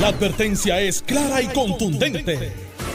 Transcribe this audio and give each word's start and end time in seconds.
La 0.00 0.08
advertencia 0.08 0.80
es 0.80 1.02
clara 1.02 1.40
y 1.40 1.46
contundente. 1.48 2.52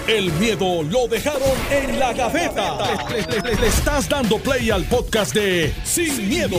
El 0.07 0.31
miedo 0.33 0.83
lo 0.83 1.07
dejaron 1.07 1.41
en 1.71 1.99
la 1.99 2.13
gaveta. 2.13 2.77
Le, 3.09 3.21
le- 3.21 3.41
le- 3.41 3.61
le 3.61 3.67
estás 3.67 4.09
dando 4.09 4.37
play 4.39 4.69
al 4.71 4.83
podcast 4.85 5.33
de 5.33 5.71
Sin, 5.83 6.27
miedo, 6.27 6.57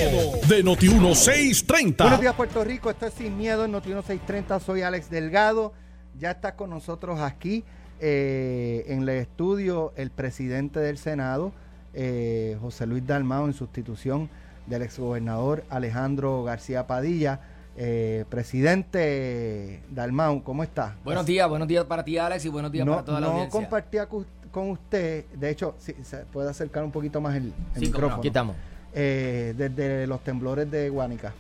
de 0.48 0.64
Noti1630. 0.64 1.96
Buenos 1.98 2.20
días, 2.20 2.34
Puerto 2.34 2.64
Rico. 2.64 2.90
Esto 2.90 3.06
es 3.06 3.14
Sin 3.14 3.36
Miedo 3.36 3.64
en 3.64 3.72
Noti 3.72 3.88
630. 3.90 4.60
Soy 4.60 4.82
Alex 4.82 5.10
Delgado. 5.10 5.72
Ya 6.18 6.30
está 6.32 6.54
con 6.56 6.70
nosotros 6.70 7.20
aquí 7.20 7.64
eh, 8.00 8.84
en 8.88 9.02
el 9.02 9.08
estudio 9.10 9.92
el 9.96 10.10
presidente 10.10 10.80
del 10.80 10.98
Senado, 10.98 11.52
eh, 11.94 12.56
José 12.60 12.86
Luis 12.86 13.06
Dalmao, 13.06 13.46
en 13.46 13.52
sustitución 13.52 14.28
del 14.66 14.82
exgobernador 14.82 15.64
Alejandro 15.70 16.42
García 16.44 16.86
Padilla. 16.86 17.40
Eh, 17.82 18.26
presidente 18.28 19.80
Dalmau, 19.88 20.42
¿cómo 20.42 20.62
está? 20.62 20.96
Buenos 21.02 21.24
días, 21.24 21.48
buenos 21.48 21.66
días 21.66 21.86
para 21.86 22.04
ti, 22.04 22.18
Alex, 22.18 22.44
y 22.44 22.50
buenos 22.50 22.70
días 22.70 22.84
no 22.84 22.92
para 22.92 23.04
toda 23.06 23.20
la 23.20 23.26
no 23.28 23.32
audiencia. 23.32 23.58
compartía 23.58 24.04
cu- 24.06 24.26
con 24.50 24.68
usted, 24.72 25.24
de 25.34 25.48
hecho, 25.48 25.74
si 25.78 25.94
se 26.02 26.18
puede 26.26 26.50
acercar 26.50 26.84
un 26.84 26.90
poquito 26.90 27.22
más 27.22 27.34
el, 27.36 27.44
el 27.46 27.52
Sí, 27.52 27.80
no, 27.80 27.80
micrófono. 27.86 28.16
aquí 28.18 28.28
estamos. 28.28 28.54
Eh, 28.92 29.54
desde 29.56 30.06
los 30.06 30.22
temblores 30.22 30.70
de 30.70 30.90
Guánica. 30.90 31.32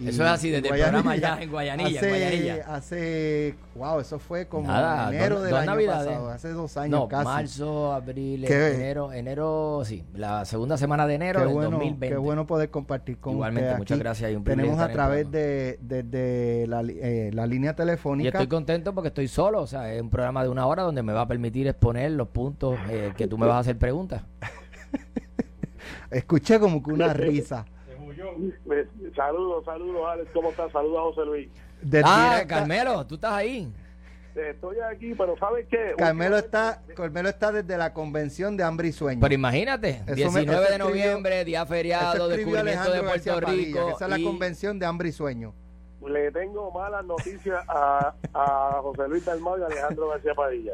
Y 0.00 0.08
Eso 0.08 0.24
es 0.24 0.30
así, 0.30 0.48
desde 0.50 0.68
el 0.68 0.74
programa 0.80 1.10
allá 1.12 1.38
en 1.42 1.50
Guayanilla, 1.50 1.90
en 1.90 1.96
Hace, 1.98 2.08
Guayanilla. 2.08 2.64
hace, 2.74 3.54
wow, 3.74 4.00
eso 4.00 4.18
fue 4.18 4.46
como 4.46 4.66
Nada, 4.66 5.10
enero 5.10 5.34
dos- 5.34 5.42
del 5.44 5.50
dos 5.50 5.60
año 5.60 5.70
navidades. 5.72 6.06
pasado, 6.08 6.30
hace 6.30 6.48
dos 6.52 6.76
años 6.78 6.90
No, 7.00 7.08
casi. 7.08 7.24
marzo, 7.26 7.92
abril, 7.92 8.44
Qué- 8.46 8.74
enero, 8.76 9.12
enero, 9.12 9.82
sí, 9.84 10.02
la 10.14 10.46
segunda 10.46 10.78
semana 10.78 11.06
de 11.06 11.14
enero 11.16 11.40
qué 11.40 11.44
del 11.44 11.54
bueno, 11.54 11.70
2020. 11.72 12.08
qué 12.08 12.16
bueno 12.16 12.46
poder 12.46 12.70
compartir 12.70 13.18
con 13.18 13.34
Igualmente, 13.34 13.68
usted 13.68 13.78
muchas 13.78 13.98
gracias 13.98 14.32
y 14.32 14.36
un 14.36 14.44
Tenemos 14.44 14.78
a 14.80 14.88
través 14.88 15.30
de, 15.30 15.78
de- 15.82 16.02
de 16.02 16.64
la, 16.66 16.80
eh, 16.82 17.30
la 17.34 17.46
línea 17.46 17.72
Y 17.72 17.74
telefónica. 17.74 18.28
estoy 18.30 18.46
contento 18.48 18.94
porque 18.94 19.08
estoy 19.08 19.28
solo, 19.28 19.60
o 19.60 19.66
sea, 19.66 19.92
es 19.92 20.00
un 20.00 20.08
programa 20.08 20.42
de 20.42 20.48
una 20.48 20.66
hora 20.66 20.82
donde 20.82 21.02
me 21.02 21.12
va 21.12 21.20
a 21.20 21.28
permitir 21.28 21.68
exponer 21.68 22.10
los 22.12 22.28
puntos 22.28 22.78
eh, 22.88 23.12
que 23.18 23.26
tú 23.28 23.36
me 23.36 23.44
vas 23.46 23.56
a 23.56 23.58
hacer 23.58 23.76
preguntas. 23.76 24.22
Escuché 26.10 26.58
como 26.58 26.82
que 26.82 26.90
una 26.92 27.12
risa. 27.12 27.64
Saludos, 29.16 29.64
saludos, 29.64 30.02
Alex. 30.08 30.30
¿Cómo 30.32 30.50
estás? 30.50 30.70
Saludos 30.72 30.98
a 30.98 31.02
José 31.02 31.24
Luis. 31.26 31.48
De 31.82 32.02
ah, 32.04 32.32
directa- 32.34 32.46
Carmelo, 32.56 33.06
tú 33.06 33.14
estás 33.16 33.32
ahí. 33.32 33.72
Eh, 34.36 34.50
Estoy 34.54 34.76
aquí, 34.80 35.12
pero 35.14 35.36
¿sabes 35.38 35.66
qué? 35.68 35.94
Carmelo 35.98 36.36
está, 36.36 36.82
Carmelo 36.94 37.28
está 37.28 37.50
desde 37.50 37.76
la 37.76 37.92
convención 37.92 38.56
de 38.56 38.62
hambre 38.62 38.88
y 38.88 38.92
sueño. 38.92 39.20
Pero 39.20 39.34
imagínate, 39.34 40.02
Eso 40.06 40.06
me- 40.06 40.14
19 40.14 40.44
eso 40.52 40.60
de 40.60 40.66
escribió- 40.76 40.84
noviembre, 40.88 41.44
día 41.44 41.66
feriado, 41.66 42.28
descubrimiento 42.28 42.64
de 42.64 42.70
Alejandro 42.78 43.04
García 43.10 43.32
Puerto 43.32 43.46
Padilla, 43.48 43.66
Rico. 43.66 43.86
que 43.86 43.92
esa 43.92 44.04
es 44.04 44.10
la 44.10 44.22
convención 44.30 44.78
de 44.78 44.86
hambre 44.86 45.08
y 45.08 45.12
sueño. 45.12 45.52
Le 46.06 46.30
tengo 46.32 46.70
malas 46.70 47.04
noticias 47.04 47.62
a, 47.68 48.14
a 48.32 48.78
José 48.82 49.08
Luis 49.08 49.24
Dalmau 49.24 49.58
y 49.58 49.62
a 49.62 49.66
Alejandro 49.66 50.08
García 50.08 50.34
Padilla. 50.34 50.72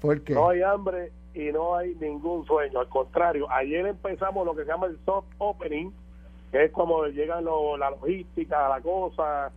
¿Por 0.00 0.20
qué? 0.22 0.32
No 0.34 0.48
hay 0.48 0.62
hambre 0.62 1.12
y 1.34 1.52
no 1.52 1.76
hay 1.76 1.94
ningún 1.96 2.44
sueño. 2.46 2.80
Al 2.80 2.88
contrario, 2.88 3.46
ayer 3.50 3.86
empezamos 3.86 4.44
lo 4.46 4.54
que 4.56 4.62
se 4.64 4.68
llama 4.68 4.86
el 4.86 4.98
soft 5.04 5.26
opening, 5.38 5.90
es 6.52 6.70
como 6.72 7.04
llegan 7.06 7.44
lo- 7.44 7.76
la 7.76 7.90
logística, 7.90 8.68
la 8.68 8.80
cosa, 8.80 9.52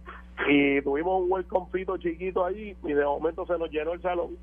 y 0.47 0.81
tuvimos 0.81 1.21
un 1.23 1.31
welcome 1.31 1.67
fito 1.71 1.97
chiquito 1.97 2.45
allí 2.45 2.75
y 2.83 2.93
de 2.93 3.05
momento 3.05 3.45
se 3.45 3.57
nos 3.57 3.69
llenó 3.71 3.93
el 3.93 4.01
salón. 4.01 4.37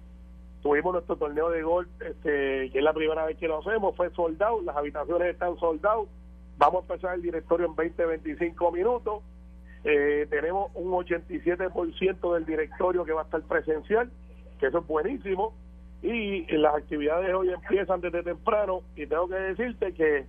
Tuvimos 0.63 0.95
nuestro 0.95 1.17
torneo 1.17 1.51
de 1.51 1.63
golf, 1.63 1.89
este, 2.01 2.71
que 2.71 2.79
es 2.79 2.83
la 2.83 2.93
primera 2.93 3.25
vez 3.25 3.37
que 3.39 3.47
lo 3.49 3.59
hacemos, 3.59 3.95
fue 3.97 4.11
soldado, 4.11 4.61
las 4.63 4.77
habitaciones 4.77 5.29
están 5.29 5.57
soldados. 5.59 6.09
Vamos 6.59 6.85
a 6.89 6.93
empezar 6.95 7.15
el 7.15 7.23
directorio 7.23 7.67
en 7.67 7.77
20, 7.77 8.05
25 8.05 8.73
minutos. 8.73 9.23
Eh, 9.85 10.27
tenemos 10.31 10.71
un 10.75 10.91
87% 10.93 12.35
del 12.35 12.45
directorio 12.47 13.05
que 13.05 13.13
va 13.13 13.21
a 13.23 13.25
estar 13.25 13.43
presencial, 13.43 14.11
que 14.59 14.67
eso 14.67 14.79
es 14.79 14.87
buenísimo. 14.87 15.55
Y 16.03 16.47
las 16.57 16.75
actividades 16.75 17.33
hoy 17.35 17.51
empiezan 17.51 18.01
desde 18.01 18.23
temprano 18.23 18.81
y 18.97 19.07
tengo 19.07 19.29
que 19.29 19.35
decirte 19.37 19.93
que 19.95 20.27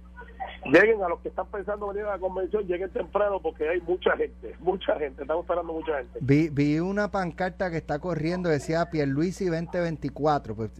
lleguen 0.65 1.01
a 1.03 1.09
los 1.09 1.19
que 1.21 1.29
están 1.29 1.47
pensando 1.47 1.87
venir 1.87 2.03
a 2.05 2.11
la 2.11 2.19
convención, 2.19 2.63
lleguen 2.67 2.89
temprano 2.91 3.39
porque 3.41 3.67
hay 3.69 3.81
mucha 3.81 4.15
gente, 4.17 4.55
mucha 4.59 4.97
gente, 4.97 5.21
estamos 5.21 5.43
esperando 5.43 5.73
mucha 5.73 5.97
gente. 5.97 6.19
Vi, 6.21 6.49
vi 6.49 6.79
una 6.79 7.09
pancarta 7.11 7.69
que 7.71 7.77
está 7.77 7.99
corriendo, 7.99 8.49
decía 8.49 8.89
Pierluisi 8.89 9.45
2024. 9.45 10.55
Pues, 10.55 10.71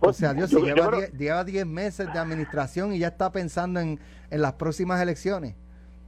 o 0.00 0.12
sea, 0.12 0.32
Dios, 0.34 0.50
si 0.50 0.60
lleva 0.60 0.88
creo- 0.88 1.00
10 1.00 1.12
lleva 1.12 1.44
10 1.44 1.66
meses 1.66 2.12
de 2.12 2.18
administración 2.18 2.92
y 2.92 2.98
ya 2.98 3.08
está 3.08 3.30
pensando 3.32 3.80
en, 3.80 3.98
en 4.30 4.42
las 4.42 4.54
próximas 4.54 5.00
elecciones. 5.00 5.54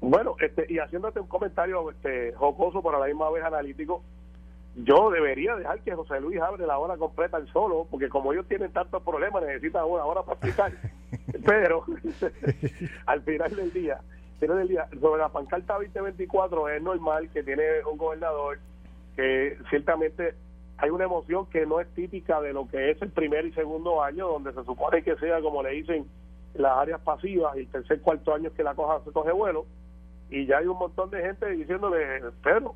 Bueno, 0.00 0.36
este, 0.40 0.66
y 0.68 0.78
haciéndote 0.78 1.20
un 1.20 1.26
comentario 1.26 1.90
este, 1.90 2.32
jocoso, 2.34 2.82
pero 2.82 2.96
a 2.96 3.00
la 3.00 3.06
misma 3.06 3.30
vez 3.30 3.42
analítico, 3.42 4.02
yo 4.76 5.10
debería 5.10 5.56
dejar 5.56 5.80
que 5.80 5.94
José 5.94 6.20
Luis 6.20 6.40
abre 6.40 6.66
la 6.66 6.78
hora 6.78 6.96
completa 6.96 7.38
el 7.38 7.50
solo, 7.52 7.86
porque 7.90 8.08
como 8.08 8.32
ellos 8.32 8.46
tienen 8.46 8.72
tantos 8.72 9.02
problemas, 9.02 9.42
necesitan 9.42 9.84
una 9.86 10.04
hora 10.04 10.22
para 10.22 10.34
explicar. 10.34 10.72
Pero 11.46 11.84
al 13.06 13.22
final 13.22 13.56
del 13.56 13.72
día, 13.72 13.94
al 13.94 14.38
final 14.40 14.58
del 14.58 14.68
día, 14.68 14.88
sobre 15.00 15.22
la 15.22 15.30
pancarta 15.30 15.74
2024 15.74 16.68
es 16.68 16.82
normal 16.82 17.30
que 17.30 17.42
tiene 17.42 17.62
un 17.90 17.96
gobernador 17.96 18.58
que 19.16 19.56
ciertamente 19.70 20.34
hay 20.76 20.90
una 20.90 21.04
emoción 21.04 21.46
que 21.46 21.64
no 21.64 21.80
es 21.80 21.88
típica 21.94 22.40
de 22.42 22.52
lo 22.52 22.68
que 22.68 22.90
es 22.90 23.00
el 23.00 23.10
primer 23.10 23.46
y 23.46 23.52
segundo 23.52 24.02
año, 24.02 24.28
donde 24.28 24.52
se 24.52 24.62
supone 24.64 25.02
que 25.02 25.16
sea, 25.16 25.40
como 25.40 25.62
le 25.62 25.70
dicen, 25.70 26.06
las 26.54 26.76
áreas 26.76 27.00
pasivas 27.00 27.56
y 27.56 27.60
el 27.60 27.68
tercer 27.68 28.00
cuarto 28.02 28.34
año 28.34 28.48
es 28.48 28.54
que 28.54 28.62
la 28.62 28.74
cosa 28.74 29.02
se 29.04 29.12
coge 29.12 29.32
vuelo 29.32 29.64
y 30.28 30.44
ya 30.44 30.58
hay 30.58 30.66
un 30.66 30.78
montón 30.78 31.08
de 31.10 31.22
gente 31.22 31.48
diciéndole, 31.50 32.20
pero 32.42 32.74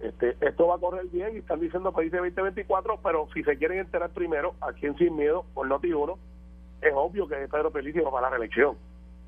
este, 0.00 0.36
esto 0.40 0.66
va 0.66 0.76
a 0.76 0.78
correr 0.78 1.06
bien 1.06 1.34
y 1.34 1.38
están 1.38 1.60
diciendo 1.60 1.92
país 1.92 2.10
de 2.10 2.18
2024, 2.18 3.00
pero 3.02 3.28
si 3.34 3.42
se 3.42 3.56
quieren 3.56 3.78
enterar 3.78 4.10
primero, 4.10 4.54
aquí 4.60 4.86
en 4.86 4.96
Sin 4.96 5.16
Miedo, 5.16 5.44
por 5.54 5.66
Noti 5.66 5.92
1, 5.92 6.18
es 6.82 6.92
obvio 6.94 7.28
que 7.28 7.36
Pedro 7.36 7.70
Pelici 7.70 8.00
va 8.00 8.10
para 8.10 8.28
la 8.28 8.36
reelección. 8.36 8.76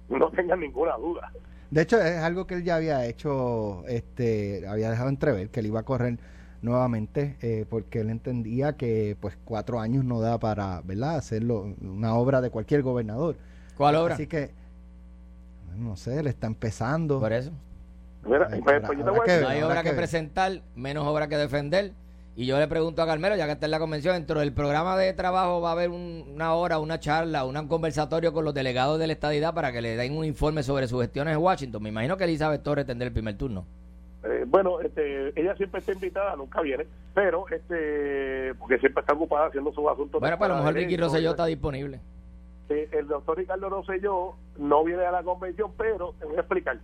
No 0.09 0.31
tengan 0.31 0.61
ninguna 0.61 0.97
duda. 0.97 1.31
De 1.71 1.83
hecho, 1.83 1.99
es 1.99 2.19
algo 2.19 2.47
que 2.47 2.55
él 2.55 2.65
ya 2.65 2.77
había 2.77 3.07
hecho, 3.07 3.87
este, 3.87 4.67
había 4.67 4.91
dejado 4.91 5.09
entrever 5.09 5.49
que 5.49 5.61
él 5.61 5.67
iba 5.67 5.81
a 5.81 5.85
correr 5.85 6.19
nuevamente, 6.61 7.37
eh, 7.41 7.67
porque 7.69 8.01
él 8.01 8.11
entendía 8.11 8.77
que 8.77 9.17
pues 9.21 9.39
cuatro 9.45 9.81
años 9.81 10.05
no 10.05 10.21
da 10.21 10.39
para, 10.39 10.81
¿verdad?, 10.83 11.17
hacerlo 11.17 11.75
una 11.81 12.15
obra 12.15 12.41
de 12.41 12.51
cualquier 12.51 12.83
gobernador. 12.83 13.37
¿Cuál 13.77 13.97
obra? 13.97 14.15
Así 14.15 14.27
que, 14.27 14.51
no 15.77 15.97
sé, 15.97 16.21
él 16.21 16.27
está 16.27 16.47
empezando. 16.47 17.21
Por 17.21 17.33
eso. 17.33 17.53
Mira, 18.25 18.49
Ay, 18.51 18.61
pues, 18.61 18.77
habrá- 18.77 18.87
pues 18.87 18.99
yo 18.99 19.05
te 19.05 19.11
habrá 19.11 19.13
voy 19.13 19.21
a 19.21 19.25
que 19.25 19.33
decir- 19.33 19.43
No 19.43 19.49
hay 19.49 19.63
obra 19.63 19.83
que 19.83 19.93
presentar, 19.93 20.53
menos 20.77 21.07
obra 21.07 21.29
que 21.29 21.37
defender. 21.37 21.93
Y 22.35 22.47
yo 22.47 22.59
le 22.59 22.67
pregunto 22.67 23.03
a 23.03 23.07
Carmelo, 23.07 23.37
ya 23.37 23.45
que 23.47 23.53
está 23.53 23.67
en 23.67 23.73
la 23.73 23.79
convención, 23.79 24.15
dentro 24.15 24.41
del 24.41 24.55
programa 24.55 24.97
de 24.97 25.13
trabajo 25.13 25.61
va 25.61 25.71
a 25.71 25.73
haber 25.73 25.91
un- 25.91 26.25
una 26.35 26.55
hora, 26.55 26.79
una 26.79 26.99
charla, 26.99 27.45
un 27.45 27.69
conversatorio 27.69 28.33
con 28.33 28.45
los 28.47 28.55
delegados 28.55 28.99
de 28.99 29.07
la 29.07 29.13
estadidad 29.13 29.53
para 29.53 29.71
que 29.71 29.83
le 29.83 29.97
den 29.97 30.17
un 30.17 30.25
informe 30.25 30.63
sobre 30.63 30.87
sus 30.89 31.03
gestiones 31.03 31.35
en 31.37 31.43
Washington. 31.43 31.83
Me 31.83 31.91
imagino 31.91 32.17
que 32.17 32.25
Elizabeth 32.25 32.63
Torres 32.63 32.87
tendrá 32.87 33.07
el 33.07 33.13
primer 33.13 33.37
turno. 33.37 33.67
Eh, 34.25 34.45
bueno, 34.47 34.81
este, 34.81 35.39
ella 35.39 35.55
siempre 35.57 35.81
está 35.81 35.93
invitada, 35.93 36.37
nunca 36.37 36.63
viene, 36.63 36.87
pero 37.13 37.45
este, 37.51 38.55
porque 38.55 38.79
siempre 38.79 39.01
está 39.01 39.13
ocupada 39.13 39.47
haciendo 39.49 39.73
sus 39.73 39.85
asuntos. 39.91 40.21
Bueno, 40.21 40.39
pues 40.39 40.49
a 40.49 40.53
lo 40.55 40.59
mejor 40.61 40.75
Rosselló 40.75 40.97
Rosselló 41.05 41.31
está 41.33 41.47
disponible. 41.47 42.01
Eh, 42.71 42.89
el 42.93 43.09
doctor 43.09 43.37
Ricardo 43.37 43.69
Rosselló 43.69 44.37
no 44.59 44.85
viene 44.85 45.05
a 45.05 45.11
la 45.11 45.23
convención, 45.23 45.73
pero 45.77 46.15
te 46.19 46.25
voy 46.25 46.37
a 46.37 46.41
explicar. 46.41 46.79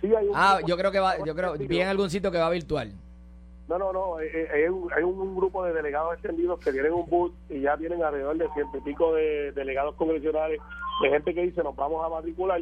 Sí 0.00 0.14
hay 0.14 0.26
un 0.26 0.32
Ah, 0.34 0.54
grupo- 0.58 0.68
yo 0.68 0.76
creo 0.76 0.92
que 0.92 1.00
va, 1.00 1.24
yo 1.24 1.34
creo, 1.34 1.54
vi 1.58 1.80
en 1.80 1.88
algún 1.88 2.10
sitio 2.10 2.30
que 2.30 2.38
va 2.38 2.50
virtual. 2.50 2.92
No, 3.68 3.78
no, 3.78 3.92
no, 3.92 4.20
eh, 4.20 4.30
eh, 4.32 4.48
hay, 4.54 4.62
un, 4.68 4.88
hay 4.92 5.02
un, 5.02 5.18
un 5.18 5.34
grupo 5.36 5.64
de 5.64 5.72
delegados 5.72 6.12
extendidos 6.14 6.60
que 6.60 6.70
tienen 6.70 6.92
un 6.92 7.08
booth 7.10 7.32
y 7.50 7.60
ya 7.62 7.76
tienen 7.76 8.00
alrededor 8.02 8.36
de 8.36 8.48
ciento 8.54 8.78
y 8.78 8.80
pico 8.82 9.12
de 9.14 9.50
delegados 9.52 9.96
congresionales, 9.96 10.60
de 11.02 11.08
gente 11.10 11.34
que 11.34 11.42
dice 11.42 11.62
nos 11.64 11.74
vamos 11.74 12.04
a 12.04 12.08
matricular. 12.08 12.60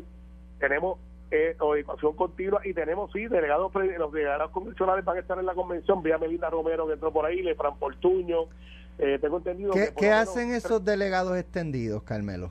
Tenemos 0.58 0.98
eh, 1.30 1.56
educación 1.58 2.14
continua 2.16 2.60
y 2.64 2.72
tenemos, 2.72 3.10
sí, 3.12 3.26
delegados, 3.26 3.70
los 3.98 4.12
delegados 4.12 4.50
congresionales 4.52 5.04
van 5.04 5.16
a 5.18 5.20
estar 5.20 5.38
en 5.38 5.44
la 5.46 5.52
convención, 5.54 6.02
vía 6.02 6.16
Melita 6.16 6.48
Romero 6.48 6.86
que 6.86 6.94
entró 6.94 7.12
por 7.12 7.26
ahí, 7.26 7.42
Lefran 7.42 7.76
Portuño, 7.76 8.44
eh, 8.98 9.18
tengo 9.20 9.38
entendido 9.38 9.72
que 9.72 9.80
¿Qué, 9.80 9.86
por 9.92 10.00
qué 10.00 10.06
menos 10.10 10.28
hacen 10.28 10.54
esos 10.54 10.82
delegados 10.84 11.36
extendidos, 11.36 12.02
Carmelo? 12.04 12.50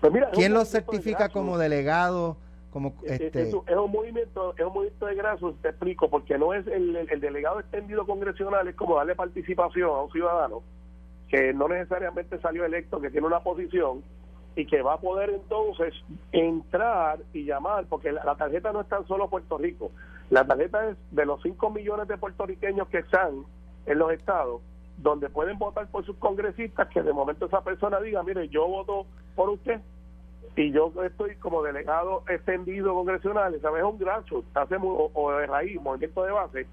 Pues 0.00 0.12
mira, 0.12 0.30
¿Quién 0.32 0.52
los 0.52 0.64
de 0.72 0.80
certifica 0.80 1.28
como 1.28 1.58
delegados? 1.58 2.36
Como 2.72 2.94
Es- 3.02 3.12
es- 3.12 3.20
este, 3.20 3.42
es, 3.42 3.54
un- 3.54 3.64
es 3.68 3.76
un 3.76 3.90
movimiento 3.92 4.54
es 4.56 4.64
un 4.64 4.72
movimiento 4.72 5.06
de 5.06 5.14
grasos 5.14 5.54
te 5.60 5.68
explico 5.68 6.08
porque 6.08 6.38
no 6.38 6.54
es 6.54 6.66
el, 6.66 6.96
el- 6.96 7.10
el 7.10 7.20
delegado 7.20 7.60
extendido 7.60 8.06
congresional 8.06 8.66
es 8.66 8.74
como 8.74 8.96
darle 8.96 9.14
participación 9.14 9.90
a 9.90 10.02
un 10.02 10.10
ciudadano 10.10 10.62
que 11.28 11.52
no 11.52 11.68
necesariamente 11.68 12.38
salió 12.40 12.64
electo 12.64 13.00
que 13.00 13.10
tiene 13.10 13.26
una 13.26 13.40
posición 13.40 14.02
y 14.56 14.66
que 14.66 14.82
va 14.82 14.94
a 14.94 15.00
poder 15.00 15.30
entonces 15.30 15.94
entrar 16.30 17.18
y 17.32 17.44
llamar 17.44 17.86
porque 17.88 18.12
la, 18.12 18.24
la 18.24 18.34
tarjeta 18.36 18.72
no 18.72 18.80
es 18.82 18.88
tan 18.88 19.06
solo 19.06 19.28
Puerto 19.30 19.56
Rico. 19.58 19.90
La 20.30 20.46
tarjeta 20.46 20.88
es 20.90 20.96
de 21.10 21.24
los 21.26 21.40
5 21.42 21.70
millones 21.70 22.08
de 22.08 22.18
puertorriqueños 22.18 22.88
que 22.88 22.98
están 22.98 23.44
en 23.86 23.98
los 23.98 24.12
estados 24.12 24.60
donde 24.98 25.28
pueden 25.30 25.58
votar 25.58 25.86
por 25.88 26.04
sus 26.04 26.16
congresistas 26.16 26.88
que 26.88 27.02
de 27.02 27.12
momento 27.12 27.46
esa 27.46 27.62
persona 27.62 27.98
diga 28.00 28.22
mire 28.22 28.48
yo 28.48 28.66
voto 28.68 29.06
por 29.34 29.48
usted 29.50 29.80
y 30.56 30.70
yo 30.70 30.92
estoy 31.04 31.36
como 31.36 31.62
delegado 31.62 32.24
extendido 32.28 32.92
congresional, 32.94 33.58
¿sabes? 33.60 33.82
Es 33.82 33.88
un 33.88 33.98
grassroots, 33.98 34.56
hacemos 34.56 34.94
o, 34.98 35.10
o 35.14 35.32
de 35.32 35.46
raíz, 35.46 35.80
movimiento 35.80 36.24
de 36.24 36.32
base, 36.32 36.66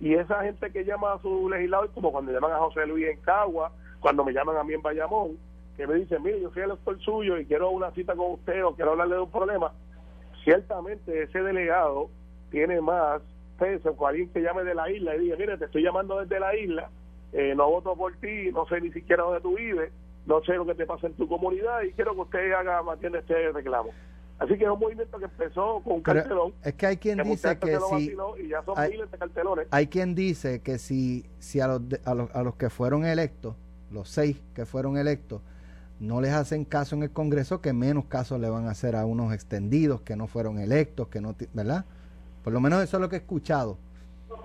Y 0.00 0.14
esa 0.14 0.42
gente 0.42 0.70
que 0.70 0.84
llama 0.84 1.14
a 1.14 1.18
su 1.18 1.48
legislador, 1.48 1.90
como 1.92 2.12
cuando 2.12 2.32
llaman 2.32 2.52
a 2.52 2.58
José 2.58 2.86
Luis 2.86 3.08
en 3.08 3.20
Cagua, 3.22 3.72
cuando 4.00 4.24
me 4.24 4.32
llaman 4.32 4.56
a 4.56 4.64
mí 4.64 4.74
en 4.74 4.82
Bayamón, 4.82 5.36
que 5.76 5.86
me 5.86 5.94
dicen, 5.94 6.22
mire, 6.22 6.40
yo 6.40 6.50
soy 6.50 6.62
el 6.62 6.70
elector 6.70 7.00
suyo 7.00 7.38
y 7.38 7.46
quiero 7.46 7.70
una 7.70 7.90
cita 7.90 8.14
con 8.14 8.32
usted 8.32 8.64
o 8.64 8.74
quiero 8.74 8.92
hablarle 8.92 9.16
de 9.16 9.22
un 9.22 9.30
problema, 9.30 9.72
ciertamente 10.44 11.22
ese 11.22 11.42
delegado 11.42 12.10
tiene 12.50 12.80
más 12.80 13.20
peso 13.58 13.96
que 13.96 14.04
alguien 14.04 14.28
que 14.32 14.42
llame 14.42 14.62
de 14.62 14.74
la 14.74 14.90
isla 14.90 15.16
y 15.16 15.20
diga, 15.20 15.36
mire, 15.36 15.58
te 15.58 15.64
estoy 15.64 15.82
llamando 15.82 16.20
desde 16.20 16.38
la 16.38 16.54
isla, 16.56 16.90
eh, 17.32 17.54
no 17.56 17.68
voto 17.68 17.96
por 17.96 18.14
ti, 18.18 18.52
no 18.52 18.66
sé 18.66 18.80
ni 18.80 18.92
siquiera 18.92 19.24
dónde 19.24 19.40
tú 19.40 19.56
vives, 19.56 19.92
no 20.26 20.42
sé 20.44 20.54
lo 20.54 20.66
que 20.66 20.74
te 20.74 20.86
pasa 20.86 21.06
en 21.06 21.14
tu 21.14 21.28
comunidad 21.28 21.82
y 21.82 21.92
quiero 21.92 22.14
que 22.14 22.20
usted 22.22 22.52
haga, 22.52 22.82
mantiene 22.82 23.18
este 23.18 23.52
reclamo. 23.52 23.90
Así 24.38 24.58
que 24.58 24.64
es 24.64 24.70
un 24.70 24.80
movimiento 24.80 25.18
que 25.18 25.26
empezó 25.26 25.80
con 25.84 25.94
un 25.94 26.02
cartelón. 26.02 26.52
Es 26.64 26.74
que 26.74 26.86
hay 26.86 26.96
quien 26.96 27.22
dice 27.22 27.56
que 27.58 27.78
si... 27.78 28.16
Y 28.42 28.48
ya 28.48 28.62
son 28.64 28.74
miles 28.90 29.10
de 29.10 29.18
cartelones. 29.18 29.68
Hay 29.70 29.86
quien 29.86 30.14
dice 30.14 30.60
que 30.60 30.78
si, 30.78 31.24
si 31.38 31.60
a, 31.60 31.68
los, 31.68 31.82
a, 32.04 32.14
los, 32.14 32.34
a 32.34 32.42
los 32.42 32.56
que 32.56 32.68
fueron 32.68 33.04
electos, 33.04 33.54
los 33.92 34.08
seis 34.08 34.42
que 34.54 34.66
fueron 34.66 34.96
electos, 34.96 35.40
no 36.00 36.20
les 36.20 36.32
hacen 36.32 36.64
caso 36.64 36.96
en 36.96 37.04
el 37.04 37.10
Congreso, 37.12 37.60
que 37.60 37.72
menos 37.72 38.06
caso 38.06 38.38
le 38.38 38.50
van 38.50 38.66
a 38.66 38.72
hacer 38.72 38.96
a 38.96 39.06
unos 39.06 39.32
extendidos 39.32 40.00
que 40.00 40.16
no 40.16 40.26
fueron 40.26 40.58
electos, 40.58 41.08
que 41.08 41.20
no, 41.20 41.36
¿verdad? 41.52 41.84
Por 42.42 42.52
lo 42.52 42.60
menos 42.60 42.82
eso 42.82 42.96
es 42.96 43.00
lo 43.00 43.08
que 43.08 43.16
he 43.16 43.20
escuchado. 43.20 43.78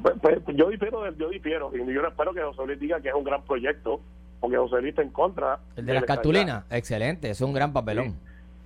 Pues, 0.02 0.16
pues, 0.22 0.56
yo 0.56 0.70
difiero, 0.70 1.12
yo 1.16 1.30
difiero, 1.30 1.72
y 1.76 1.94
yo 1.94 2.06
espero 2.06 2.34
que 2.34 2.42
José 2.42 2.66
Luis 2.66 2.80
diga 2.80 3.02
que 3.02 3.10
es 3.10 3.16
un 3.16 3.24
gran 3.24 3.44
proyecto, 3.44 4.00
porque 4.40 4.58
José 4.58 4.82
Luis 4.82 4.90
está 4.90 5.02
en 5.02 5.10
contra. 5.10 5.60
El 5.76 5.86
de 5.86 5.94
las 5.94 6.06
cartulinas, 6.06 6.66
excelente, 6.70 7.30
es 7.30 7.42
un 7.42 7.54
gran 7.54 7.74
papelón. 7.74 8.16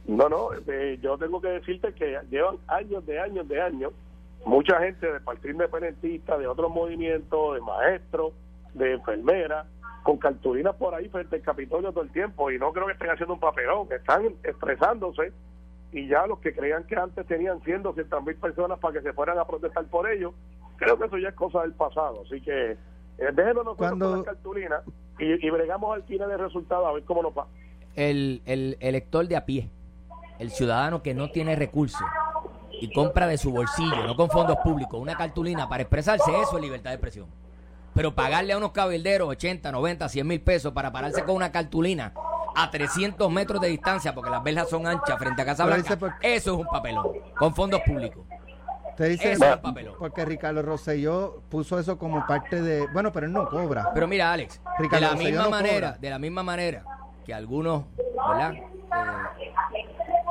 No, 0.05 0.27
no, 0.27 0.49
eh, 0.67 0.99
yo 1.01 1.17
tengo 1.17 1.41
que 1.41 1.47
decirte 1.47 1.93
que 1.93 2.19
llevan 2.29 2.57
años 2.67 3.05
de 3.05 3.19
años 3.19 3.47
de 3.47 3.61
años, 3.61 3.93
mucha 4.45 4.79
gente 4.79 5.11
del 5.11 5.21
Partido 5.21 5.51
Independentista, 5.51 6.37
de 6.37 6.47
otros 6.47 6.71
movimientos, 6.71 7.55
de 7.55 7.61
maestros, 7.61 8.33
de 8.73 8.93
enfermeras, 8.93 9.65
con 10.03 10.17
cartulinas 10.17 10.75
por 10.75 10.93
ahí 10.93 11.07
frente 11.07 11.37
al 11.37 11.41
Capitolio 11.41 11.91
todo 11.91 12.03
el 12.03 12.11
tiempo 12.11 12.51
y 12.51 12.59
no 12.59 12.73
creo 12.73 12.85
que 12.87 12.93
estén 12.93 13.09
haciendo 13.09 13.35
un 13.35 13.39
papelón, 13.39 13.87
están 13.91 14.25
expresándose 14.43 15.31
y 15.93 16.07
ya 16.07 16.27
los 16.27 16.39
que 16.39 16.53
creían 16.53 16.83
que 16.85 16.95
antes 16.95 17.25
tenían 17.25 17.61
100, 17.61 17.83
200 17.83 18.25
mil 18.25 18.35
personas 18.35 18.79
para 18.79 18.95
que 18.95 19.01
se 19.01 19.13
fueran 19.13 19.37
a 19.37 19.45
protestar 19.45 19.85
por 19.85 20.09
ellos, 20.11 20.33
creo 20.75 20.97
que 20.97 21.05
eso 21.05 21.17
ya 21.17 21.29
es 21.29 21.35
cosa 21.35 21.61
del 21.61 21.73
pasado. 21.73 22.23
Así 22.25 22.41
que 22.41 22.77
eh, 23.17 23.31
nosotros 23.31 23.77
Cuando... 23.77 24.09
con 24.09 24.17
las 24.17 24.25
cartulinas 24.25 24.83
y, 25.19 25.45
y, 25.45 25.49
bregamos 25.49 25.95
al 25.95 26.03
final 26.03 26.29
del 26.29 26.39
resultado 26.39 26.87
a 26.87 26.93
ver 26.93 27.03
cómo 27.03 27.21
nos 27.21 27.33
va. 27.37 27.47
El, 27.95 28.41
el 28.45 28.77
elector 28.79 29.27
de 29.27 29.35
a 29.35 29.45
pie, 29.45 29.69
el 30.39 30.49
ciudadano 30.49 31.03
que 31.03 31.13
no 31.13 31.29
tiene 31.29 31.55
recursos 31.55 32.01
y 32.81 32.91
compra 32.91 33.27
de 33.27 33.37
su 33.37 33.51
bolsillo, 33.51 34.03
no 34.05 34.15
con 34.15 34.29
fondos 34.29 34.57
públicos, 34.63 34.99
una 34.99 35.15
cartulina 35.15 35.69
para 35.69 35.83
expresarse, 35.83 36.31
eso 36.41 36.57
es 36.57 36.61
libertad 36.61 36.89
de 36.89 36.95
expresión. 36.95 37.27
Pero 37.93 38.15
pagarle 38.15 38.53
a 38.53 38.57
unos 38.57 38.71
cabilderos 38.71 39.29
80, 39.29 39.71
90, 39.71 40.09
100 40.09 40.27
mil 40.27 40.41
pesos 40.41 40.73
para 40.73 40.91
pararse 40.91 41.23
con 41.23 41.35
una 41.35 41.51
cartulina 41.51 42.13
a 42.55 42.69
300 42.69 43.31
metros 43.31 43.61
de 43.61 43.67
distancia, 43.67 44.13
porque 44.13 44.29
las 44.29 44.43
verjas 44.43 44.69
son 44.69 44.87
anchas 44.87 45.17
frente 45.17 45.41
a 45.41 45.45
Casa 45.45 45.65
Blanca, 45.65 45.97
eso 46.21 46.53
es 46.53 46.59
un 46.59 46.65
papelón, 46.65 47.07
con 47.37 47.53
fondos 47.53 47.81
públicos. 47.81 48.25
Te 48.95 49.09
dice 49.09 49.31
eso 49.33 49.61
papelón. 49.61 49.95
Porque 49.97 50.23
Ricardo 50.25 50.61
Rosselló 50.61 51.41
puso 51.49 51.79
eso 51.79 51.97
como 51.97 52.25
parte 52.27 52.61
de. 52.61 52.87
Bueno, 52.93 53.11
pero 53.11 53.25
él 53.25 53.33
no 53.33 53.47
cobra. 53.47 53.91
Pero 53.93 54.07
mira, 54.07 54.31
Alex, 54.31 54.61
de 54.91 54.99
la 54.99 55.15
misma 55.15 55.49
manera, 55.49 55.97
de 55.99 56.09
la 56.09 56.19
misma 56.19 56.43
manera 56.43 56.83
que 57.25 57.33
algunos, 57.33 57.85
¿verdad? 57.97 58.53
Eh, 58.53 58.63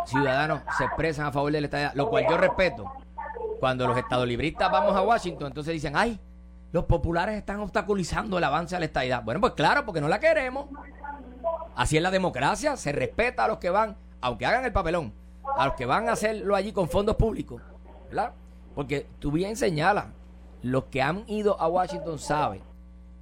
ciudadanos 0.06 0.62
se 0.76 0.84
expresan 0.84 1.26
a 1.26 1.32
favor 1.32 1.50
del 1.52 1.64
Estado, 1.64 1.90
lo 1.94 2.08
cual 2.08 2.26
yo 2.28 2.36
respeto. 2.36 2.92
Cuando 3.58 3.86
los 3.86 3.96
estadolibristas 3.96 4.70
vamos 4.70 4.96
a 4.96 5.02
Washington, 5.02 5.48
entonces 5.48 5.72
dicen, 5.72 5.94
ay, 5.96 6.20
los 6.72 6.84
populares 6.84 7.36
están 7.36 7.60
obstaculizando 7.60 8.38
el 8.38 8.44
avance 8.44 8.74
de 8.74 8.80
la 8.80 8.86
estadidad. 8.86 9.22
Bueno, 9.22 9.40
pues 9.40 9.52
claro, 9.52 9.84
porque 9.84 10.00
no 10.00 10.08
la 10.08 10.18
queremos. 10.18 10.66
Así 11.76 11.96
es 11.96 12.02
la 12.02 12.10
democracia, 12.10 12.76
se 12.76 12.92
respeta 12.92 13.44
a 13.44 13.48
los 13.48 13.58
que 13.58 13.70
van, 13.70 13.96
aunque 14.20 14.46
hagan 14.46 14.64
el 14.64 14.72
papelón, 14.72 15.12
a 15.56 15.66
los 15.66 15.74
que 15.74 15.86
van 15.86 16.08
a 16.08 16.12
hacerlo 16.12 16.54
allí 16.56 16.72
con 16.72 16.88
fondos 16.88 17.16
públicos, 17.16 17.62
¿verdad? 18.08 18.32
Porque 18.74 19.06
tú 19.18 19.30
bien 19.30 19.56
señalas, 19.56 20.06
los 20.62 20.84
que 20.84 21.02
han 21.02 21.24
ido 21.26 21.60
a 21.60 21.68
Washington 21.68 22.18
saben 22.18 22.62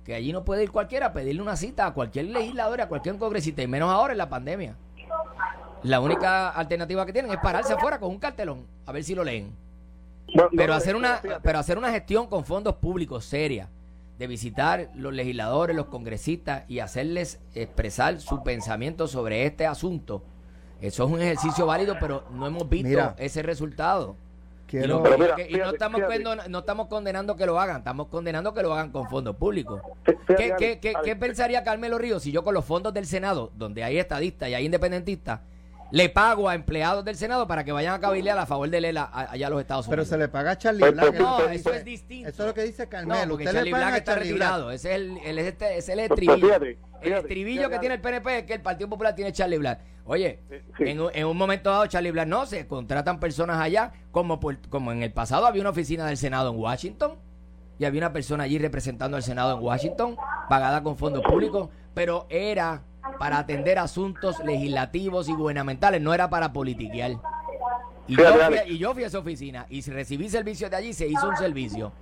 que 0.05 0.15
allí 0.15 0.33
no 0.33 0.45
puede 0.45 0.63
ir 0.63 0.71
cualquiera 0.71 1.07
a 1.07 1.13
pedirle 1.13 1.43
una 1.43 1.57
cita 1.57 1.87
a 1.87 1.95
cualquier 1.95 2.27
legislador, 2.27 2.81
a 2.81 2.89
cualquier 2.89 3.17
congresista, 3.19 3.63
y 3.63 3.67
menos 3.67 3.91
ahora 3.91 4.13
en 4.13 4.19
la 4.19 4.29
pandemia. 4.29 4.77
La 5.83 6.01
única 6.01 6.51
alternativa 6.51 7.07
que 7.07 7.13
tienen 7.13 7.31
es 7.31 7.39
pararse 7.39 7.73
afuera 7.73 7.99
con 7.99 8.11
un 8.11 8.19
cartelón, 8.19 8.67
a 8.87 8.93
ver 8.93 9.05
si 9.05 9.15
lo 9.15 9.25
leen 9.25 9.55
pero, 10.57 10.75
hacer 10.75 10.97
una, 10.97 11.21
pero 11.43 11.59
hacer 11.59 11.79
una 11.79 11.91
gestión 11.91 12.27
con 12.27 12.45
fondos 12.45 12.77
públicos 12.77 13.25
seria, 13.25 13.69
de 14.19 14.27
visitar 14.27 14.91
los 14.95 15.15
legisladores, 15.15 15.75
los 15.75 15.87
congresistas 15.87 16.65
y 16.69 16.81
hacerles 16.81 17.41
expresar 17.55 18.21
su 18.21 18.43
pensamiento 18.43 19.09
sobre 19.09 19.47
este 19.47 19.67
asunto, 19.67 20.23
eso 20.81 21.05
es 21.05 21.11
un 21.11 21.21
ejercicio 21.21 21.67
válido, 21.67 21.97
pero 21.99 22.25
no 22.33 22.47
hemos 22.47 22.69
visto 22.69 23.15
ese 23.19 23.43
resultado. 23.43 24.17
Y, 24.73 24.87
no, 24.87 25.05
estamos 25.71 26.01
no 26.49 26.59
estamos 26.61 26.87
condenando 26.89 27.37
que 27.37 27.47
lo 27.47 27.59
hagan, 27.59 27.79
estamos 27.79 28.09
condenando 28.09 28.55
que 28.55 28.63
lo 28.63 28.73
hagan 28.73 28.91
con 28.91 29.09
fondos 29.09 29.37
públicos. 29.37 29.81
¿Qué, 30.05 30.55
qué, 30.59 30.79
qué, 30.81 30.95
¿Qué 31.03 31.17
pensaría 31.17 31.65
Carmelo 31.65 31.99
Ríos 31.99 32.23
si 32.23 32.33
yo 32.33 32.43
con 32.43 32.55
los 32.55 32.65
fondos 32.65 32.95
del 32.95 33.07
Senado, 33.07 33.51
donde 33.57 33.83
hay 33.85 33.99
estadistas 33.99 34.49
y 34.49 34.55
hay 34.55 34.65
independentistas, 34.65 35.41
le 35.93 36.09
pago 36.09 36.49
a 36.49 36.55
empleados 36.55 37.05
del 37.05 37.17
Senado 37.17 37.47
para 37.47 37.65
que 37.65 37.73
vayan 37.73 37.95
a 37.95 38.01
cabilear 38.01 38.39
a 38.39 38.47
favor 38.47 38.69
de 38.69 38.81
Lela 38.81 39.11
allá 39.13 39.47
a 39.47 39.51
los 39.51 39.61
Estados 39.61 39.87
Unidos. 39.87 40.09
Pero 40.09 40.17
se 40.17 40.19
le 40.19 40.29
paga 40.29 40.53
a 40.53 40.59
Charlie 40.59 40.81
pues, 40.81 40.93
Black. 40.93 41.19
No, 41.19 41.41
eso 41.49 41.73
es 41.73 41.85
distinto. 41.85 42.29
Eso 42.29 42.43
es 42.43 42.49
lo 42.49 42.55
que 42.55 42.63
dice 42.63 42.89
Carmelo. 42.89 43.21
No, 43.23 43.29
porque 43.31 43.45
Charlie 43.45 43.73
Black 43.73 43.97
está 43.97 44.15
retirado. 44.17 44.71
Ese 44.71 44.91
es 44.91 44.97
el, 44.97 45.19
el, 45.25 45.39
este, 45.39 45.79
es 45.79 45.89
el 45.89 46.01
estribillo. 46.01 46.55
el 47.03 47.13
estribillo 47.13 47.71
que 47.71 47.79
tiene 47.79 47.97
el 47.97 48.01
PNP 48.01 48.39
es 48.39 48.45
que 48.45 48.55
el 48.55 48.63
Partido 48.63 48.89
Popular 48.89 49.15
tiene 49.15 49.33
Charlie 49.33 49.59
Black. 49.59 49.81
Oye, 50.05 50.41
en, 50.79 51.01
en, 51.13 51.27
un 51.27 51.37
momento 51.37 51.71
dado 51.71 51.87
Charlie 51.87 52.11
Black 52.11 52.27
no, 52.27 52.47
se 52.47 52.67
contratan 52.67 53.21
personas 53.21 53.61
allá, 53.61 53.93
como, 54.11 54.41
como 54.69 54.93
en 54.93 55.03
el 55.03 55.13
pasado 55.13 55.47
había 55.47 55.61
una 55.61 55.71
oficina 55.71 56.07
del 56.07 56.17
Senado 56.17 56.51
en 56.51 56.59
Washington 56.59 57.19
y 57.79 57.85
había 57.85 58.01
una 58.01 58.13
persona 58.13 58.45
allí 58.45 58.59
representando 58.59 59.17
al 59.17 59.23
Senado 59.23 59.57
en 59.57 59.65
Washington, 59.65 60.17
pagada 60.49 60.83
con 60.83 60.97
fondos 60.97 61.23
públicos, 61.23 61.69
pero 61.95 62.27
era 62.29 62.83
para 63.19 63.39
atender 63.39 63.79
asuntos 63.79 64.39
legislativos 64.45 65.29
y 65.29 65.33
gubernamentales, 65.33 66.01
no 66.01 66.13
era 66.15 66.29
para 66.31 66.53
politiquear. 66.53 67.13
Y, 68.07 68.17
yo 68.17 68.35
fui, 68.35 68.59
y 68.67 68.79
yo 68.79 68.93
fui 68.93 69.05
a 69.05 69.07
esa 69.07 69.19
oficina 69.19 69.67
y 69.69 69.83
si 69.83 69.91
recibí 69.91 70.29
servicios 70.29 70.71
de 70.71 70.77
allí, 70.77 70.93
se 70.93 71.07
hizo 71.07 71.29
un 71.29 71.37
servicio. 71.37 71.93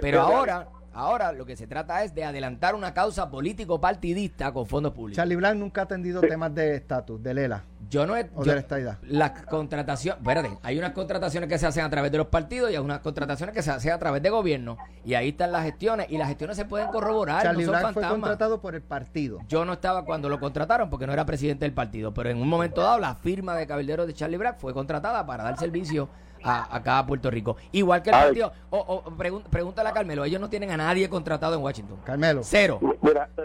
Pero 0.00 0.22
ahora 0.22 0.68
Ahora 0.92 1.32
lo 1.32 1.46
que 1.46 1.56
se 1.56 1.66
trata 1.66 2.02
es 2.02 2.14
de 2.14 2.24
adelantar 2.24 2.74
una 2.74 2.92
causa 2.92 3.30
político-partidista 3.30 4.52
con 4.52 4.66
fondos 4.66 4.92
públicos. 4.92 5.16
Charlie 5.16 5.36
Blanc 5.36 5.56
nunca 5.56 5.82
ha 5.82 5.84
atendido 5.84 6.20
temas 6.20 6.54
de 6.54 6.74
estatus, 6.74 7.22
de 7.22 7.34
Lela. 7.34 7.64
Yo 7.88 8.06
no 8.06 8.16
he. 8.16 8.28
O 8.34 8.44
de 8.44 8.64
la. 8.82 8.98
Las 9.02 9.30
contrataciones. 9.46 10.20
Espérate, 10.20 10.58
hay 10.62 10.78
unas 10.78 10.92
contrataciones 10.92 11.48
que 11.48 11.58
se 11.58 11.66
hacen 11.66 11.84
a 11.84 11.90
través 11.90 12.12
de 12.12 12.18
los 12.18 12.28
partidos 12.28 12.70
y 12.70 12.74
hay 12.74 12.80
unas 12.80 13.00
contrataciones 13.00 13.54
que 13.54 13.62
se 13.62 13.70
hacen 13.70 13.92
a 13.92 13.98
través 13.98 14.22
de 14.22 14.30
gobierno. 14.30 14.78
Y 15.04 15.14
ahí 15.14 15.30
están 15.30 15.50
las 15.50 15.64
gestiones 15.64 16.06
y 16.08 16.16
las 16.16 16.28
gestiones 16.28 16.56
se 16.56 16.64
pueden 16.64 16.88
corroborar. 16.88 17.42
Charlie 17.42 17.66
no 17.66 17.92
fue 17.92 18.06
contratado 18.06 18.60
por 18.60 18.74
el 18.74 18.82
partido. 18.82 19.40
Yo 19.48 19.64
no 19.64 19.74
estaba 19.74 20.04
cuando 20.04 20.28
lo 20.28 20.38
contrataron 20.38 20.88
porque 20.88 21.06
no 21.06 21.12
era 21.12 21.24
presidente 21.24 21.64
del 21.64 21.74
partido. 21.74 22.14
Pero 22.14 22.30
en 22.30 22.38
un 22.38 22.48
momento 22.48 22.80
dado, 22.80 22.98
la 22.98 23.16
firma 23.16 23.56
de 23.56 23.66
cabilderos 23.66 24.06
de 24.06 24.14
Charlie 24.14 24.38
Black 24.38 24.58
fue 24.58 24.72
contratada 24.72 25.26
para 25.26 25.44
dar 25.44 25.58
servicio 25.58 26.08
a, 26.42 26.76
acá 26.76 26.98
a 26.98 27.06
Puerto 27.06 27.30
Rico. 27.30 27.56
Igual 27.72 28.02
que 28.02 28.10
el 28.10 28.16
partido, 28.16 28.52
o, 28.70 29.04
pregúntale 29.50 29.88
a 29.88 29.92
Carmelo, 29.92 30.24
ellos 30.24 30.40
no 30.40 30.48
tienen 30.48 30.70
a 30.70 30.76
nadie 30.76 31.08
contratado 31.08 31.54
en 31.54 31.62
Washington. 31.62 31.98
Carmelo. 32.04 32.40
Cero. 32.42 32.80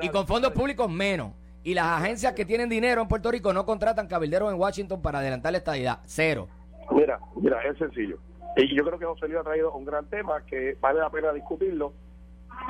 y 0.01 0.09
con 0.09 0.27
fondos 0.27 0.51
públicos 0.51 0.89
menos. 0.89 1.31
Y 1.63 1.73
las 1.73 2.01
agencias 2.01 2.33
que 2.33 2.45
tienen 2.45 2.69
dinero 2.69 3.01
en 3.01 3.07
Puerto 3.07 3.31
Rico 3.31 3.51
no 3.51 3.65
contratan 3.65 4.07
cabilderos 4.07 4.53
en 4.53 4.59
Washington 4.59 5.01
para 5.01 5.19
adelantar 5.19 5.51
la 5.51 5.57
estadidad. 5.57 5.99
Cero. 6.05 6.47
Mira, 6.91 7.19
mira, 7.35 7.59
es 7.63 7.77
sencillo. 7.77 8.19
Y 8.55 8.75
yo 8.75 8.85
creo 8.85 8.99
que 8.99 9.05
José 9.05 9.27
Luis 9.27 9.39
ha 9.39 9.43
traído 9.43 9.73
un 9.73 9.83
gran 9.83 10.05
tema 10.05 10.41
que 10.45 10.77
vale 10.79 10.99
la 10.99 11.09
pena 11.09 11.33
discutirlo 11.33 11.93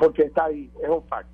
porque 0.00 0.22
está 0.22 0.46
ahí, 0.46 0.70
es 0.82 0.88
un 0.88 1.04
fact. 1.04 1.28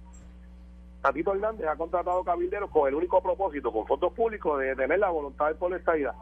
Tatito 1.03 1.33
Hernández 1.33 1.67
ha 1.67 1.77
contratado 1.77 2.23
cabilderos 2.23 2.71
con 2.71 2.89
el 2.89 2.95
único 2.95 3.21
propósito, 3.21 3.73
con 3.73 3.87
fondos 3.87 4.13
públicos, 4.13 4.61
de 4.61 4.77
tener 4.77 4.99
la 4.99 5.11
voluntad 5.11 5.49
de 5.49 5.55
por 5.57 5.71
la 5.71 5.79
estadidad. 5.79 6.15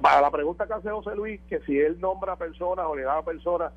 Para 0.00 0.20
la 0.20 0.30
pregunta 0.30 0.66
que 0.66 0.74
hace 0.74 0.90
José 0.90 1.14
Luis, 1.14 1.40
que 1.48 1.60
si 1.60 1.78
él 1.78 2.00
nombra 2.00 2.36
personas 2.36 2.86
o 2.86 2.96
le 2.96 3.02
da 3.02 3.18
a 3.18 3.24
personas 3.24 3.72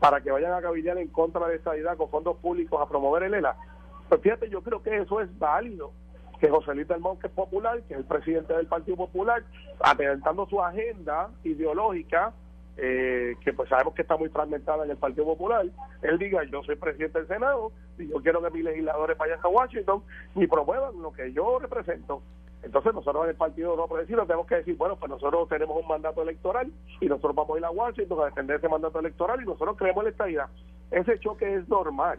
para 0.00 0.20
que 0.20 0.30
vayan 0.30 0.52
a 0.52 0.62
cabildear 0.62 0.98
en 0.98 1.08
contra 1.08 1.46
de 1.46 1.56
esta 1.56 1.76
idea 1.76 1.96
con 1.96 2.08
fondos 2.08 2.36
públicos 2.38 2.80
a 2.80 2.88
promover 2.88 3.24
el 3.24 3.34
ELA, 3.34 3.56
pues 4.08 4.20
fíjate, 4.22 4.48
yo 4.48 4.62
creo 4.62 4.82
que 4.82 4.96
eso 4.98 5.20
es 5.20 5.38
válido. 5.38 5.92
Que 6.40 6.48
José 6.48 6.74
Luis 6.74 6.88
del 6.88 7.00
Monte 7.00 7.26
es 7.26 7.32
popular, 7.34 7.82
que 7.82 7.92
es 7.92 8.00
el 8.00 8.06
presidente 8.06 8.54
del 8.54 8.66
Partido 8.66 8.96
Popular, 8.96 9.44
adelantando 9.78 10.46
su 10.46 10.60
agenda 10.62 11.28
ideológica, 11.44 12.32
eh, 12.78 13.36
que 13.44 13.52
pues 13.52 13.68
sabemos 13.68 13.94
que 13.94 14.02
está 14.02 14.16
muy 14.16 14.30
fragmentada 14.30 14.84
en 14.84 14.90
el 14.90 14.96
Partido 14.96 15.26
Popular, 15.26 15.66
él 16.00 16.18
diga, 16.18 16.42
yo 16.44 16.62
soy 16.62 16.76
presidente 16.76 17.18
del 17.18 17.28
Senado, 17.28 17.72
y 17.98 18.08
yo 18.08 18.22
quiero 18.22 18.42
que 18.42 18.50
mis 18.50 18.64
legisladores 18.64 19.18
vayan 19.18 19.38
a 19.42 19.48
Washington 19.48 20.02
y 20.34 20.46
promuevan 20.46 21.00
lo 21.02 21.12
que 21.12 21.30
yo 21.32 21.58
represento. 21.58 22.22
Entonces 22.62 22.92
nosotros 22.92 23.24
en 23.24 23.30
el 23.30 23.36
Partido 23.36 23.74
No 23.74 23.86
Progresista 23.86 24.26
tenemos 24.26 24.46
que 24.46 24.56
decir, 24.56 24.76
bueno, 24.76 24.96
pues 24.96 25.10
nosotros 25.10 25.48
tenemos 25.48 25.76
un 25.80 25.88
mandato 25.88 26.22
electoral 26.22 26.70
y 27.00 27.06
nosotros 27.06 27.34
vamos 27.34 27.56
a 27.56 27.58
ir 27.58 27.64
a 27.64 27.70
Washington 27.70 28.20
a 28.20 28.26
defender 28.26 28.56
ese 28.56 28.68
mandato 28.68 28.98
electoral 28.98 29.40
y 29.42 29.46
nosotros 29.46 29.76
creemos 29.78 30.04
la 30.04 30.10
estabilidad. 30.10 30.48
Ese 30.90 31.18
choque 31.20 31.54
es 31.54 31.68
normal. 31.68 32.18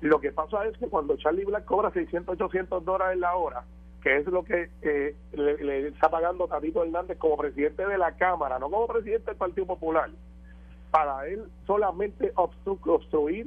Lo 0.00 0.20
que 0.20 0.32
pasa 0.32 0.64
es 0.66 0.76
que 0.78 0.88
cuando 0.88 1.16
Charlie 1.16 1.44
Black 1.44 1.64
cobra 1.64 1.90
600, 1.90 2.34
800 2.40 2.84
dólares 2.84 3.18
la 3.18 3.36
hora, 3.36 3.64
que 4.02 4.16
es 4.16 4.26
lo 4.26 4.44
que 4.44 4.68
eh, 4.82 5.14
le, 5.32 5.88
está 5.88 6.10
pagando 6.10 6.48
Tatito 6.48 6.82
Hernández 6.82 7.18
como 7.18 7.36
presidente 7.36 7.86
de 7.86 7.98
la 7.98 8.16
Cámara, 8.16 8.58
no 8.58 8.68
como 8.68 8.86
presidente 8.86 9.26
del 9.26 9.36
Partido 9.36 9.66
Popular, 9.66 10.10
para 10.90 11.26
él 11.28 11.44
solamente 11.66 12.32
obstruir 12.34 13.46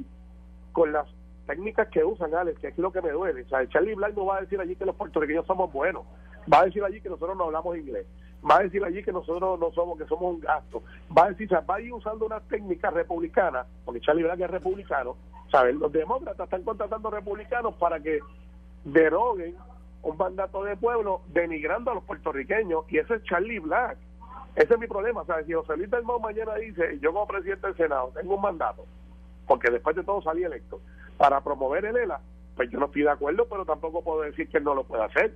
con 0.72 0.92
las 0.92 1.06
técnicas 1.46 1.88
que 1.88 2.04
usan, 2.04 2.34
Alex, 2.34 2.58
que 2.58 2.68
es 2.68 2.78
lo 2.78 2.90
que 2.90 3.02
me 3.02 3.10
duele. 3.10 3.42
O 3.42 3.48
sea, 3.48 3.68
Charlie 3.68 3.94
Black 3.94 4.14
no 4.16 4.26
va 4.26 4.38
a 4.38 4.40
decir 4.40 4.60
allí 4.60 4.76
que 4.76 4.86
los 4.86 4.96
puertorriqueños 4.96 5.46
somos 5.46 5.72
buenos, 5.72 6.04
va 6.52 6.60
a 6.60 6.64
decir 6.64 6.82
allí 6.84 7.00
que 7.00 7.08
nosotros 7.08 7.36
no 7.36 7.44
hablamos 7.44 7.76
inglés, 7.76 8.06
va 8.48 8.56
a 8.56 8.62
decir 8.62 8.84
allí 8.84 9.02
que 9.02 9.12
nosotros 9.12 9.58
no 9.58 9.70
somos, 9.72 9.98
que 9.98 10.06
somos 10.06 10.34
un 10.34 10.40
gasto, 10.40 10.82
va 11.16 11.24
a 11.24 11.28
decir, 11.30 11.46
o 11.46 11.50
sea, 11.50 11.60
va 11.60 11.76
a 11.76 11.80
ir 11.80 11.92
usando 11.92 12.26
unas 12.26 12.42
técnicas 12.48 12.92
republicanas, 12.92 13.66
porque 13.84 14.00
Charlie 14.00 14.22
Black 14.22 14.40
es 14.40 14.50
republicano, 14.50 15.16
¿sabes? 15.50 15.74
Los 15.76 15.92
demócratas 15.92 16.44
están 16.44 16.62
contratando 16.62 17.10
republicanos 17.10 17.74
para 17.74 18.00
que 18.00 18.20
deroguen 18.84 19.54
un 20.02 20.16
mandato 20.16 20.62
de 20.62 20.76
pueblo 20.76 21.22
denigrando 21.28 21.90
a 21.90 21.94
los 21.94 22.04
puertorriqueños, 22.04 22.84
y 22.88 22.98
ese 22.98 23.14
es 23.14 23.24
Charlie 23.24 23.58
Black. 23.58 23.98
Ese 24.56 24.72
es 24.72 24.80
mi 24.80 24.86
problema, 24.86 25.22
¿sabes? 25.26 25.46
Si 25.46 25.52
José 25.52 25.76
Luis 25.76 25.90
del 25.90 26.02
mañana 26.04 26.54
dice, 26.54 26.98
yo 27.00 27.12
como 27.12 27.26
presidente 27.26 27.66
del 27.66 27.76
Senado 27.76 28.10
tengo 28.14 28.36
un 28.36 28.40
mandato, 28.40 28.86
porque 29.46 29.70
después 29.70 29.94
de 29.94 30.02
todo 30.02 30.22
salí 30.22 30.44
electo, 30.44 30.80
para 31.18 31.42
promover 31.42 31.84
el 31.84 31.96
ELA, 31.96 32.20
pues 32.56 32.70
yo 32.70 32.78
no 32.78 32.86
estoy 32.86 33.02
de 33.02 33.10
acuerdo, 33.10 33.46
pero 33.50 33.66
tampoco 33.66 34.02
puedo 34.02 34.22
decir 34.22 34.48
que 34.48 34.56
él 34.56 34.64
no 34.64 34.74
lo 34.74 34.84
puede 34.84 35.04
hacer. 35.04 35.34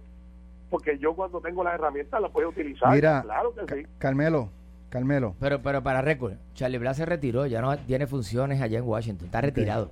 Porque 0.71 0.99
yo 0.99 1.15
cuando 1.15 1.41
tengo 1.41 1.63
las 1.65 1.75
herramientas 1.75 2.21
las 2.21 2.31
puedo 2.31 2.49
utilizar. 2.49 2.95
Mira, 2.95 3.23
claro 3.23 3.55
que 3.55 3.75
sí. 3.75 3.87
Carmelo, 3.99 4.49
Carmelo. 4.89 5.35
Pero, 5.41 5.61
pero 5.61 5.83
para 5.83 6.01
récord, 6.01 6.35
Charlie 6.55 6.79
Blas 6.79 6.97
se 6.97 7.05
retiró, 7.05 7.47
ya 7.47 7.61
no 7.61 7.77
tiene 7.79 8.07
funciones 8.07 8.63
allá 8.63 8.79
en 8.79 8.85
Washington, 8.85 9.27
está 9.27 9.41
retirado. 9.41 9.91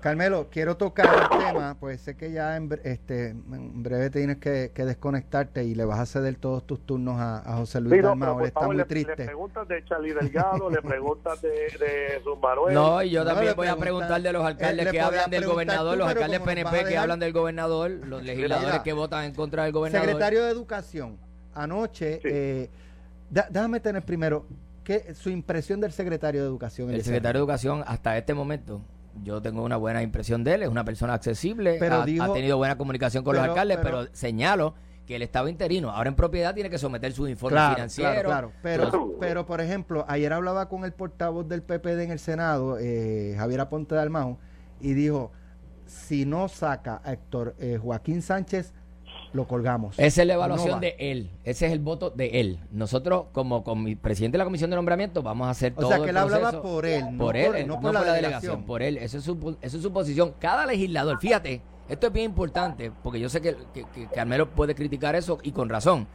Carmelo, 0.00 0.48
quiero 0.50 0.76
tocar 0.76 1.06
el 1.06 1.38
tema, 1.38 1.76
pues 1.78 2.00
sé 2.00 2.16
que 2.16 2.32
ya 2.32 2.56
en, 2.56 2.70
este, 2.84 3.28
en 3.28 3.82
breve 3.82 4.10
tienes 4.10 4.38
que, 4.38 4.70
desconectarte 4.74 5.64
y 5.64 5.74
le 5.74 5.84
vas 5.84 5.98
a 6.00 6.06
ceder 6.06 6.36
todos 6.36 6.66
tus 6.66 6.84
turnos 6.84 7.16
a, 7.18 7.42
José 7.56 7.80
Luis 7.80 8.02
Dalmau, 8.02 8.44
está 8.44 8.66
muy 8.66 8.82
triste. 8.84 9.14
Le 9.16 9.26
preguntas 9.26 9.68
de 9.68 9.84
Charlie 9.84 10.14
Delgado, 10.14 10.70
le 10.70 10.80
preguntas 10.82 11.40
de, 11.42 11.50
de 11.50 12.20
Manuel. 12.40 12.74
No, 12.74 13.02
y 13.02 13.10
yo 13.10 13.24
también 13.24 13.54
voy 13.54 13.68
a 13.68 13.76
preguntar 13.76 14.22
de 14.22 14.32
los 14.32 14.44
alcaldes 14.44 14.90
que 14.90 15.00
hablan 15.00 15.30
del 15.30 15.46
gobernador, 15.46 15.96
los 15.96 16.08
alcaldes 16.08 16.40
PNP 16.40 16.84
que 16.84 16.96
hablan 16.96 17.20
del 17.20 17.32
gobernador, 17.32 17.90
los 17.90 18.22
legisladores 18.22 18.80
que 18.80 18.92
votan 18.92 19.24
en 19.24 19.34
contra 19.34 19.64
del 19.64 19.72
gobernador. 19.72 20.06
Secretario 20.06 20.44
de 20.44 20.50
Educación, 20.50 21.18
anoche, 21.54 22.20
eh, 22.24 22.70
déjame 23.28 23.80
tener 23.80 24.02
primero, 24.02 24.46
¿qué, 24.82 25.14
su 25.14 25.30
impresión 25.30 25.80
del 25.80 25.92
secretario 25.92 26.40
de 26.42 26.46
Educación. 26.46 26.90
El 26.90 27.02
secretario 27.02 27.40
de 27.40 27.44
Educación 27.44 27.84
hasta 27.86 28.16
este 28.16 28.34
momento 28.34 28.80
yo 29.22 29.42
tengo 29.42 29.62
una 29.62 29.76
buena 29.76 30.02
impresión 30.02 30.44
de 30.44 30.54
él, 30.54 30.62
es 30.62 30.68
una 30.68 30.84
persona 30.84 31.14
accesible, 31.14 31.78
ha, 31.90 32.04
tenido 32.04 32.56
buena 32.56 32.76
comunicación 32.76 33.24
con 33.24 33.36
los 33.36 33.44
alcaldes, 33.44 33.78
pero, 33.82 34.06
señalo 34.12 34.74
que 35.06 35.16
el 35.16 35.22
Estado 35.22 35.48
interino, 35.48 35.90
ahora 35.90 36.08
en 36.08 36.14
propiedad, 36.14 36.54
tiene 36.54 36.70
que 36.70 36.78
someter 36.78 37.12
su 37.12 37.26
informe 37.26 37.58
financiero. 37.74 38.28
Claro, 38.28 38.52
Pero, 38.62 39.16
pero, 39.18 39.44
por 39.46 39.60
ejemplo, 39.60 40.04
ayer 40.06 40.32
hablaba 40.32 40.68
con 40.68 40.84
el 40.84 40.92
portavoz 40.92 41.48
del 41.48 41.62
PPD 41.62 42.02
en 42.02 42.10
el 42.12 42.20
Senado, 42.20 42.78
eh, 42.78 43.34
Javier 43.36 43.60
Aponte 43.60 43.96
de 43.96 44.02
Almao, 44.02 44.38
y 44.80 44.94
dijo, 44.94 45.32
si 45.86 46.24
no 46.26 46.48
saca 46.48 47.02
a 47.04 47.12
Héctor 47.12 47.56
eh, 47.58 47.78
Joaquín 47.82 48.22
Sánchez, 48.22 48.72
lo 49.32 49.46
colgamos. 49.46 49.98
Esa 49.98 50.22
es 50.22 50.26
la 50.26 50.34
evaluación 50.34 50.80
de 50.80 50.96
él. 50.98 51.30
Ese 51.44 51.66
es 51.66 51.72
el 51.72 51.78
voto 51.78 52.10
de 52.10 52.40
él. 52.40 52.58
Nosotros, 52.70 53.26
como, 53.32 53.62
mi 53.76 53.94
presidente 53.96 54.34
de 54.34 54.38
la 54.38 54.44
Comisión 54.44 54.70
de 54.70 54.76
Nombramiento, 54.76 55.22
vamos 55.22 55.46
a 55.46 55.50
hacer 55.50 55.74
todo. 55.74 55.86
O 55.86 55.88
sea, 55.88 56.02
que 56.02 56.10
él 56.10 56.16
hablaba 56.16 56.62
por 56.62 56.86
él. 56.86 57.04
Por 57.16 57.36
él, 57.36 57.66
no 57.66 57.80
por, 57.80 57.92
la, 57.92 58.12
delegación. 58.12 58.64
Por 58.64 58.82
él. 58.82 58.96
Eso 58.96 59.18
es, 59.18 59.24
su, 59.24 59.56
eso 59.60 59.76
es 59.76 59.82
su 59.82 59.92
posición. 59.92 60.34
Cada 60.38 60.66
legislador, 60.66 61.18
fíjate, 61.20 61.60
esto 61.88 62.08
es 62.08 62.12
bien 62.12 62.26
importante, 62.26 62.92
porque 63.02 63.20
yo 63.20 63.28
sé 63.28 63.40
que, 63.40 63.56
que, 63.72 63.84
que 63.84 64.06
Carmelo 64.08 64.50
puede 64.50 64.74
criticar 64.74 65.14
eso 65.14 65.38
y 65.42 65.52
con 65.52 65.68
razón. 65.68 66.06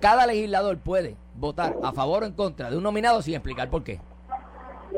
Cada 0.00 0.26
legislador 0.26 0.78
puede 0.78 1.16
votar 1.36 1.76
a 1.82 1.92
favor 1.92 2.24
o 2.24 2.26
en 2.26 2.32
contra 2.32 2.70
de 2.70 2.76
un 2.76 2.82
nominado 2.82 3.22
sin 3.22 3.34
explicar 3.34 3.70
por 3.70 3.84
qué. 3.84 4.00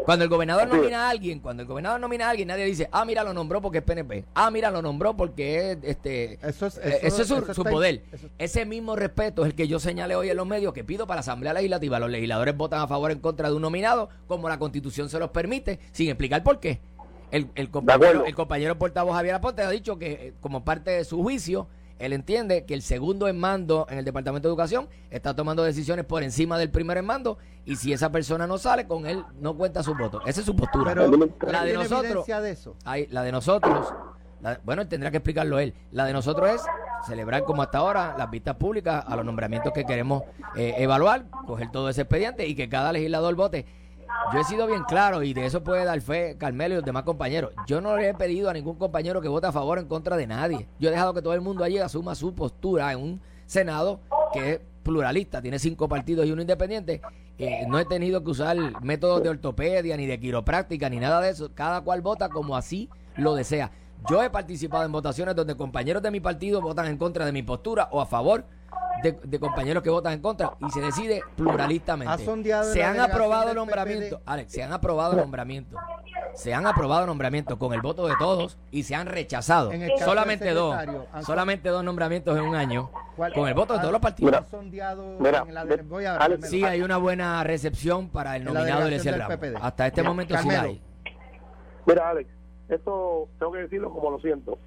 Cuando 0.05 0.25
el 0.25 0.29
gobernador 0.29 0.69
nomina 0.69 1.07
a 1.07 1.11
alguien, 1.11 1.41
cuando 1.41 1.63
el 1.63 1.69
gobernador 1.69 2.01
nomina 2.01 2.27
a 2.27 2.31
alguien, 2.31 2.49
nadie 2.49 2.65
dice, 2.65 2.89
ah, 2.93 3.05
mira, 3.05 3.23
lo 3.25 3.33
nombró 3.33 3.61
porque 3.63 3.79
es 3.79 3.85
PNP. 3.85 4.25
Ah, 4.35 4.51
mira, 4.51 4.71
lo 4.71 4.83
nombró 4.83 5.17
porque 5.17 5.73
es, 5.73 5.79
este, 5.83 6.39
eso 6.47 6.67
es, 6.67 6.79
eh, 6.79 7.01
eso, 7.03 7.23
es 7.23 7.57
su, 7.57 7.65
poder. 7.65 8.03
Ese 8.39 8.67
mismo 8.67 8.97
respeto 8.97 9.43
es 9.43 9.51
el 9.51 9.55
que 9.55 9.69
yo 9.69 9.79
señalé 9.79 10.15
hoy 10.15 10.29
en 10.29 10.37
los 10.37 10.47
medios 10.47 10.75
que 10.75 10.85
pido 10.85 11.07
para 11.07 11.17
la 11.17 11.21
Asamblea 11.21 11.55
Legislativa. 11.55 11.99
Los 11.99 12.11
legisladores 12.11 12.57
votan 12.57 12.81
a 12.81 12.87
favor 12.87 13.11
o 13.11 13.13
en 13.13 13.21
contra 13.21 13.49
de 13.49 13.57
un 13.57 13.63
nominado, 13.63 14.09
como 14.27 14.49
la 14.49 14.59
Constitución 14.59 15.09
se 15.09 15.19
los 15.19 15.31
permite, 15.31 15.79
sin 15.93 16.09
explicar 16.09 16.43
por 16.43 16.61
qué. 16.61 16.81
El, 17.31 17.49
el 17.55 17.71
compañero, 17.71 18.27
el 18.27 18.35
compañero 18.35 18.79
portavoz 18.79 19.15
Javier 19.15 19.35
Aponte 19.37 19.63
ha 19.63 19.71
dicho 19.71 19.99
que, 19.99 20.13
eh, 20.13 20.35
como 20.41 20.65
parte 20.65 20.91
de 20.91 21.05
su 21.05 21.23
juicio, 21.23 21.67
él 21.99 22.13
entiende 22.13 22.65
que 22.65 22.75
el 22.75 22.83
segundo 22.83 23.29
en 23.29 23.39
mando 23.39 23.87
en 23.89 23.99
el 23.99 24.05
Departamento 24.05 24.49
de 24.49 24.53
Educación 24.53 24.89
está 25.11 25.35
tomando 25.35 25.63
decisiones 25.63 26.05
por 26.05 26.23
encima 26.23 26.59
del 26.59 26.71
primer 26.71 26.99
en 26.99 27.07
mando 27.07 27.39
y 27.65 27.77
si 27.77 27.93
esa 27.93 28.11
persona 28.11 28.47
no 28.47 28.59
sale, 28.59 28.87
con 28.87 29.07
él 29.07 29.25
no 29.41 29.57
cuenta 29.57 29.83
su 29.83 29.95
voto. 29.95 30.21
Esa 30.27 30.41
es 30.41 30.47
su 30.47 30.57
postura. 30.57 30.95
la 30.95 31.65
de 31.65 31.75
nosotros, 31.75 32.27
de 32.27 32.51
eso? 32.51 32.77
la 33.11 33.23
de 33.23 33.33
nosotros, 33.33 33.95
bueno, 34.65 34.83
él 34.83 34.89
tendrá 34.89 35.11
que 35.11 35.19
explicarlo 35.19 35.59
él. 35.59 35.75
La 35.93 36.05
de 36.05 36.13
nosotros 36.13 36.51
es 36.51 36.63
celebrar 37.07 37.45
como 37.45 37.63
hasta 37.63 37.79
ahora 37.79 38.15
las 38.19 38.31
vistas 38.31 38.57
públicas 38.57 39.05
a 39.07 39.17
los 39.17 39.25
nombramientos 39.25 39.73
que 39.73 39.85
queremos 39.85 40.23
eh, 40.57 40.75
evaluar, 40.79 41.27
coger 41.47 41.71
todo 41.71 41.89
ese 41.89 42.03
expediente 42.03 42.47
y 42.47 42.55
que 42.55 42.69
cada 42.69 42.93
legislador 42.93 43.35
vote 43.35 43.67
yo 44.33 44.41
he 44.41 44.45
sido 44.45 44.67
bien 44.67 44.85
claro 44.85 45.23
y 45.23 45.35
de 45.35 45.47
eso 45.47 45.63
puede 45.63 45.85
dar 45.85 46.01
fe 46.01 46.37
Carmelo 46.39 46.75
y 46.75 46.77
los 46.77 46.85
demás 46.85 47.05
compañeros. 47.05 47.53
Yo 47.67 47.81
no 47.81 47.97
le 47.97 48.09
he 48.09 48.15
pedido 48.15 48.51
a 48.51 48.53
ningún 48.53 48.77
compañero 48.77 49.21
que 49.21 49.29
vote 49.29 49.47
a 49.47 49.53
favor 49.53 49.79
o 49.79 49.81
en 49.81 49.87
contra 49.87 50.17
de 50.17 50.27
nadie. 50.27 50.69
Yo 50.79 50.89
he 50.89 50.93
dejado 50.93 51.15
que 51.15 51.23
todo 51.23 51.35
el 51.35 51.41
mundo 51.41 51.65
allí 51.65 51.79
asuma 51.79 52.15
su 52.15 52.35
postura 52.35 52.93
en 52.93 52.99
un 52.99 53.21
Senado 53.47 54.01
que 54.33 54.53
es 54.53 54.61
pluralista, 54.83 55.41
tiene 55.43 55.59
cinco 55.59 55.89
partidos 55.89 56.27
y 56.27 56.33
uno 56.33 56.43
independiente. 56.43 57.01
Eh, 57.39 57.65
no 57.69 57.79
he 57.79 57.85
tenido 57.85 58.23
que 58.23 58.31
usar 58.31 58.57
métodos 58.83 59.23
de 59.23 59.29
ortopedia, 59.29 59.97
ni 59.97 60.07
de 60.07 60.21
quiropráctica, 60.21 60.89
ni 60.89 60.99
nada 60.99 61.21
de 61.21 61.31
eso. 61.31 61.51
Cada 61.55 61.81
cual 61.81 62.01
vota 62.01 62.29
como 62.29 62.57
así 62.57 62.89
lo 63.17 63.35
desea. 63.35 63.73
Yo 64.09 64.23
he 64.23 64.31
participado 64.31 64.85
en 64.85 64.93
votaciones 64.93 65.35
donde 65.35 65.57
compañeros 65.57 66.03
de 66.03 66.11
mi 66.11 66.21
partido 66.21 66.61
votan 66.61 66.87
en 66.87 66.99
contra 66.99 67.25
de 67.25 67.33
mi 67.33 67.43
postura 67.43 67.89
o 67.91 68.01
a 68.01 68.07
favor 68.07 68.45
de, 69.03 69.39
compañeros 69.39 69.83
que 69.83 69.91
votan 69.91 70.15
en 70.15 70.21
contra 70.21 70.53
y 70.61 70.71
se 70.71 70.81
decide 70.81 71.23
pluralistamente. 71.37 72.25
Se 72.73 72.83
han 72.83 73.01
aprobado 73.01 73.55
nombramientos, 73.55 74.21
Alex, 74.25 74.53
se 74.53 74.63
han 74.63 74.73
aprobado 74.73 75.15
nombramientos. 75.15 75.79
Se 76.35 76.53
han 76.53 76.67
aprobado 76.67 77.07
nombramientos 77.07 77.59
con 77.59 77.75
el 77.75 77.81
voto 77.81 78.07
de 78.07 78.15
todos 78.19 78.59
y 78.71 78.83
se 78.83 78.95
han 78.95 79.07
rechazado 79.07 79.71
solamente 79.99 80.51
dos, 80.53 80.77
solamente 81.23 81.69
dos 81.69 81.85
nombramientos 81.85 82.37
en 82.37 82.45
un 82.45 82.57
año 82.57 82.91
con 83.35 83.49
el 83.49 83.55
voto 83.55 83.75
de 83.75 83.81
todos 83.81 83.93
los 83.93 84.01
partidos. 84.01 84.45
sí, 86.43 86.65
hay 86.65 86.83
una 86.83 86.97
buena 86.97 87.45
recepción 87.45 88.09
para 88.09 88.37
el 88.37 88.45
nominado 88.45 88.87
de 88.87 89.57
Hasta 89.61 89.87
este 89.87 90.03
momento 90.03 90.37
sí 90.39 90.49
hay. 90.51 90.83
Mira, 91.87 92.09
Alex, 92.09 92.31
esto 92.69 93.29
tengo 93.39 93.53
que 93.53 93.59
decirlo 93.59 93.93
como 93.93 94.11
lo 94.11 94.19
siento 94.19 94.59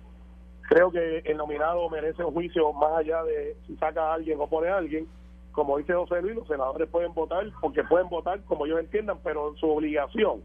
creo 0.67 0.91
que 0.91 1.19
el 1.19 1.37
nominado 1.37 1.89
merece 1.89 2.23
un 2.23 2.33
juicio 2.33 2.71
más 2.73 2.97
allá 2.97 3.23
de 3.23 3.55
si 3.65 3.75
saca 3.77 4.11
a 4.11 4.13
alguien 4.15 4.39
o 4.39 4.47
pone 4.47 4.69
a 4.69 4.77
alguien. 4.77 5.07
Como 5.51 5.77
dice 5.77 5.93
José 5.93 6.21
Luis, 6.21 6.35
los 6.35 6.47
senadores 6.47 6.87
pueden 6.89 7.13
votar 7.13 7.45
porque 7.61 7.83
pueden 7.83 8.09
votar 8.09 8.41
como 8.43 8.65
ellos 8.65 8.79
entiendan, 8.79 9.17
pero 9.23 9.55
su 9.55 9.67
obligación 9.69 10.43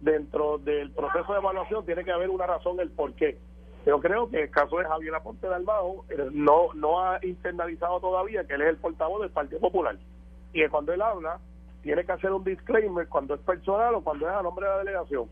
dentro 0.00 0.58
del 0.58 0.90
proceso 0.92 1.32
de 1.32 1.40
evaluación 1.40 1.84
tiene 1.84 2.04
que 2.04 2.12
haber 2.12 2.30
una 2.30 2.46
razón 2.46 2.80
el 2.80 2.90
por 2.90 3.12
qué. 3.14 3.38
Yo 3.84 4.00
creo 4.00 4.30
que 4.30 4.44
el 4.44 4.50
caso 4.50 4.78
de 4.78 4.84
Javier 4.84 5.14
Aponte 5.14 5.46
de 5.48 5.54
Albajo 5.54 6.04
eh, 6.08 6.28
no, 6.32 6.72
no 6.74 7.00
ha 7.00 7.18
internalizado 7.24 8.00
todavía 8.00 8.44
que 8.44 8.54
él 8.54 8.62
es 8.62 8.68
el 8.68 8.76
portavoz 8.76 9.20
del 9.20 9.30
Partido 9.30 9.60
Popular. 9.60 9.96
Y 10.52 10.60
que 10.60 10.68
cuando 10.68 10.92
él 10.92 11.02
habla, 11.02 11.38
tiene 11.82 12.04
que 12.04 12.12
hacer 12.12 12.32
un 12.32 12.42
disclaimer 12.42 13.08
cuando 13.08 13.34
es 13.34 13.40
personal 13.40 13.94
o 13.96 14.02
cuando 14.02 14.28
es 14.28 14.34
a 14.34 14.42
nombre 14.42 14.66
de 14.66 14.72
la 14.72 14.78
delegación 14.78 15.28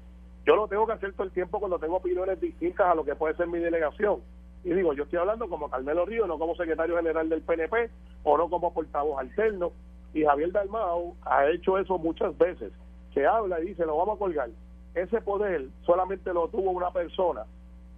yo 0.46 0.56
lo 0.56 0.68
tengo 0.68 0.86
que 0.86 0.92
hacer 0.92 1.12
todo 1.14 1.24
el 1.24 1.32
tiempo 1.32 1.58
cuando 1.58 1.78
tengo 1.78 1.96
opiniones 1.96 2.40
distintas 2.40 2.86
a 2.86 2.94
lo 2.94 3.04
que 3.04 3.14
puede 3.14 3.34
ser 3.36 3.46
mi 3.46 3.58
delegación. 3.58 4.20
Y 4.62 4.72
digo, 4.72 4.92
yo 4.94 5.04
estoy 5.04 5.18
hablando 5.18 5.48
como 5.48 5.70
Carmelo 5.70 6.06
Río, 6.06 6.26
no 6.26 6.38
como 6.38 6.54
secretario 6.54 6.96
general 6.96 7.28
del 7.28 7.42
PNP 7.42 7.90
o 8.24 8.38
no 8.38 8.48
como 8.48 8.72
portavoz 8.72 9.18
alterno. 9.18 9.72
Y 10.12 10.24
Javier 10.24 10.52
Dalmau 10.52 11.16
ha 11.22 11.46
hecho 11.48 11.78
eso 11.78 11.98
muchas 11.98 12.36
veces. 12.38 12.72
Se 13.12 13.26
habla 13.26 13.60
y 13.60 13.66
dice, 13.66 13.84
lo 13.84 13.96
vamos 13.96 14.16
a 14.16 14.18
colgar. 14.18 14.48
Ese 14.94 15.20
poder 15.20 15.66
solamente 15.84 16.32
lo 16.32 16.48
tuvo 16.48 16.70
una 16.70 16.90
persona 16.90 17.44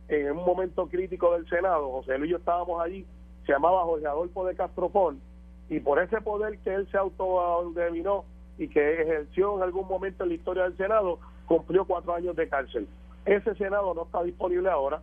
en 0.09 0.31
un 0.33 0.45
momento 0.45 0.87
crítico 0.89 1.33
del 1.35 1.49
Senado. 1.49 1.91
José 1.91 2.19
Luis 2.19 2.31
y 2.31 2.33
yo 2.33 2.39
estábamos 2.39 2.81
allí, 2.81 3.05
se 3.45 3.53
llamaba 3.53 3.85
Jorge 3.85 4.07
Adolfo 4.07 4.45
de 4.45 4.57
Castropón. 4.57 5.21
Y 5.69 5.81
por 5.81 6.01
ese 6.01 6.21
poder 6.21 6.59
que 6.61 6.75
él 6.75 6.89
se 6.91 6.97
autodeterminó 6.97 8.25
y 8.59 8.69
que 8.69 9.03
ejerció 9.03 9.57
en 9.57 9.63
algún 9.63 9.87
momento 9.89 10.23
en 10.23 10.31
la 10.31 10.35
historia 10.35 10.63
del 10.65 10.77
Senado, 10.77 11.19
cumplió 11.47 11.85
cuatro 11.85 12.15
años 12.15 12.37
de 12.37 12.49
cárcel. 12.49 12.87
Ese 13.25 13.55
Senado 13.55 13.95
no 13.95 14.03
está 14.05 14.23
disponible 14.23 14.69
ahora, 14.69 15.01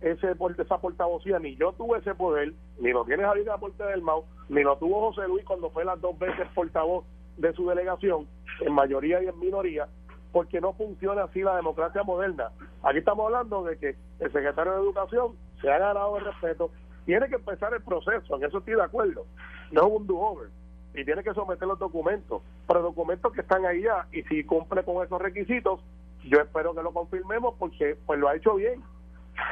ese 0.00 0.36
esa 0.58 0.78
portavocía, 0.78 1.38
ni 1.38 1.56
yo 1.56 1.72
tuve 1.72 1.98
ese 1.98 2.14
poder, 2.14 2.52
ni 2.78 2.92
lo 2.92 3.04
tiene 3.04 3.24
Javier 3.24 3.50
Aporte 3.50 3.82
del 3.84 4.02
Mau, 4.02 4.24
ni 4.48 4.62
lo 4.62 4.76
tuvo 4.76 5.10
José 5.10 5.26
Luis 5.26 5.44
cuando 5.44 5.70
fue 5.70 5.84
las 5.84 6.00
dos 6.00 6.18
veces 6.18 6.46
portavoz 6.54 7.04
de 7.38 7.52
su 7.54 7.66
delegación, 7.66 8.26
en 8.60 8.72
mayoría 8.72 9.22
y 9.22 9.28
en 9.28 9.38
minoría, 9.40 9.88
porque 10.30 10.60
no 10.60 10.74
funciona 10.74 11.24
así 11.24 11.42
la 11.42 11.56
democracia 11.56 12.02
moderna. 12.02 12.50
Aquí 12.82 12.98
estamos 12.98 13.26
hablando 13.26 13.64
de 13.64 13.78
que 13.78 13.96
el 14.20 14.32
secretario 14.32 14.72
de 14.72 14.80
Educación 14.80 15.32
se 15.60 15.70
ha 15.70 15.78
ganado 15.78 16.18
el 16.18 16.24
respeto, 16.24 16.70
tiene 17.06 17.28
que 17.28 17.36
empezar 17.36 17.72
el 17.72 17.82
proceso, 17.82 18.36
en 18.36 18.44
eso 18.44 18.58
estoy 18.58 18.74
de 18.74 18.82
acuerdo, 18.82 19.26
no 19.72 19.86
es 19.86 19.92
un 19.92 20.06
do-over, 20.06 20.48
y 20.94 21.04
tiene 21.04 21.24
que 21.24 21.34
someter 21.34 21.66
los 21.66 21.78
documentos, 21.78 22.42
pero 22.66 22.82
documentos 22.82 23.32
que 23.32 23.40
están 23.40 23.66
ahí 23.66 23.82
ya, 23.82 24.06
y 24.12 24.22
si 24.22 24.44
cumple 24.44 24.84
con 24.84 25.04
esos 25.04 25.20
requisitos, 25.20 25.80
yo 26.24 26.40
espero 26.40 26.74
que 26.74 26.82
lo 26.82 26.92
confirmemos 26.92 27.54
porque 27.58 27.96
pues 28.06 28.18
lo 28.18 28.28
ha 28.28 28.36
hecho 28.36 28.54
bien. 28.54 28.82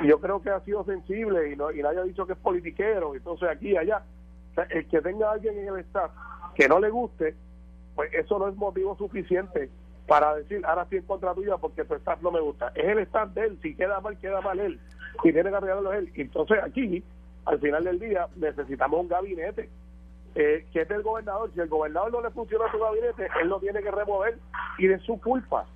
Y 0.01 0.09
yo 0.09 0.21
creo 0.21 0.41
que 0.41 0.51
ha 0.51 0.61
sido 0.61 0.85
sensible 0.85 1.51
y, 1.51 1.57
no, 1.57 1.73
y 1.73 1.83
nadie 1.83 1.99
ha 1.99 2.05
dicho 2.05 2.27
que 2.27 2.35
es 2.35 2.39
politiquero, 2.39 3.15
entonces 3.15 3.49
aquí 3.49 3.71
y 3.71 3.77
allá. 3.77 4.03
el 4.71 4.87
que 4.87 5.01
tenga 5.01 5.33
alguien 5.33 5.59
en 5.59 5.69
el 5.69 5.81
staff 5.81 6.13
que 6.55 6.69
no 6.69 6.79
le 6.79 6.91
guste, 6.91 7.35
pues 7.97 8.13
eso 8.15 8.39
no 8.39 8.49
es 8.49 8.55
motivo 8.57 8.97
suficiente 8.97 9.69
para 10.07 10.37
decir, 10.37 10.65
ahora 10.65 10.87
sí 10.89 10.97
en 10.97 11.03
contra 11.03 11.35
tuya 11.35 11.57
porque 11.57 11.85
tu 11.85 11.95
staff 11.95 12.23
no 12.23 12.31
me 12.31 12.41
gusta. 12.41 12.73
Es 12.77 12.85
el 12.85 13.01
staff 13.01 13.31
de 13.35 13.47
él, 13.47 13.59
si 13.61 13.75
queda 13.75 14.01
mal, 14.01 14.17
queda 14.19 14.41
mal 14.41 14.61
él. 14.61 14.79
Y 15.25 15.33
tiene 15.33 15.51
que 15.51 15.57
arreglarlo 15.57 15.93
él. 15.93 16.13
Entonces 16.15 16.59
aquí, 16.63 17.03
al 17.45 17.59
final 17.59 17.83
del 17.85 17.99
día, 17.99 18.29
necesitamos 18.37 19.01
un 19.01 19.09
gabinete 19.09 19.69
eh, 20.35 20.67
que 20.73 20.83
es 20.83 20.89
del 20.89 21.03
gobernador. 21.03 21.51
Si 21.55 21.61
el 21.61 21.69
gobernador 21.69 22.12
no 22.12 22.21
le 22.23 22.31
funciona 22.31 22.71
su 22.71 22.79
gabinete, 22.79 23.29
él 23.41 23.49
lo 23.49 23.61
tiene 23.61 23.83
que 23.83 23.91
remover 23.91 24.39
y 24.79 24.87
de 24.87 24.99
su 25.01 25.21
culpa. 25.21 25.67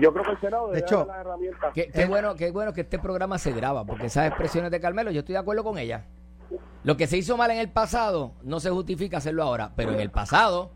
Yo 0.00 0.12
creo 0.12 0.24
que 0.24 0.32
el 0.32 0.40
Senado 0.40 0.66
debe 0.66 0.78
de 0.78 0.86
hecho, 0.86 1.06
las 1.06 1.18
herramientas. 1.18 1.72
Qué, 1.72 1.90
qué, 1.90 2.04
bueno, 2.04 2.34
qué 2.34 2.50
bueno 2.50 2.72
que 2.72 2.82
este 2.82 2.98
programa 2.98 3.38
se 3.38 3.52
graba, 3.52 3.84
porque 3.84 4.06
esas 4.06 4.26
expresiones 4.26 4.70
de 4.70 4.80
Carmelo, 4.80 5.10
yo 5.10 5.20
estoy 5.20 5.34
de 5.34 5.38
acuerdo 5.38 5.64
con 5.64 5.78
ella. 5.78 6.04
Lo 6.82 6.96
que 6.98 7.06
se 7.06 7.16
hizo 7.16 7.36
mal 7.38 7.50
en 7.50 7.58
el 7.58 7.70
pasado 7.70 8.32
no 8.42 8.60
se 8.60 8.70
justifica 8.70 9.16
hacerlo 9.16 9.42
ahora, 9.42 9.72
pero 9.74 9.92
en 9.92 10.00
el 10.00 10.10
pasado, 10.10 10.70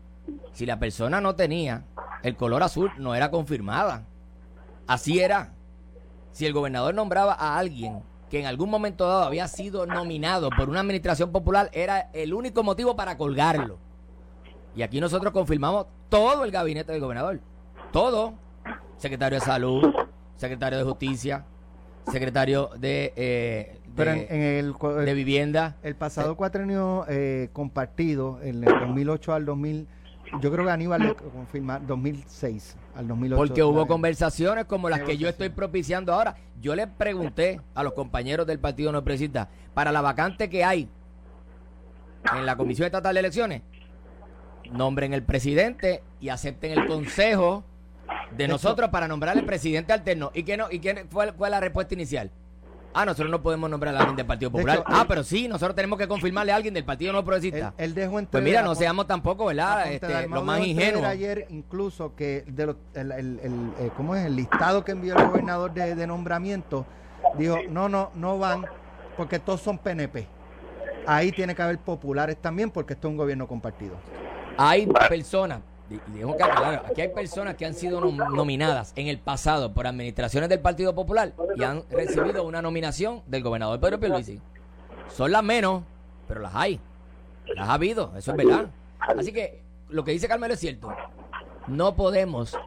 si 0.53 0.65
la 0.65 0.79
persona 0.79 1.21
no 1.21 1.35
tenía 1.35 1.83
el 2.23 2.35
color 2.35 2.63
azul, 2.63 2.91
no 2.97 3.13
era 3.13 3.29
confirmada. 3.29 4.05
Así 4.87 5.19
era. 5.19 5.53
Si 6.31 6.47
el 6.47 6.53
gobernador 6.53 6.95
nombraba 6.95 7.33
a 7.33 7.59
alguien 7.59 8.01
que 8.29 8.39
en 8.39 8.45
algún 8.45 8.69
momento 8.69 9.07
dado 9.07 9.23
había 9.23 9.47
sido 9.47 9.85
nominado 9.85 10.49
por 10.55 10.69
una 10.69 10.81
administración 10.81 11.31
popular, 11.31 11.69
era 11.73 12.09
el 12.13 12.33
único 12.33 12.63
motivo 12.63 12.95
para 12.95 13.17
colgarlo. 13.17 13.79
Y 14.75 14.83
aquí 14.83 15.01
nosotros 15.01 15.33
confirmamos 15.33 15.87
todo 16.09 16.43
el 16.43 16.51
gabinete 16.51 16.91
del 16.91 17.01
gobernador. 17.01 17.39
Todo. 17.91 18.35
Secretario 18.97 19.39
de 19.39 19.45
Salud, 19.45 19.93
secretario 20.35 20.77
de 20.77 20.83
Justicia, 20.83 21.45
secretario 22.11 22.69
de, 22.77 23.13
eh, 23.15 23.79
Pero 23.95 24.11
en, 24.11 24.41
el, 24.41 24.75
de 25.05 25.13
Vivienda. 25.13 25.77
El 25.83 25.95
pasado 25.95 26.35
cuatrenio 26.35 27.05
eh, 27.07 27.49
compartido, 27.53 28.39
en 28.41 28.63
el 28.63 28.79
2008 28.79 29.33
al 29.33 29.45
2000, 29.45 29.87
yo 30.41 30.51
creo 30.51 30.65
que 30.65 30.71
Aníbal 30.71 31.01
le 31.01 31.15
confirma 31.15 31.79
2006 31.79 32.75
al 32.95 33.07
2008. 33.07 33.37
Porque 33.37 33.63
hubo 33.63 33.87
conversaciones 33.87 34.65
como 34.65 34.89
las 34.89 35.01
que 35.01 35.17
yo 35.17 35.27
estoy 35.27 35.49
propiciando 35.49 36.13
ahora. 36.13 36.35
Yo 36.61 36.75
le 36.75 36.87
pregunté 36.87 37.61
a 37.73 37.83
los 37.83 37.93
compañeros 37.93 38.45
del 38.45 38.59
Partido 38.59 38.91
No 38.91 39.03
Progresista, 39.03 39.49
para 39.73 39.91
la 39.91 40.01
vacante 40.01 40.49
que 40.49 40.63
hay 40.63 40.89
en 42.35 42.45
la 42.45 42.57
Comisión 42.57 42.85
Estatal 42.85 43.13
de 43.13 43.19
Elecciones, 43.21 43.61
nombren 44.71 45.13
el 45.13 45.23
presidente 45.23 46.03
y 46.19 46.29
acepten 46.29 46.77
el 46.77 46.85
consejo 46.85 47.63
de 48.31 48.47
nosotros 48.47 48.89
para 48.89 49.07
nombrar 49.07 49.37
el 49.37 49.45
presidente 49.45 49.93
alterno. 49.93 50.31
¿Y 50.33 50.43
qué 50.43 50.57
no? 50.57 50.67
¿Y 50.69 50.79
quién 50.79 51.07
fue, 51.09 51.31
fue 51.33 51.49
la 51.49 51.59
respuesta 51.59 51.93
inicial? 51.93 52.29
Ah, 52.93 53.05
nosotros 53.05 53.29
no 53.29 53.41
podemos 53.41 53.69
nombrar 53.69 53.95
a 53.95 53.99
alguien 53.99 54.15
del 54.15 54.25
Partido 54.25 54.51
Popular. 54.51 54.83
ah, 54.85 55.05
pero 55.07 55.23
sí, 55.23 55.47
nosotros 55.47 55.75
tenemos 55.75 55.99
que 55.99 56.07
confirmarle 56.07 56.51
a 56.51 56.55
alguien 56.55 56.73
del 56.73 56.83
Partido 56.83 57.13
No 57.13 57.23
Progresista. 57.23 57.73
Él, 57.77 57.93
dejó 57.93 58.19
Pues 58.29 58.43
mira, 58.43 58.61
no 58.61 58.75
seamos 58.75 59.07
tampoco, 59.07 59.45
¿verdad? 59.45 59.91
Este, 59.91 60.27
lo 60.27 60.43
más 60.43 60.61
ingenuos. 60.65 61.05
ayer 61.05 61.47
incluso 61.49 62.15
que 62.15 62.43
de 62.47 62.75
el, 62.93 63.11
el, 63.11 63.71
eh, 63.79 63.91
¿cómo 63.95 64.15
es? 64.15 64.25
El 64.25 64.35
listado 64.35 64.83
que 64.83 64.91
envió 64.91 65.15
el 65.15 65.27
gobernador 65.27 65.73
de, 65.73 65.95
de 65.95 66.07
nombramiento 66.07 66.85
dijo, 67.37 67.57
no, 67.69 67.89
no, 67.89 68.11
no 68.15 68.37
van 68.39 68.65
porque 69.17 69.39
todos 69.39 69.61
son 69.61 69.77
PNP. 69.77 70.27
Ahí 71.05 71.31
tiene 71.31 71.55
que 71.55 71.61
haber 71.61 71.77
populares 71.79 72.37
también 72.37 72.69
porque 72.71 72.93
esto 72.93 73.07
es 73.07 73.11
un 73.11 73.17
gobierno 73.17 73.47
compartido. 73.47 73.95
Hay 74.57 74.87
personas, 74.87 75.59
aquí 76.85 77.01
hay 77.01 77.09
personas 77.09 77.55
que 77.55 77.65
han 77.65 77.73
sido 77.73 78.01
nominadas 78.01 78.93
en 78.95 79.07
el 79.07 79.19
pasado 79.19 79.73
por 79.73 79.87
administraciones 79.87 80.49
del 80.49 80.59
Partido 80.59 80.93
Popular 80.93 81.33
y 81.55 81.63
han 81.63 81.83
recibido 81.89 82.43
una 82.43 82.61
nominación 82.61 83.23
del 83.27 83.43
gobernador 83.43 83.79
Pedro 83.79 83.99
Pierluisi. 83.99 84.39
Son 85.09 85.31
las 85.31 85.43
menos, 85.43 85.83
pero 86.27 86.41
las 86.41 86.53
hay. 86.53 86.79
Las 87.55 87.69
ha 87.69 87.73
habido, 87.73 88.13
eso 88.15 88.31
es 88.31 88.37
verdad. 88.37 88.69
Así 88.99 89.31
que 89.31 89.61
lo 89.89 90.03
que 90.03 90.11
dice 90.11 90.27
Carmelo 90.27 90.53
es 90.53 90.59
cierto. 90.59 90.93
No 91.67 91.95
podemos 91.95 92.57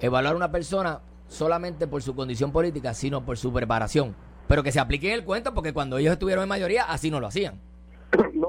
evaluar 0.00 0.34
a 0.34 0.36
una 0.36 0.52
persona 0.52 1.00
solamente 1.28 1.86
por 1.86 2.02
su 2.02 2.14
condición 2.14 2.52
política, 2.52 2.94
sino 2.94 3.24
por 3.24 3.36
su 3.36 3.52
preparación. 3.52 4.14
Pero 4.46 4.62
que 4.62 4.72
se 4.72 4.80
aplique 4.80 5.08
en 5.08 5.14
el 5.14 5.24
cuento 5.24 5.54
porque 5.54 5.72
cuando 5.72 5.98
ellos 5.98 6.12
estuvieron 6.12 6.42
en 6.42 6.48
mayoría, 6.48 6.84
así 6.84 7.10
no 7.10 7.20
lo 7.20 7.26
hacían 7.26 7.69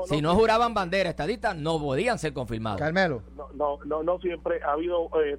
si 0.05 0.21
no, 0.21 0.35
juraban 0.35 0.73
bandera 0.73 1.09
estadista, 1.09 1.53
no 1.53 1.79
podían 1.79 2.19
ser 2.19 2.33
confirmados. 2.33 2.79
Carmelo. 2.79 3.23
No, 3.55 3.79
no, 3.85 4.03
no, 4.03 4.19
siempre 4.19 4.61
ha 4.63 4.73
habido 4.73 5.09
eh, 5.23 5.37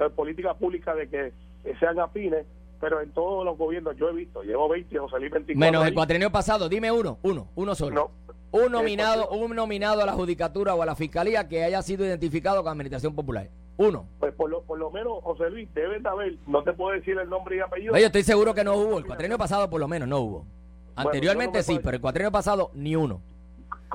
eh, 0.00 0.10
política 0.14 0.54
pública 0.54 0.94
de 0.94 1.08
que 1.08 1.32
sean 1.78 1.98
afines, 1.98 2.46
pero 2.80 3.00
en 3.00 3.10
todos 3.12 3.44
los 3.44 3.56
gobiernos 3.56 3.96
yo 3.96 4.08
he 4.10 4.12
visto, 4.12 4.42
llevo 4.42 4.68
20, 4.68 4.98
José 4.98 5.18
Luis 5.18 5.32
24. 5.32 5.58
Menos 5.58 5.86
el 5.86 5.94
cuatrenio 5.94 6.30
pasado, 6.30 6.68
dime 6.68 6.90
uno, 6.92 7.18
uno, 7.22 7.48
uno 7.54 7.74
solo. 7.74 8.10
un 8.50 8.70
nominado, 8.70 9.28
un 9.30 9.54
nominado 9.54 10.02
a 10.02 10.06
la 10.06 10.12
judicatura 10.12 10.74
o 10.74 10.82
a 10.82 10.86
la 10.86 10.94
fiscalía 10.94 11.48
que 11.48 11.64
haya 11.64 11.82
sido 11.82 12.04
identificado 12.04 12.62
con 12.62 12.72
Administración 12.72 13.14
Popular. 13.14 13.48
Uno. 13.76 14.06
Pues 14.20 14.32
por 14.34 14.50
lo, 14.50 14.62
por 14.62 14.78
lo 14.78 14.90
menos, 14.90 15.22
José 15.24 15.50
Luis, 15.50 15.72
deben 15.74 16.02
de 16.02 16.08
haber, 16.08 16.36
no 16.46 16.62
te 16.62 16.72
puedo 16.72 16.94
decir 16.94 17.18
el 17.18 17.28
nombre 17.28 17.56
y 17.56 17.60
apellido. 17.60 17.96
yo 17.96 18.06
estoy 18.06 18.22
seguro 18.22 18.54
que 18.54 18.62
no 18.62 18.74
hubo. 18.76 18.98
El 18.98 19.06
cuatrenio 19.06 19.36
pasado, 19.36 19.68
por 19.68 19.80
lo 19.80 19.88
menos, 19.88 20.08
no 20.08 20.20
hubo. 20.20 20.46
Anteriormente 20.94 21.62
sí, 21.62 21.80
pero 21.82 21.96
el 21.96 22.00
cuatrenio 22.00 22.30
pasado, 22.30 22.70
ni 22.74 22.94
uno. 22.94 23.20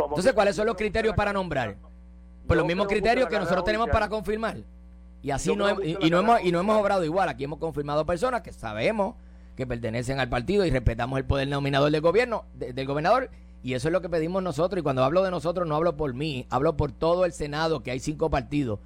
Entonces, 0.05 0.33
¿cuáles 0.33 0.55
son 0.55 0.65
los 0.65 0.75
criterios 0.75 1.15
para 1.15 1.33
nombrar? 1.33 1.75
Pues 2.47 2.57
los 2.57 2.65
mismos 2.65 2.87
criterios 2.87 3.27
que 3.27 3.37
nosotros 3.37 3.63
tenemos 3.63 3.89
para 3.89 4.09
confirmar. 4.09 4.57
Y 5.21 5.31
así 5.31 5.55
no, 5.55 5.81
y, 5.83 6.09
no 6.09 6.19
hemos, 6.19 6.41
y 6.41 6.51
no 6.51 6.59
hemos 6.61 6.79
obrado 6.79 7.03
igual. 7.03 7.29
Aquí 7.29 7.43
hemos 7.43 7.59
confirmado 7.59 8.05
personas 8.05 8.41
que 8.41 8.53
sabemos 8.53 9.15
que 9.55 9.67
pertenecen 9.67 10.19
al 10.19 10.29
partido 10.29 10.65
y 10.65 10.69
respetamos 10.69 11.19
el 11.19 11.25
poder 11.25 11.47
nominador 11.47 11.91
del 11.91 12.01
gobierno, 12.01 12.45
del 12.53 12.87
gobernador. 12.87 13.29
Y 13.61 13.73
eso 13.73 13.89
es 13.89 13.91
lo 13.91 14.01
que 14.01 14.07
pedimos 14.07 14.41
nosotros. 14.41 14.79
Y 14.79 14.83
cuando 14.83 15.03
hablo 15.03 15.21
de 15.21 15.31
nosotros, 15.31 15.67
no 15.67 15.75
hablo 15.75 15.97
por 15.97 16.13
mí, 16.13 16.47
hablo 16.49 16.77
por 16.77 16.93
todo 16.93 17.25
el 17.25 17.33
Senado, 17.33 17.83
que 17.83 17.91
hay 17.91 17.99
cinco 17.99 18.29
partidos. 18.29 18.79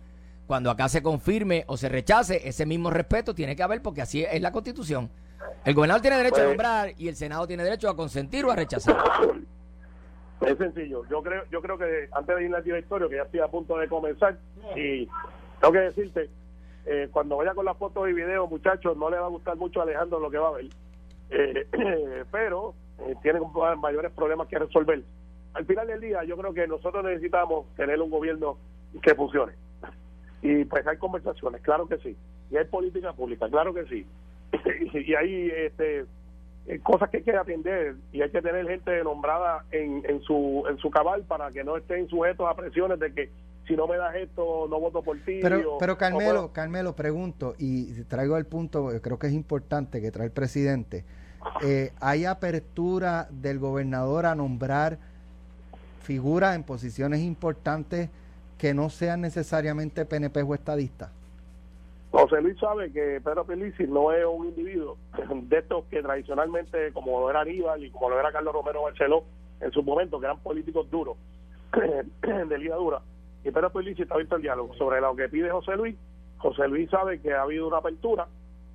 Cuando 0.47 0.71
acá 0.71 0.89
se 0.89 1.03
confirme 1.03 1.63
o 1.67 1.77
se 1.77 1.89
rechace, 1.89 2.41
ese 2.47 2.65
mismo 2.65 2.89
respeto 2.89 3.35
tiene 3.35 3.55
que 3.55 3.63
haber 3.63 3.81
porque 3.81 4.01
así 4.01 4.23
es 4.23 4.41
la 4.41 4.51
constitución. 4.51 5.11
El 5.63 5.75
gobernador 5.75 6.01
tiene 6.01 6.17
derecho 6.17 6.35
a 6.35 6.39
pues 6.39 6.47
nombrar 6.47 6.93
y 6.97 7.07
el 7.07 7.15
Senado 7.15 7.47
tiene 7.47 7.63
derecho 7.63 7.89
a 7.89 7.95
consentir 7.95 8.43
o 8.45 8.51
a 8.51 8.55
rechazar. 8.55 8.97
Es 10.45 10.57
sencillo. 10.57 11.03
Yo 11.09 11.21
creo, 11.21 11.43
yo 11.51 11.61
creo 11.61 11.77
que 11.77 12.09
antes 12.11 12.35
de 12.35 12.45
ir 12.45 12.55
al 12.55 12.63
directorio, 12.63 13.09
que 13.09 13.17
ya 13.17 13.23
estoy 13.23 13.39
a 13.39 13.47
punto 13.47 13.77
de 13.77 13.87
comenzar, 13.87 14.37
y 14.75 15.07
tengo 15.59 15.73
que 15.73 15.79
decirte, 15.79 16.29
eh, 16.85 17.07
cuando 17.11 17.37
vaya 17.37 17.53
con 17.53 17.65
las 17.65 17.77
fotos 17.77 18.09
y 18.09 18.13
videos, 18.13 18.49
muchachos, 18.49 18.97
no 18.97 19.09
le 19.09 19.17
va 19.17 19.25
a 19.25 19.29
gustar 19.29 19.55
mucho 19.55 19.79
a 19.79 19.83
Alejandro 19.83 20.19
lo 20.19 20.29
que 20.29 20.37
va 20.37 20.49
a 20.49 20.51
ver. 20.51 20.65
Eh, 21.29 21.67
pero 22.31 22.73
eh, 22.99 23.15
tiene 23.21 23.39
mayores 23.77 24.11
problemas 24.11 24.47
que 24.47 24.59
resolver. 24.59 25.01
Al 25.53 25.65
final 25.65 25.87
del 25.87 26.01
día, 26.01 26.23
yo 26.23 26.35
creo 26.35 26.53
que 26.53 26.67
nosotros 26.67 27.03
necesitamos 27.05 27.67
tener 27.75 28.01
un 28.01 28.09
gobierno 28.09 28.57
que 29.01 29.15
funcione. 29.15 29.53
Y 30.41 30.65
pues 30.65 30.85
hay 30.85 30.97
conversaciones, 30.97 31.61
claro 31.61 31.87
que 31.87 31.97
sí. 31.99 32.17
Y 32.51 32.57
hay 32.57 32.65
política 32.65 33.13
pública, 33.13 33.49
claro 33.49 33.73
que 33.73 33.85
sí. 33.85 34.05
y 34.93 35.15
hay 35.15 35.49
este, 35.55 36.05
cosas 36.81 37.09
que 37.09 37.17
hay 37.17 37.23
que 37.23 37.35
atender 37.35 37.95
y 38.11 38.21
hay 38.21 38.29
que 38.29 38.41
tener 38.41 38.67
gente 38.67 39.03
nombrada 39.03 39.65
en, 39.71 40.03
en, 40.07 40.21
su, 40.21 40.63
en 40.69 40.77
su 40.77 40.89
cabal 40.89 41.23
para 41.23 41.51
que 41.51 41.63
no 41.63 41.77
estén 41.77 42.07
sujetos 42.07 42.47
a 42.49 42.55
presiones 42.55 42.99
de 42.99 43.13
que 43.13 43.29
si 43.67 43.75
no 43.75 43.87
me 43.87 43.97
das 43.97 44.15
esto 44.15 44.67
no 44.69 44.79
voto 44.79 45.01
por 45.01 45.17
ti. 45.19 45.39
Pero, 45.41 45.77
pero 45.77 45.97
Carmelo, 45.97 46.51
Carmelo, 46.53 46.95
pregunto 46.95 47.55
y 47.57 47.91
traigo 48.03 48.37
el 48.37 48.45
punto, 48.45 48.91
creo 49.01 49.19
que 49.19 49.27
es 49.27 49.33
importante 49.33 50.01
que 50.01 50.11
trae 50.11 50.27
el 50.27 50.33
presidente. 50.33 51.05
Eh, 51.61 51.91
¿Hay 51.99 52.23
apertura 52.23 53.27
del 53.29 53.59
gobernador 53.59 54.25
a 54.25 54.33
nombrar 54.33 54.97
figuras 56.01 56.55
en 56.55 56.63
posiciones 56.63 57.19
importantes 57.19 58.09
que 58.57 58.73
no 58.73 58.89
sean 58.89 59.19
necesariamente 59.19 60.05
PNP 60.05 60.41
o 60.41 60.55
estadistas? 60.55 61.09
José 62.13 62.41
Luis 62.41 62.59
sabe 62.59 62.91
que 62.91 63.19
Pedro 63.23 63.43
Felici 63.43 63.87
no 63.87 64.11
es 64.11 64.23
un 64.23 64.45
individuo 64.45 64.97
de 65.33 65.57
estos 65.57 65.83
que 65.85 65.99
tradicionalmente, 66.03 66.93
como 66.93 67.19
lo 67.19 67.29
era 67.31 67.41
Aníbal 67.41 67.83
y 67.83 67.89
como 67.89 68.11
lo 68.11 68.19
era 68.19 68.31
Carlos 68.31 68.53
Romero 68.53 68.83
Barceló 68.83 69.23
en 69.59 69.71
su 69.71 69.81
momento, 69.81 70.19
que 70.19 70.27
eran 70.27 70.37
políticos 70.39 70.89
duros, 70.91 71.17
de 72.21 72.57
liga 72.59 72.75
dura. 72.75 73.01
Y 73.43 73.49
Pedro 73.49 73.71
Felici 73.71 74.03
está 74.03 74.13
abierto 74.13 74.35
el 74.35 74.43
diálogo 74.43 74.75
sobre 74.75 75.01
lo 75.01 75.15
que 75.15 75.27
pide 75.27 75.49
José 75.49 75.75
Luis. 75.75 75.95
José 76.37 76.67
Luis 76.67 76.87
sabe 76.91 77.19
que 77.19 77.33
ha 77.33 77.41
habido 77.41 77.67
una 77.67 77.77
apertura 77.77 78.27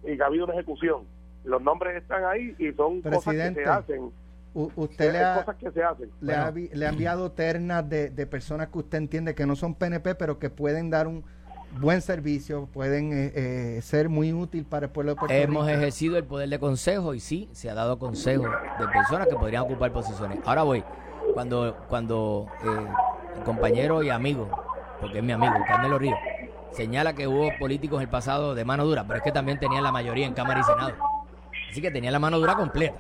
y 0.02 0.16
que 0.16 0.22
ha 0.22 0.26
habido 0.26 0.46
una 0.46 0.54
ejecución. 0.54 1.02
Los 1.44 1.62
nombres 1.62 2.02
están 2.02 2.24
ahí 2.24 2.56
y 2.58 2.72
son 2.72 3.02
cosas 3.02 3.34
que 3.34 3.54
se 3.54 3.64
hacen. 3.64 4.10
Usted 4.52 5.12
le 5.12 5.18
ha, 5.20 5.44
que 5.56 5.70
se 5.70 5.82
hacen. 5.84 6.10
Le, 6.20 6.34
ha, 6.34 6.88
enviado 6.88 7.30
ternas 7.30 7.88
de, 7.88 8.10
de 8.10 8.26
personas 8.26 8.66
que 8.68 8.78
usted 8.78 8.98
entiende 8.98 9.36
que 9.36 9.46
no 9.46 9.54
son 9.54 9.76
PNP, 9.76 10.16
pero 10.16 10.40
que 10.40 10.50
pueden 10.50 10.90
dar 10.90 11.06
un 11.06 11.22
buen 11.72 12.00
servicio, 12.00 12.66
pueden 12.66 13.12
eh, 13.12 13.32
eh, 13.34 13.80
ser 13.82 14.08
muy 14.08 14.32
útil 14.32 14.64
para 14.64 14.86
el 14.86 14.92
pueblo 14.92 15.12
de 15.12 15.16
Puerto 15.16 15.34
Hemos 15.34 15.66
Rico. 15.66 15.78
ejercido 15.78 16.16
el 16.16 16.24
poder 16.24 16.48
de 16.48 16.58
consejo 16.58 17.14
y 17.14 17.20
sí, 17.20 17.48
se 17.52 17.70
ha 17.70 17.74
dado 17.74 17.98
consejo 17.98 18.44
de 18.44 18.88
personas 18.88 19.28
que 19.28 19.36
podrían 19.36 19.62
ocupar 19.62 19.92
posiciones. 19.92 20.38
Ahora 20.44 20.62
voy, 20.62 20.82
cuando, 21.34 21.76
cuando 21.88 22.46
eh, 22.64 23.42
compañero 23.44 24.02
y 24.02 24.10
amigo, 24.10 24.48
porque 25.00 25.18
es 25.18 25.24
mi 25.24 25.32
amigo, 25.32 25.54
Carmelo 25.66 25.98
Ríos, 25.98 26.18
señala 26.72 27.14
que 27.14 27.28
hubo 27.28 27.50
políticos 27.58 27.98
en 27.98 28.02
el 28.02 28.08
pasado 28.08 28.54
de 28.54 28.64
mano 28.64 28.84
dura, 28.84 29.04
pero 29.06 29.18
es 29.18 29.22
que 29.22 29.32
también 29.32 29.58
tenían 29.58 29.82
la 29.82 29.92
mayoría 29.92 30.26
en 30.26 30.34
Cámara 30.34 30.60
y 30.60 30.64
Senado. 30.64 30.94
Así 31.70 31.82
que 31.82 31.90
tenían 31.90 32.12
la 32.12 32.18
mano 32.18 32.38
dura 32.38 32.54
completa, 32.54 32.96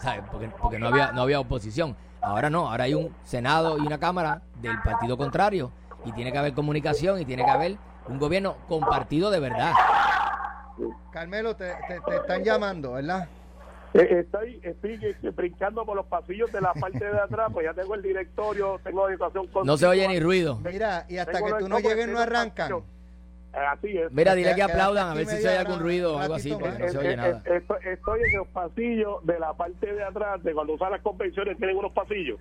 ¿sabes? 0.00 0.22
Porque, 0.30 0.48
porque 0.48 0.78
no, 0.78 0.88
había, 0.88 1.12
no 1.12 1.22
había 1.22 1.40
oposición. 1.40 1.96
Ahora 2.20 2.50
no, 2.50 2.70
ahora 2.70 2.84
hay 2.84 2.94
un 2.94 3.14
Senado 3.24 3.78
y 3.78 3.82
una 3.82 3.98
Cámara 3.98 4.42
del 4.60 4.80
partido 4.82 5.16
contrario 5.16 5.70
y 6.06 6.12
tiene 6.12 6.30
que 6.30 6.38
haber 6.38 6.54
comunicación 6.54 7.20
y 7.20 7.24
tiene 7.24 7.44
que 7.44 7.50
haber 7.50 7.76
un 8.08 8.18
gobierno 8.20 8.56
compartido 8.68 9.30
de 9.30 9.40
verdad. 9.40 9.72
Carmelo, 11.10 11.56
te, 11.56 11.64
te- 11.88 12.00
te 12.00 12.16
están 12.16 12.44
llamando, 12.44 12.92
¿verdad? 12.92 13.28
Eh, 13.94 14.20
Estoy, 14.20 14.60
estoy 14.62 15.00
brincando 15.32 15.84
por 15.84 15.96
los 15.96 16.06
pasillos 16.06 16.52
de 16.52 16.60
la 16.60 16.72
parte 16.74 17.04
de 17.04 17.18
atrás, 17.18 17.48
pues 17.52 17.66
ya 17.66 17.74
tengo 17.74 17.94
el 17.94 18.02
directorio, 18.02 18.78
tengo 18.84 19.08
educación 19.08 19.48
No 19.64 19.76
se 19.76 19.86
oye 19.86 20.06
ni 20.06 20.20
ruido. 20.20 20.60
Mira, 20.62 21.06
y 21.08 21.16
hasta 21.18 21.32
Tengo 21.32 21.56
que 21.56 21.62
tú 21.64 21.68
no 21.68 21.80
llegues 21.80 22.08
no 22.08 22.18
arrancan. 22.20 22.82
Así 23.52 23.96
es. 23.96 24.12
Mira, 24.12 24.34
dile 24.34 24.54
que 24.54 24.62
aplaudan 24.62 25.08
a 25.08 25.14
ver 25.14 25.26
si 25.26 25.38
se 25.38 25.48
oye 25.48 25.58
algún 25.58 25.80
ruido 25.80 26.14
o 26.14 26.18
algo 26.18 26.34
así, 26.34 26.52
porque 26.52 26.78
no 26.78 26.88
se 26.88 26.98
oye 26.98 27.12
eh, 27.12 27.16
nada. 27.16 27.42
eh, 27.46 27.56
Estoy, 27.56 27.78
estoy 27.90 28.20
en 28.30 28.38
los 28.38 28.48
pasillos 28.48 29.26
de 29.26 29.40
la 29.40 29.54
parte 29.54 29.92
de 29.92 30.04
atrás, 30.04 30.42
de 30.44 30.52
cuando 30.52 30.74
usan 30.74 30.92
las 30.92 31.00
convenciones, 31.00 31.56
tienen 31.56 31.76
unos 31.76 31.92
pasillos. 31.92 32.38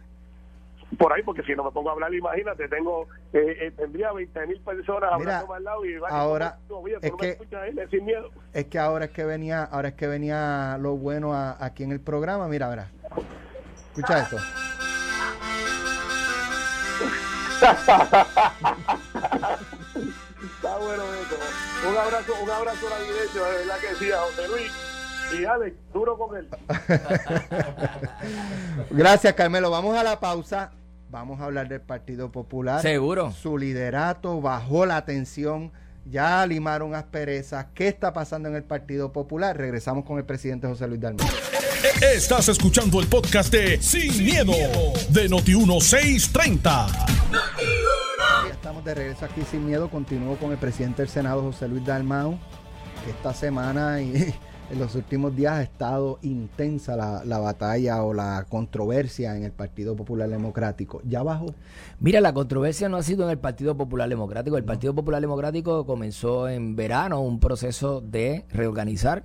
Por 0.98 1.14
ahí, 1.14 1.22
porque 1.24 1.44
si 1.44 1.54
no 1.56 1.64
me 1.64 1.72
pongo 1.72 1.90
a 1.90 1.94
hablar, 1.94 2.14
imagínate, 2.14 2.68
tengo 2.68 3.08
eh, 3.34 3.58
eh, 3.62 3.72
tendría 3.76 4.12
20 4.12 4.48
mil 4.48 4.60
personas 4.62 5.12
Mira, 5.20 5.40
hablando 5.40 5.54
al 5.54 5.64
lado 5.64 5.86
y 5.86 5.98
va, 5.98 6.10
ahora, 6.10 6.58
es 6.64 6.70
no 6.70 6.84
que- 7.18 7.26
me 7.28 7.32
escuchas 7.34 7.62
a 7.62 7.68
él, 7.68 7.88
sin 7.90 8.06
miedo. 8.06 8.30
Es 8.54 8.66
que 8.66 8.80
ahora 8.80 9.06
es 9.06 9.12
que 9.12 9.24
venía, 9.26 9.64
ahora 9.64 9.90
es 9.90 9.94
que 9.96 10.08
venía 10.08 10.78
lo 10.80 10.96
bueno 10.98 11.34
a- 11.34 11.58
aquí 11.64 11.84
en 11.84 11.92
el 11.92 12.00
programa. 12.00 12.48
Mira, 12.48 12.68
verá. 12.70 12.90
Escucha 13.96 14.20
esto. 14.24 14.38
Está 19.36 20.78
bueno 20.78 21.04
eso. 21.14 21.36
Un 21.90 21.98
abrazo, 21.98 22.34
un 22.44 22.50
abrazo 22.50 22.88
navideño, 22.90 23.44
de 23.46 23.58
verdad 23.60 23.76
que 23.80 23.96
sí, 23.96 24.12
a 24.12 24.18
José 24.20 24.48
Luis. 24.48 24.72
Y 25.40 25.46
Alex, 25.46 25.76
duro 25.94 26.18
con 26.18 26.36
él. 26.38 26.48
Gracias, 28.92 29.34
Carmelo. 29.34 29.72
Vamos 29.72 29.98
a 29.98 30.04
la 30.04 30.20
pausa. 30.20 30.72
Vamos 31.10 31.40
a 31.40 31.46
hablar 31.46 31.68
del 31.68 31.82
Partido 31.82 32.32
Popular. 32.32 32.82
Seguro. 32.82 33.32
Su 33.32 33.58
liderato 33.58 34.42
bajó 34.42 34.86
la 34.86 35.06
tensión. 35.06 35.72
Ya 36.06 36.46
limaron 36.46 36.94
asperezas. 36.94 37.68
¿Qué 37.74 37.88
está 37.88 38.14
pasando 38.14 38.50
en 38.50 38.56
el 38.56 38.64
Partido 38.64 39.12
Popular? 39.12 39.58
Regresamos 39.58 40.06
con 40.06 40.18
el 40.18 40.26
presidente 40.26 40.68
José 40.68 40.88
Luis 40.88 41.02
Dalmau. 41.02 41.28
Estás 42.02 42.50
escuchando 42.50 43.00
el 43.00 43.08
podcast 43.08 43.52
de 43.52 43.82
Sin, 43.82 44.24
miedo, 44.24 44.54
de 45.10 45.30
Noti1630. 45.30 47.06
Estamos 48.52 48.84
de 48.84 48.96
regreso 48.96 49.26
aquí 49.26 49.42
sin 49.50 49.66
miedo. 49.66 49.90
Continúo 49.90 50.36
con 50.38 50.52
el 50.52 50.58
presidente 50.58 51.02
del 51.04 51.10
Senado, 51.10 51.42
José 51.44 51.68
Luis 51.68 51.86
Dalmau, 51.86 52.38
que 53.04 53.12
esta 53.12 53.34
semana 53.34 54.02
y 54.02 54.34
en 54.72 54.80
los 54.80 54.96
últimos 54.96 55.36
días 55.36 55.54
ha 55.54 55.62
estado 55.62 56.20
intensa 56.22 56.96
la, 56.96 57.24
la 57.26 57.38
batalla 57.38 58.04
o 58.04 58.14
la 58.14 58.46
controversia 58.50 59.36
en 59.36 59.44
el 59.44 59.52
Partido 59.52 59.96
Popular 59.96 60.30
Democrático. 60.30 61.02
¿Ya 61.04 61.24
bajó? 61.24 61.54
Mira, 62.00 62.22
la 62.22 62.34
controversia 62.34 62.90
no 62.90 62.98
ha 62.98 63.04
sido 63.04 63.26
en 63.26 63.32
el 63.32 63.38
Partido 63.38 63.76
Popular 63.78 64.10
Democrático. 64.10 64.58
El 64.58 64.64
Partido 64.64 64.96
Popular 64.96 65.22
Democrático 65.22 65.86
comenzó 65.86 66.50
en 66.50 66.76
verano 66.76 67.22
un 67.22 67.40
proceso 67.40 68.02
de 68.02 68.46
reorganizar 68.50 69.24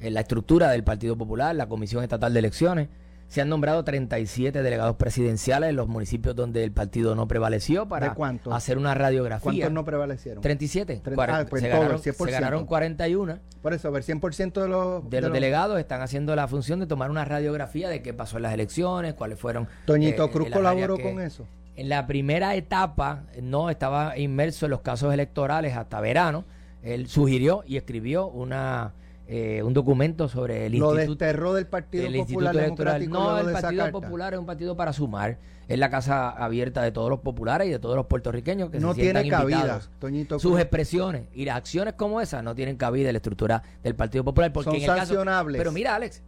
eh, 0.00 0.10
la 0.10 0.20
estructura 0.20 0.70
del 0.70 0.84
Partido 0.84 1.16
Popular, 1.16 1.54
la 1.54 1.68
Comisión 1.68 2.02
Estatal 2.02 2.32
de 2.32 2.38
Elecciones. 2.38 2.88
Se 3.32 3.40
han 3.40 3.48
nombrado 3.48 3.82
37 3.82 4.62
delegados 4.62 4.96
presidenciales 4.96 5.70
en 5.70 5.76
los 5.76 5.88
municipios 5.88 6.36
donde 6.36 6.64
el 6.64 6.70
partido 6.70 7.14
no 7.14 7.26
prevaleció 7.26 7.88
para 7.88 8.14
hacer 8.50 8.76
una 8.76 8.92
radiografía. 8.92 9.42
¿Cuántos 9.42 9.72
no 9.72 9.86
prevalecieron? 9.86 10.42
37. 10.42 11.00
Treinta- 11.02 11.14
Cuaren- 11.16 11.40
ah, 11.40 11.46
pues 11.48 11.62
se, 11.62 11.70
todo, 11.70 11.80
ganaron, 11.80 12.02
100%. 12.02 12.24
se 12.26 12.30
ganaron 12.30 12.66
41 12.66 13.38
Por 13.62 13.72
eso, 13.72 13.88
a 13.88 13.90
ver, 13.90 14.02
100% 14.02 14.60
de 14.60 14.68
los... 14.68 15.08
de 15.08 15.22
los 15.22 15.32
delegados 15.32 15.80
están 15.80 16.02
haciendo 16.02 16.36
la 16.36 16.46
función 16.46 16.78
de 16.80 16.86
tomar 16.86 17.10
una 17.10 17.24
radiografía 17.24 17.88
de 17.88 18.02
qué 18.02 18.12
pasó 18.12 18.36
en 18.36 18.42
las 18.42 18.52
elecciones, 18.52 19.14
cuáles 19.14 19.38
fueron. 19.38 19.66
Toñito 19.86 20.26
eh, 20.26 20.30
Cruz 20.30 20.50
colaboró 20.50 20.98
que- 20.98 21.02
con 21.02 21.18
eso. 21.18 21.46
En 21.74 21.88
la 21.88 22.06
primera 22.06 22.54
etapa 22.54 23.22
no 23.40 23.70
estaba 23.70 24.18
inmerso 24.18 24.66
en 24.66 24.72
los 24.72 24.82
casos 24.82 25.10
electorales 25.14 25.74
hasta 25.74 26.02
verano. 26.02 26.44
Él 26.82 27.08
sugirió 27.08 27.64
y 27.66 27.78
escribió 27.78 28.26
una 28.26 28.92
eh, 29.28 29.62
un 29.62 29.72
documento 29.72 30.28
sobre 30.28 30.66
el 30.66 30.72
Lo 30.78 30.94
instituto, 30.94 31.24
desterró 31.24 31.54
del 31.54 31.66
Partido 31.66 32.06
el 32.06 32.16
Popular 32.18 32.54
Instituto 32.54 32.64
Electoral. 32.64 33.08
No, 33.10 33.38
el 33.38 33.52
Partido. 33.52 33.90
Popular 33.92 34.34
es 34.34 34.40
un 34.40 34.46
partido 34.46 34.76
para 34.76 34.92
sumar. 34.92 35.38
Es 35.68 35.78
la 35.78 35.88
casa 35.90 36.28
abierta 36.30 36.82
de 36.82 36.90
todos 36.92 37.08
los 37.08 37.20
populares 37.20 37.68
y 37.68 37.70
de 37.70 37.78
todos 37.78 37.96
los 37.96 38.06
puertorriqueños 38.06 38.68
que 38.70 38.80
No 38.80 38.92
se 38.94 39.02
sientan 39.02 39.22
tiene 39.22 39.36
cabida, 39.36 39.56
invitados. 39.58 39.90
Toñito 40.00 40.38
Sus 40.38 40.58
expresiones 40.60 41.24
y 41.32 41.44
las 41.44 41.56
acciones 41.56 41.94
como 41.94 42.20
esas 42.20 42.42
no 42.42 42.54
tienen 42.54 42.76
cabida 42.76 43.08
en 43.08 43.14
la 43.14 43.18
estructura 43.18 43.62
del 43.82 43.94
Partido 43.94 44.24
Popular. 44.24 44.52
Porque 44.52 44.64
Son 44.70 44.74
en 44.76 44.82
el 44.82 44.86
caso- 44.88 44.98
sancionables. 45.14 45.58
pero 45.58 45.72
mira, 45.72 45.94
Alex, 45.94 46.20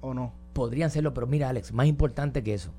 ¿O 0.00 0.12
no? 0.12 0.32
podrían 0.52 0.90
serlo, 0.90 1.14
pero 1.14 1.26
mira, 1.26 1.48
Alex, 1.48 1.72
más 1.72 1.86
importante 1.86 2.42
que 2.42 2.52
eso. 2.54 2.72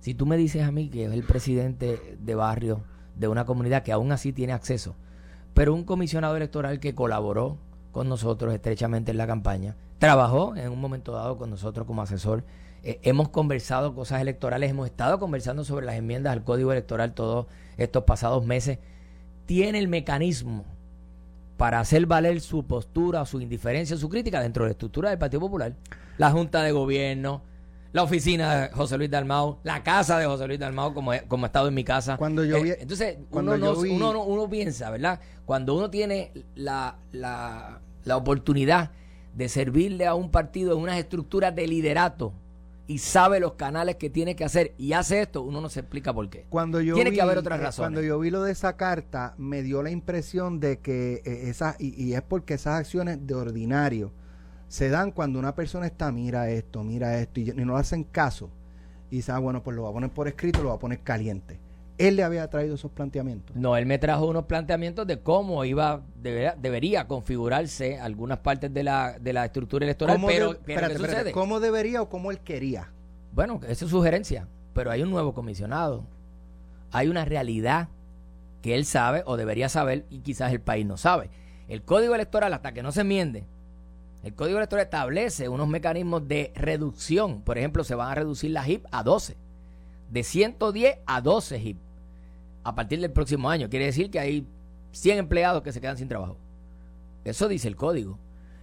Si 0.00 0.14
tú 0.14 0.26
me 0.26 0.36
dices 0.36 0.62
a 0.62 0.70
mí 0.70 0.88
que 0.90 1.06
es 1.06 1.12
el 1.12 1.24
presidente 1.24 2.16
de 2.20 2.34
barrio 2.34 2.82
de 3.16 3.26
una 3.28 3.44
comunidad 3.46 3.82
que 3.82 3.92
aún 3.92 4.12
así 4.12 4.32
tiene 4.32 4.52
acceso, 4.52 4.94
pero 5.54 5.72
un 5.74 5.84
comisionado 5.84 6.36
electoral 6.36 6.78
que 6.80 6.94
colaboró 6.94 7.56
con 7.94 8.08
nosotros 8.10 8.52
estrechamente 8.52 9.12
en 9.12 9.16
la 9.16 9.26
campaña, 9.26 9.76
trabajó 9.98 10.54
en 10.56 10.70
un 10.70 10.80
momento 10.80 11.12
dado 11.12 11.38
con 11.38 11.48
nosotros 11.48 11.86
como 11.86 12.02
asesor, 12.02 12.44
eh, 12.82 12.98
hemos 13.04 13.30
conversado 13.30 13.94
cosas 13.94 14.20
electorales, 14.20 14.68
hemos 14.70 14.86
estado 14.86 15.18
conversando 15.18 15.64
sobre 15.64 15.86
las 15.86 15.94
enmiendas 15.94 16.32
al 16.34 16.44
código 16.44 16.72
electoral 16.72 17.14
todos 17.14 17.46
estos 17.78 18.04
pasados 18.04 18.44
meses, 18.44 18.78
tiene 19.46 19.78
el 19.78 19.88
mecanismo 19.88 20.64
para 21.56 21.78
hacer 21.80 22.04
valer 22.06 22.40
su 22.40 22.64
postura, 22.64 23.24
su 23.24 23.40
indiferencia, 23.40 23.96
su 23.96 24.08
crítica 24.08 24.40
dentro 24.42 24.64
de 24.64 24.68
la 24.70 24.72
estructura 24.72 25.10
del 25.10 25.18
Partido 25.18 25.40
Popular. 25.40 25.72
La 26.18 26.30
Junta 26.32 26.62
de 26.62 26.72
Gobierno, 26.72 27.42
la 27.92 28.02
oficina 28.02 28.54
de 28.56 28.68
José 28.70 28.98
Luis 28.98 29.08
Dalmau, 29.10 29.58
la 29.62 29.84
casa 29.84 30.18
de 30.18 30.26
José 30.26 30.48
Luis 30.48 30.58
Dalmau, 30.58 30.92
como, 30.92 31.12
he- 31.14 31.22
como 31.28 31.44
ha 31.44 31.46
estado 31.46 31.68
en 31.68 31.74
mi 31.74 31.84
casa. 31.84 32.16
Cuando 32.16 32.44
yo 32.44 32.56
Eh, 32.56 32.62
vi- 32.62 32.72
entonces, 32.80 33.18
cuando 33.30 33.54
uno, 33.54 33.72
no- 33.72 33.80
vi- 33.80 33.90
uno, 33.90 34.12
no- 34.12 34.24
uno 34.24 34.50
piensa, 34.50 34.90
¿verdad? 34.90 35.20
Cuando 35.46 35.74
uno 35.76 35.90
tiene 35.90 36.32
la, 36.56 36.96
la, 37.12 37.80
la 38.04 38.16
oportunidad 38.16 38.90
de 39.34 39.48
servirle 39.48 40.06
a 40.06 40.14
un 40.14 40.30
partido 40.30 40.76
en 40.76 40.82
unas 40.82 40.98
estructuras 40.98 41.54
de 41.54 41.66
liderato 41.66 42.32
y 42.86 42.98
sabe 42.98 43.40
los 43.40 43.54
canales 43.54 43.96
que 43.96 44.10
tiene 44.10 44.36
que 44.36 44.44
hacer 44.44 44.74
y 44.76 44.92
hace 44.92 45.22
esto, 45.22 45.42
uno 45.42 45.60
no 45.60 45.68
se 45.68 45.80
explica 45.80 46.12
por 46.12 46.28
qué. 46.28 46.46
Cuando 46.50 46.80
yo 46.80 46.94
Tiene 46.94 47.10
vi, 47.10 47.16
que 47.16 47.22
haber 47.22 47.38
otras 47.38 47.58
eh, 47.58 47.62
razones. 47.62 47.84
Cuando 47.86 48.02
yo 48.02 48.18
vi 48.18 48.30
lo 48.30 48.42
de 48.42 48.52
esa 48.52 48.76
carta, 48.76 49.34
me 49.38 49.62
dio 49.62 49.82
la 49.82 49.90
impresión 49.90 50.60
de 50.60 50.78
que 50.78 51.22
eh, 51.24 51.48
esas, 51.48 51.80
y, 51.80 52.00
y 52.02 52.14
es 52.14 52.22
porque 52.22 52.54
esas 52.54 52.78
acciones 52.78 53.26
de 53.26 53.34
ordinario 53.34 54.12
se 54.68 54.88
dan 54.90 55.12
cuando 55.12 55.38
una 55.38 55.54
persona 55.54 55.86
está, 55.86 56.12
mira 56.12 56.50
esto, 56.50 56.84
mira 56.84 57.18
esto, 57.18 57.40
y, 57.40 57.50
y 57.50 57.54
no 57.54 57.74
le 57.74 57.80
hacen 57.80 58.04
caso. 58.04 58.50
Y 59.10 59.16
dice, 59.16 59.32
ah, 59.32 59.38
bueno, 59.38 59.62
pues 59.62 59.76
lo 59.76 59.84
va 59.84 59.90
a 59.90 59.92
poner 59.92 60.10
por 60.10 60.28
escrito, 60.28 60.62
lo 60.62 60.70
va 60.70 60.74
a 60.74 60.78
poner 60.78 61.00
caliente. 61.00 61.58
Él 61.96 62.16
le 62.16 62.24
había 62.24 62.48
traído 62.50 62.74
esos 62.74 62.90
planteamientos. 62.90 63.54
No, 63.54 63.76
él 63.76 63.86
me 63.86 63.98
trajo 63.98 64.26
unos 64.26 64.46
planteamientos 64.46 65.06
de 65.06 65.20
cómo 65.20 65.64
iba, 65.64 66.02
debería, 66.20 66.56
debería 66.60 67.06
configurarse 67.06 68.00
algunas 68.00 68.38
partes 68.38 68.74
de 68.74 68.82
la, 68.82 69.16
de 69.20 69.32
la 69.32 69.44
estructura 69.44 69.84
electoral, 69.84 70.16
¿Cómo 70.16 70.26
pero, 70.26 70.54
de- 70.54 70.58
pero 70.64 70.72
espérate, 70.80 70.86
¿qué 70.88 70.94
espérate, 70.94 71.16
sucede? 71.20 71.32
¿Cómo 71.32 71.60
debería 71.60 72.02
o 72.02 72.08
cómo 72.08 72.30
él 72.32 72.40
quería? 72.40 72.90
Bueno, 73.32 73.60
esa 73.68 73.84
es 73.84 73.90
sugerencia, 73.90 74.48
pero 74.74 74.90
hay 74.90 75.02
un 75.02 75.10
nuevo 75.10 75.34
comisionado. 75.34 76.04
Hay 76.90 77.08
una 77.08 77.24
realidad 77.24 77.88
que 78.62 78.74
él 78.74 78.84
sabe 78.86 79.22
o 79.26 79.36
debería 79.36 79.68
saber 79.68 80.04
y 80.10 80.18
quizás 80.20 80.52
el 80.52 80.60
país 80.60 80.84
no 80.86 80.96
sabe. 80.96 81.30
El 81.68 81.82
código 81.82 82.14
electoral, 82.14 82.52
hasta 82.54 82.72
que 82.72 82.82
no 82.82 82.90
se 82.92 83.02
enmiende, 83.02 83.44
el 84.24 84.34
código 84.34 84.58
electoral 84.58 84.84
establece 84.84 85.48
unos 85.48 85.68
mecanismos 85.68 86.26
de 86.26 86.50
reducción. 86.56 87.42
Por 87.42 87.56
ejemplo, 87.58 87.84
se 87.84 87.94
van 87.94 88.10
a 88.10 88.14
reducir 88.14 88.50
las 88.50 88.66
HIP 88.68 88.84
a 88.90 89.02
12. 89.02 89.36
De 90.14 90.22
110 90.22 90.98
a 91.06 91.20
12 91.20 91.58
HIP. 91.58 91.76
A 92.62 92.76
partir 92.76 93.00
del 93.00 93.10
próximo 93.10 93.50
año. 93.50 93.68
Quiere 93.68 93.86
decir 93.86 94.12
que 94.12 94.20
hay 94.20 94.46
100 94.92 95.18
empleados 95.18 95.60
que 95.64 95.72
se 95.72 95.80
quedan 95.80 95.98
sin 95.98 96.06
trabajo. 96.06 96.36
Eso 97.24 97.48
dice 97.48 97.66
el 97.66 97.74
código. 97.74 98.16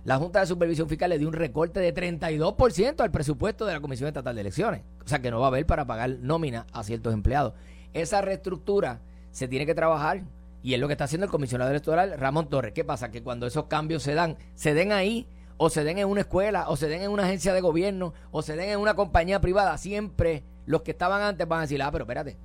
La 0.05 0.15
Junta 0.15 0.39
de 0.39 0.45
Supervisión 0.45 0.87
Fiscal 0.87 1.09
le 1.09 1.19
dio 1.19 1.27
un 1.27 1.33
recorte 1.33 1.81
de 1.81 1.93
32% 1.93 3.01
al 3.01 3.11
presupuesto 3.11 3.65
de 3.65 3.73
la 3.73 3.81
Comisión 3.81 4.07
Estatal 4.07 4.33
de 4.33 4.39
Elecciones. 4.39 4.83
O 5.03 5.09
sea 5.09 5.21
que 5.21 5.29
no 5.29 5.41
va 5.41 5.47
a 5.47 5.49
haber 5.49 5.65
para 5.65 5.85
pagar 5.85 6.19
nómina 6.21 6.67
a 6.71 6.85
ciertos 6.85 7.13
empleados. 7.13 7.53
Esa 7.93 8.21
reestructura 8.21 9.01
se 9.31 9.49
tiene 9.49 9.65
que 9.65 9.75
trabajar 9.75 10.23
y 10.63 10.73
es 10.73 10.79
lo 10.79 10.87
que 10.87 10.93
está 10.93 11.03
haciendo 11.03 11.25
el 11.25 11.31
comisionado 11.31 11.69
electoral 11.69 12.17
Ramón 12.17 12.47
Torres. 12.47 12.71
¿Qué 12.71 12.85
pasa? 12.85 13.11
Que 13.11 13.23
cuando 13.23 13.45
esos 13.45 13.65
cambios 13.65 14.03
se 14.03 14.13
dan, 14.13 14.37
se 14.55 14.73
den 14.73 14.93
ahí 14.93 15.27
o 15.57 15.69
se 15.69 15.83
den 15.83 15.97
en 15.97 16.07
una 16.07 16.21
escuela 16.21 16.69
o 16.69 16.77
se 16.77 16.87
den 16.87 17.01
en 17.01 17.11
una 17.11 17.25
agencia 17.25 17.53
de 17.53 17.59
gobierno 17.59 18.13
o 18.31 18.41
se 18.41 18.55
den 18.55 18.69
en 18.69 18.79
una 18.79 18.93
compañía 18.93 19.41
privada, 19.41 19.77
siempre 19.77 20.45
los 20.71 20.81
que 20.81 20.91
estaban 20.91 21.21
antes 21.21 21.47
van 21.47 21.59
a 21.59 21.61
decir, 21.63 21.81
ah, 21.81 21.91
pero 21.91 22.05
espérate, 22.05 22.37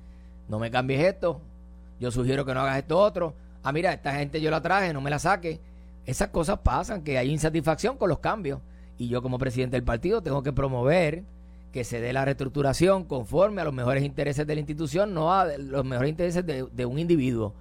no 0.47 0.59
me 0.59 0.69
cambies 0.69 1.01
esto, 1.01 1.41
yo 1.99 2.11
sugiero 2.11 2.45
que 2.45 2.53
no 2.53 2.61
hagas 2.61 2.77
esto 2.77 2.99
otro, 2.99 3.33
ah, 3.63 3.71
mira, 3.71 3.93
esta 3.93 4.13
gente 4.13 4.39
yo 4.39 4.51
la 4.51 4.61
traje, 4.61 4.93
no 4.93 5.01
me 5.01 5.09
la 5.09 5.19
saque. 5.19 5.59
Esas 6.05 6.29
cosas 6.29 6.59
pasan, 6.59 7.01
que 7.01 7.17
hay 7.17 7.29
insatisfacción 7.29 7.97
con 7.97 8.07
los 8.07 8.19
cambios. 8.19 8.59
Y 8.97 9.09
yo 9.09 9.21
como 9.21 9.37
presidente 9.37 9.75
del 9.75 9.83
partido 9.83 10.21
tengo 10.21 10.41
que 10.41 10.53
promover 10.53 11.23
que 11.71 11.83
se 11.83 11.99
dé 11.99 12.13
la 12.13 12.25
reestructuración 12.25 13.03
conforme 13.03 13.61
a 13.61 13.65
los 13.65 13.73
mejores 13.73 14.03
intereses 14.03 14.47
de 14.47 14.55
la 14.55 14.59
institución, 14.61 15.13
no 15.13 15.33
a 15.33 15.45
los 15.57 15.85
mejores 15.85 16.09
intereses 16.09 16.45
de, 16.45 16.85
un 16.85 16.97
individuo 16.97 17.53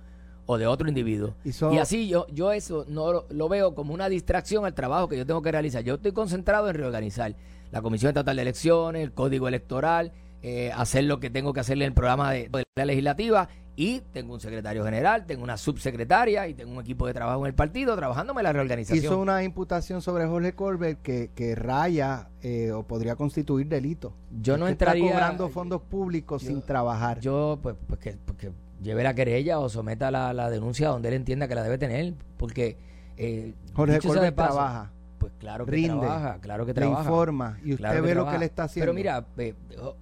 o 0.47 0.59
de 0.59 0.67
otro 0.67 0.89
individuo. 0.89 1.35
Y, 1.45 1.79
así 1.79 2.09
yo, 2.09 2.27
yo 2.29 2.53
eso 2.53 2.85
no 2.89 3.25
lo, 3.29 3.49
veo 3.49 3.75
como 3.75 3.93
una 3.93 4.09
distracción 4.09 4.65
al 4.65 4.75
trabajo 4.75 5.09
que 5.09 5.17
yo 5.17 5.27
tengo 5.27 5.43
que 5.43 5.51
realizar. 5.51 5.83
Yo 5.83 5.95
estoy 5.95 6.13
concentrado 6.13 6.71
en 6.71 6.77
reorganizar 6.77 7.35
la 7.73 7.83
Comisión 7.83 8.11
Estatal 8.11 8.37
de 8.37 8.43
Elecciones, 8.43 9.03
el 9.03 9.13
Código 9.13 9.49
Electoral, 9.49 10.13
eh, 10.43 10.71
hacer 10.75 11.05
lo 11.05 11.21
que 11.21 11.31
tengo 11.31 11.53
que 11.53 11.61
hacerle 11.61 11.85
en 11.85 11.91
el 11.91 11.95
programa 11.95 12.33
de, 12.33 12.49
de 12.49 12.65
la 12.77 12.85
legislativa 12.85 13.49
y 13.77 14.01
tengo 14.13 14.33
un 14.33 14.41
secretario 14.41 14.85
general, 14.85 15.27
tengo 15.27 15.45
una 15.45 15.59
subsecretaria 15.59 16.49
y 16.49 16.55
tengo 16.55 16.73
un 16.73 16.81
equipo 16.81 17.07
de 17.07 17.13
trabajo 17.13 17.41
en 17.41 17.49
el 17.49 17.55
partido 17.55 17.95
trabajándome 17.95 18.43
la 18.43 18.53
reorganización. 18.53 19.05
Hizo 19.05 19.19
una 19.19 19.45
imputación 19.45 20.01
sobre 20.01 20.27
Jorge 20.27 20.55
Colbert 20.55 21.03
que, 21.03 21.31
que 21.35 21.55
raya 21.55 22.31
eh, 22.43 22.73
o 22.73 22.85
podría 22.85 23.17
constituir 23.17 23.69
delito. 23.69 24.15
Yo 24.41 24.57
no 24.57 24.67
entraría. 24.67 25.05
Está 25.05 25.15
cobrando 25.15 25.49
fondos 25.51 25.83
públicos 25.83 26.43
sin 26.43 26.63
trabajar. 26.63 27.21
Yo, 27.21 27.59
pues, 27.63 27.77
pues, 27.87 28.01
que, 28.01 28.13
pues 28.13 28.39
lleve 28.83 29.03
la 29.03 29.15
querella 29.15 29.59
o 29.59 29.69
someta 29.69 30.11
la, 30.11 30.33
la, 30.33 30.49
denuncia 30.49 30.89
donde 30.89 31.09
él 31.09 31.15
entienda 31.15 31.47
que 31.47 31.55
la 31.55 31.63
debe 31.63 31.77
tener, 31.77 32.15
porque. 32.39 32.79
Eh, 33.19 33.55
Jorge 33.75 33.99
Colbert 34.01 34.35
trabaja. 34.35 34.93
Pues 35.19 35.33
claro 35.39 35.65
que 35.65 35.83
trabaja, 35.83 36.39
claro 36.41 36.67
que 36.67 36.75
trabaja. 36.75 37.03
informa 37.03 37.59
y 37.65 37.75
usted 37.75 38.03
ve 38.03 38.15
lo 38.15 38.29
que 38.31 38.39
le 38.39 38.45
está 38.45 38.65
haciendo. 38.65 38.93
Pero 38.93 38.95
mira, 38.95 39.25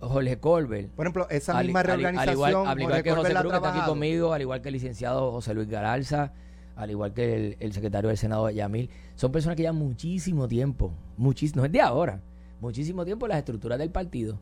Jorge 0.01 0.39
Colbert. 0.39 0.91
Por 0.91 1.07
ejemplo, 1.07 1.29
esa 1.31 1.63
misma 1.63 1.83
reorganización. 1.83 2.67
Al, 2.67 2.81
igual, 2.81 3.03
que 3.03 3.13
José 3.13 3.35
Cruz, 3.35 3.51
que 3.51 3.57
está 3.57 3.71
aquí 3.71 3.87
conmigo, 3.87 4.33
al 4.33 4.43
igual 4.43 4.61
que 4.61 4.69
el 4.69 4.75
licenciado 4.75 5.31
José 5.31 5.55
Luis 5.55 5.69
Garalza, 5.69 6.33
al 6.77 6.91
igual 6.91 7.13
que 7.13 7.57
el, 7.59 7.73
secretario 7.73 8.09
del 8.09 8.19
Senado 8.19 8.51
Yamil, 8.51 8.91
son 9.15 9.31
personas 9.31 9.57
que 9.57 9.63
llevan 9.63 9.77
muchísimo 9.77 10.49
tiempo, 10.49 10.93
muchísimo, 11.17 11.61
no 11.61 11.67
es 11.67 11.73
de 11.73 11.81
ahora, 11.81 12.21
muchísimo 12.61 13.05
tiempo 13.05 13.27
en 13.27 13.31
las 13.31 13.39
estructuras 13.39 13.79
del 13.79 13.91
partido. 13.91 14.41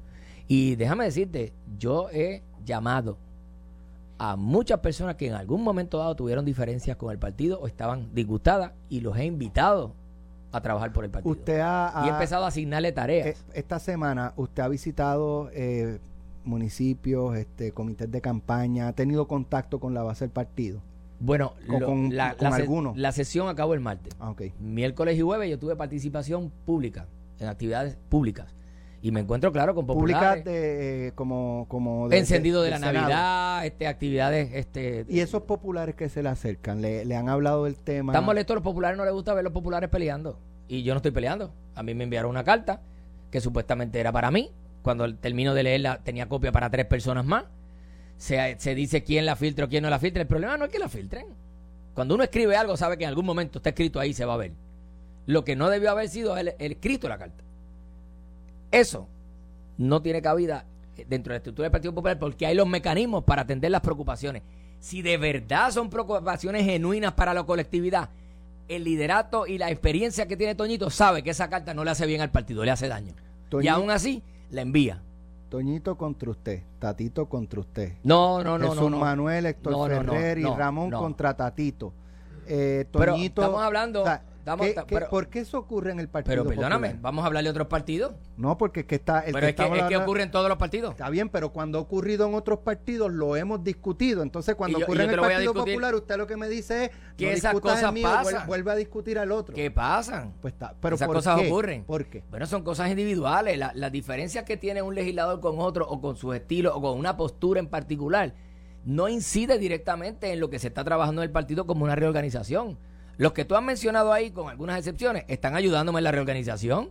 Y 0.48 0.76
déjame 0.76 1.04
decirte, 1.04 1.52
yo 1.78 2.08
he 2.10 2.42
llamado 2.64 3.18
a 4.18 4.36
muchas 4.36 4.80
personas 4.80 5.16
que 5.16 5.26
en 5.26 5.34
algún 5.34 5.62
momento 5.62 5.98
dado 5.98 6.14
tuvieron 6.14 6.44
diferencias 6.44 6.96
con 6.96 7.10
el 7.10 7.18
partido 7.18 7.58
o 7.60 7.66
estaban 7.66 8.14
disgustadas 8.14 8.72
y 8.88 9.00
los 9.00 9.16
he 9.16 9.24
invitado 9.24 9.94
a 10.52 10.60
trabajar 10.60 10.92
por 10.92 11.04
el 11.04 11.10
partido. 11.10 11.32
Usted 11.32 11.60
ha, 11.60 12.02
y 12.04 12.08
he 12.08 12.10
empezado 12.10 12.44
a 12.44 12.48
asignarle 12.48 12.92
tareas. 12.92 13.26
Eh, 13.26 13.36
esta 13.54 13.78
semana 13.78 14.34
usted 14.36 14.62
ha 14.62 14.68
visitado 14.68 15.50
eh, 15.52 15.98
municipios, 16.44 17.36
este, 17.36 17.72
comités 17.72 18.10
de 18.10 18.20
campaña, 18.20 18.88
ha 18.88 18.92
tenido 18.92 19.26
contacto 19.26 19.80
con 19.80 19.94
la 19.94 20.02
base 20.02 20.26
del 20.26 20.32
partido. 20.32 20.80
Bueno, 21.18 21.54
con, 21.68 22.16
la, 22.16 22.36
la, 22.40 23.12
sesión 23.12 23.48
acabó 23.48 23.74
el 23.74 23.80
martes. 23.80 24.12
Ah, 24.18 24.34
Miércoles 24.58 25.16
y 25.16 25.20
jueves 25.20 25.48
yo 25.48 25.58
tuve 25.58 25.76
participación 25.76 26.50
pública 26.66 27.06
en 27.38 27.48
actividades 27.48 27.96
públicas. 28.08 28.52
Y 29.04 29.10
me 29.10 29.20
encuentro, 29.20 29.50
claro, 29.50 29.74
con 29.74 29.84
populares. 29.84 30.42
Públicas 30.42 30.44
de, 30.44 31.08
eh, 31.08 31.12
como, 31.16 31.66
como 31.68 32.10
Encendido 32.12 32.62
de, 32.62 32.70
la 32.70 32.78
Navidad, 32.78 33.66
este, 33.66 33.88
actividades... 33.88 34.50
este 34.54 35.04
Y 35.08 35.18
esos 35.18 35.42
populares 35.42 35.96
que 35.96 36.08
se 36.08 36.22
le 36.22 36.28
acercan, 36.28 36.80
le, 36.80 37.04
le 37.04 37.16
han 37.16 37.28
hablado 37.28 37.64
del 37.64 37.74
tema... 37.74 38.12
Están 38.12 38.24
molestos, 38.24 38.54
los 38.54 38.62
populares 38.62 38.96
no 38.96 39.04
les 39.04 39.12
gusta 39.12 39.34
ver 39.34 39.42
los 39.42 39.52
populares 39.52 39.90
peleando. 39.90 40.38
Y 40.68 40.84
yo 40.84 40.94
no 40.94 40.98
estoy 40.98 41.10
peleando. 41.10 41.52
A 41.74 41.82
mí 41.82 41.94
me 41.94 42.04
enviaron 42.04 42.30
una 42.30 42.44
carta 42.44 42.80
que 43.32 43.40
supuestamente 43.40 43.98
era 43.98 44.12
para 44.12 44.30
mí. 44.30 44.52
Cuando 44.82 45.12
termino 45.16 45.52
de 45.52 45.64
leerla 45.64 46.00
tenía 46.04 46.28
copia 46.28 46.52
para 46.52 46.70
tres 46.70 46.86
personas 46.86 47.24
más. 47.24 47.44
Se, 48.18 48.54
se 48.60 48.76
dice 48.76 49.02
quién 49.02 49.26
la 49.26 49.34
filtra 49.34 49.64
o 49.64 49.68
quién 49.68 49.82
no 49.82 49.90
la 49.90 49.98
filtra. 49.98 50.22
El 50.22 50.28
problema 50.28 50.56
no 50.56 50.66
es 50.66 50.70
que 50.70 50.78
la 50.78 50.88
filtren. 50.88 51.26
Cuando 51.92 52.14
uno 52.14 52.22
escribe 52.22 52.56
algo 52.56 52.76
sabe 52.76 52.98
que 52.98 53.04
en 53.04 53.08
algún 53.08 53.26
momento 53.26 53.58
está 53.58 53.70
escrito 53.70 53.98
ahí 53.98 54.12
se 54.12 54.24
va 54.24 54.34
a 54.34 54.36
ver. 54.36 54.52
Lo 55.26 55.44
que 55.44 55.56
no 55.56 55.70
debió 55.70 55.90
haber 55.90 56.08
sido 56.08 56.36
el, 56.36 56.54
el 56.58 56.72
escrito 56.72 57.08
de 57.08 57.08
la 57.08 57.18
carta. 57.18 57.42
Eso 58.72 59.06
no 59.76 60.00
tiene 60.02 60.22
cabida 60.22 60.64
dentro 61.06 61.30
de 61.30 61.34
la 61.34 61.36
estructura 61.36 61.66
del 61.66 61.72
Partido 61.72 61.94
Popular 61.94 62.18
porque 62.18 62.46
hay 62.46 62.54
los 62.54 62.66
mecanismos 62.66 63.22
para 63.22 63.42
atender 63.42 63.70
las 63.70 63.82
preocupaciones. 63.82 64.42
Si 64.80 65.02
de 65.02 65.16
verdad 65.18 65.70
son 65.70 65.90
preocupaciones 65.90 66.64
genuinas 66.64 67.12
para 67.12 67.34
la 67.34 67.44
colectividad, 67.44 68.08
el 68.68 68.84
liderato 68.84 69.46
y 69.46 69.58
la 69.58 69.70
experiencia 69.70 70.26
que 70.26 70.36
tiene 70.36 70.54
Toñito 70.54 70.90
sabe 70.90 71.22
que 71.22 71.30
esa 71.30 71.48
carta 71.48 71.74
no 71.74 71.84
le 71.84 71.90
hace 71.90 72.06
bien 72.06 72.20
al 72.20 72.30
partido, 72.30 72.64
le 72.64 72.70
hace 72.70 72.88
daño. 72.88 73.14
y 73.60 73.68
aún 73.68 73.90
así, 73.90 74.22
la 74.50 74.62
envía. 74.62 75.02
Toñito 75.50 75.98
contra 75.98 76.30
usted, 76.30 76.62
Tatito 76.78 77.28
contra 77.28 77.60
usted. 77.60 77.92
No, 78.02 78.42
no, 78.42 78.56
no. 78.56 78.70
Jesús 78.70 78.90
no, 78.90 78.98
Manuel, 78.98 79.44
Héctor 79.44 79.90
Ferrer 79.90 80.38
y 80.38 80.44
Ramón 80.44 80.90
contra 80.90 81.36
Tatito. 81.36 81.92
Eh, 82.46 82.86
Toñito, 82.90 83.42
estamos 83.42 83.62
hablando... 83.62 84.04
¿Por 85.10 85.28
qué 85.28 85.40
eso 85.40 85.58
ocurre 85.58 85.92
en 85.92 86.00
el 86.00 86.08
Partido 86.08 86.44
Pero 86.44 86.48
perdóname, 86.48 86.96
¿vamos 87.00 87.22
a 87.22 87.26
hablar 87.26 87.44
de 87.44 87.50
otros 87.50 87.68
partidos? 87.68 88.14
No, 88.36 88.58
porque 88.58 88.80
es 88.80 88.86
que 88.86 88.96
está... 88.96 89.22
pero 89.24 89.46
es, 89.46 89.54
que, 89.54 89.96
ocurre 89.96 90.24
en 90.24 90.30
todos 90.30 90.48
los 90.48 90.58
partidos. 90.58 90.92
Está 90.92 91.08
bien, 91.10 91.28
pero 91.28 91.52
cuando 91.52 91.78
ha 91.78 91.80
ocurrido 91.80 92.26
en 92.26 92.34
otros 92.34 92.60
partidos 92.60 93.12
lo 93.12 93.36
hemos 93.36 93.62
discutido. 93.62 94.22
Entonces, 94.22 94.54
cuando 94.54 94.78
ocurre 94.78 95.04
en 95.04 95.10
el 95.10 95.20
Partido 95.20 95.54
Popular, 95.54 95.94
usted 95.94 96.16
lo 96.16 96.26
que 96.26 96.36
me 96.36 96.48
dice 96.48 96.86
es... 96.86 96.90
Que 97.16 97.32
esas 97.32 97.58
cosas 97.60 97.92
pasan. 98.02 98.46
Vuelve 98.46 98.72
a 98.72 98.74
discutir 98.74 99.18
al 99.18 99.30
otro. 99.32 99.54
¿Qué 99.54 99.70
pasan? 99.70 100.34
Pues 100.40 100.54
está, 100.54 100.74
pero 100.80 100.96
esas 100.96 101.08
cosas 101.08 101.40
ocurren. 101.40 101.84
¿Por 101.84 102.06
qué? 102.06 102.24
Bueno, 102.30 102.46
son 102.46 102.62
cosas 102.62 102.90
individuales. 102.90 103.58
las 103.58 103.92
diferencias 103.92 104.44
que 104.44 104.56
tiene 104.56 104.82
un 104.82 104.94
legislador 104.94 105.40
con 105.40 105.58
otro 105.58 105.86
o 105.88 106.00
con 106.00 106.16
su 106.16 106.32
estilo 106.32 106.74
o 106.74 106.80
con 106.80 106.98
una 106.98 107.16
postura 107.16 107.60
en 107.60 107.68
particular 107.68 108.34
no 108.84 109.08
incide 109.08 109.58
directamente 109.58 110.32
en 110.32 110.40
lo 110.40 110.50
que 110.50 110.58
se 110.58 110.68
está 110.68 110.82
trabajando 110.82 111.22
en 111.22 111.28
el 111.28 111.32
partido 111.32 111.66
como 111.66 111.84
una 111.84 111.94
reorganización. 111.94 112.78
Los 113.18 113.32
que 113.32 113.44
tú 113.44 113.54
has 113.54 113.62
mencionado 113.62 114.12
ahí, 114.12 114.30
con 114.30 114.48
algunas 114.48 114.78
excepciones, 114.78 115.24
están 115.28 115.54
ayudándome 115.54 116.00
en 116.00 116.04
la 116.04 116.12
reorganización. 116.12 116.90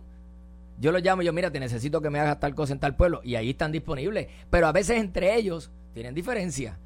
Yo 0.78 0.92
los 0.92 1.02
llamo 1.02 1.22
y 1.22 1.26
yo, 1.26 1.32
mira, 1.32 1.50
te 1.50 1.60
necesito 1.60 2.00
que 2.00 2.10
me 2.10 2.20
hagas 2.20 2.40
tal 2.40 2.54
cosa 2.54 2.72
en 2.72 2.80
tal 2.80 2.96
pueblo. 2.96 3.20
Y 3.24 3.34
ahí 3.34 3.50
están 3.50 3.72
disponibles. 3.72 4.28
Pero 4.50 4.66
a 4.66 4.72
veces 4.72 4.98
entre 4.98 5.34
ellos 5.36 5.70
tienen 5.94 6.14
diferencia. 6.14 6.78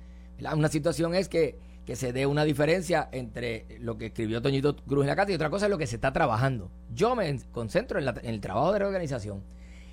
Una 0.53 0.69
situación 0.69 1.15
es 1.15 1.29
que, 1.29 1.59
que 1.87 1.97
se 1.97 2.13
dé 2.13 2.27
una 2.27 2.45
diferencia 2.45 3.09
entre 3.13 3.67
lo 3.81 3.97
que 3.97 4.07
escribió 4.07 4.43
Toñito 4.43 4.77
Cruz 4.77 5.05
en 5.05 5.09
la 5.09 5.17
carta 5.17 5.33
y 5.33 5.35
otra 5.35 5.51
cosa 5.51 5.67
es 5.67 5.71
lo 5.71 5.79
que 5.79 5.87
se 5.87 5.97
está 5.97 6.13
trabajando. 6.13 6.71
Yo 6.95 7.15
me 7.15 7.39
concentro 7.53 7.99
en, 7.99 8.09
el 8.23 8.41
trabajo 8.41 8.73
de 8.73 8.81
reorganización. 8.81 9.43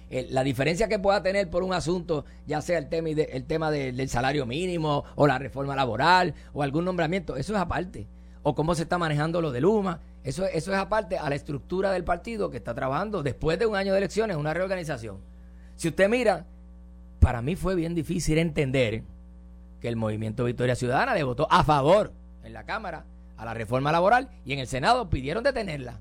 la 0.10 0.44
diferencia 0.44 0.88
que 0.88 1.00
pueda 1.00 1.22
tener 1.22 1.50
por 1.50 1.64
un 1.64 1.74
asunto, 1.74 2.26
ya 2.46 2.62
sea 2.62 2.78
el 2.78 2.90
tema, 2.90 3.10
el 3.10 3.46
tema 3.46 3.72
del 3.72 4.10
salario 4.10 4.46
mínimo 4.46 5.04
o 5.16 5.28
la 5.28 5.38
reforma 5.38 5.76
laboral 5.76 6.34
o 6.54 6.64
algún 6.64 6.86
nombramiento, 6.86 7.36
eso 7.36 7.54
es 7.54 7.60
aparte 7.60 8.08
o 8.44 8.54
cómo 8.54 8.76
se 8.76 8.84
está 8.84 8.98
manejando 8.98 9.42
lo 9.42 9.52
de 9.52 9.62
Luma. 9.62 10.02
Eso, 10.24 10.46
eso 10.46 10.72
es 10.72 10.78
aparte 10.78 11.18
a 11.18 11.30
la 11.30 11.36
estructura 11.36 11.92
del 11.92 12.04
partido 12.04 12.52
que 12.52 12.58
está 12.58 12.74
trabajando 12.74 13.24
después 13.24 13.58
de 13.58 13.66
un 13.66 13.76
año 13.76 13.94
de 13.94 13.98
elecciones, 13.98 14.38
una 14.38 14.54
reorganización. 14.54 15.18
Si 15.76 15.88
usted 15.88 16.10
mira, 16.10 16.46
para 17.20 17.42
mí 17.42 17.56
fue 17.56 17.76
bien 17.76 17.96
difícil 17.96 18.38
entender 18.38 19.04
que 19.82 19.88
el 19.88 19.96
movimiento 19.96 20.44
Victoria 20.44 20.76
Ciudadana 20.76 21.14
le 21.14 21.24
votó 21.24 21.48
a 21.50 21.64
favor 21.64 22.12
en 22.44 22.54
la 22.54 22.66
Cámara 22.66 23.06
a 23.38 23.46
la 23.46 23.54
reforma 23.54 23.92
laboral 23.92 24.30
y 24.46 24.54
en 24.54 24.60
el 24.60 24.68
Senado 24.68 25.10
pidieron 25.10 25.44
detenerla. 25.44 26.00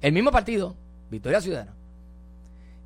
El 0.00 0.12
mismo 0.12 0.30
partido, 0.30 0.74
Victoria 1.10 1.40
Ciudadana, 1.40 1.72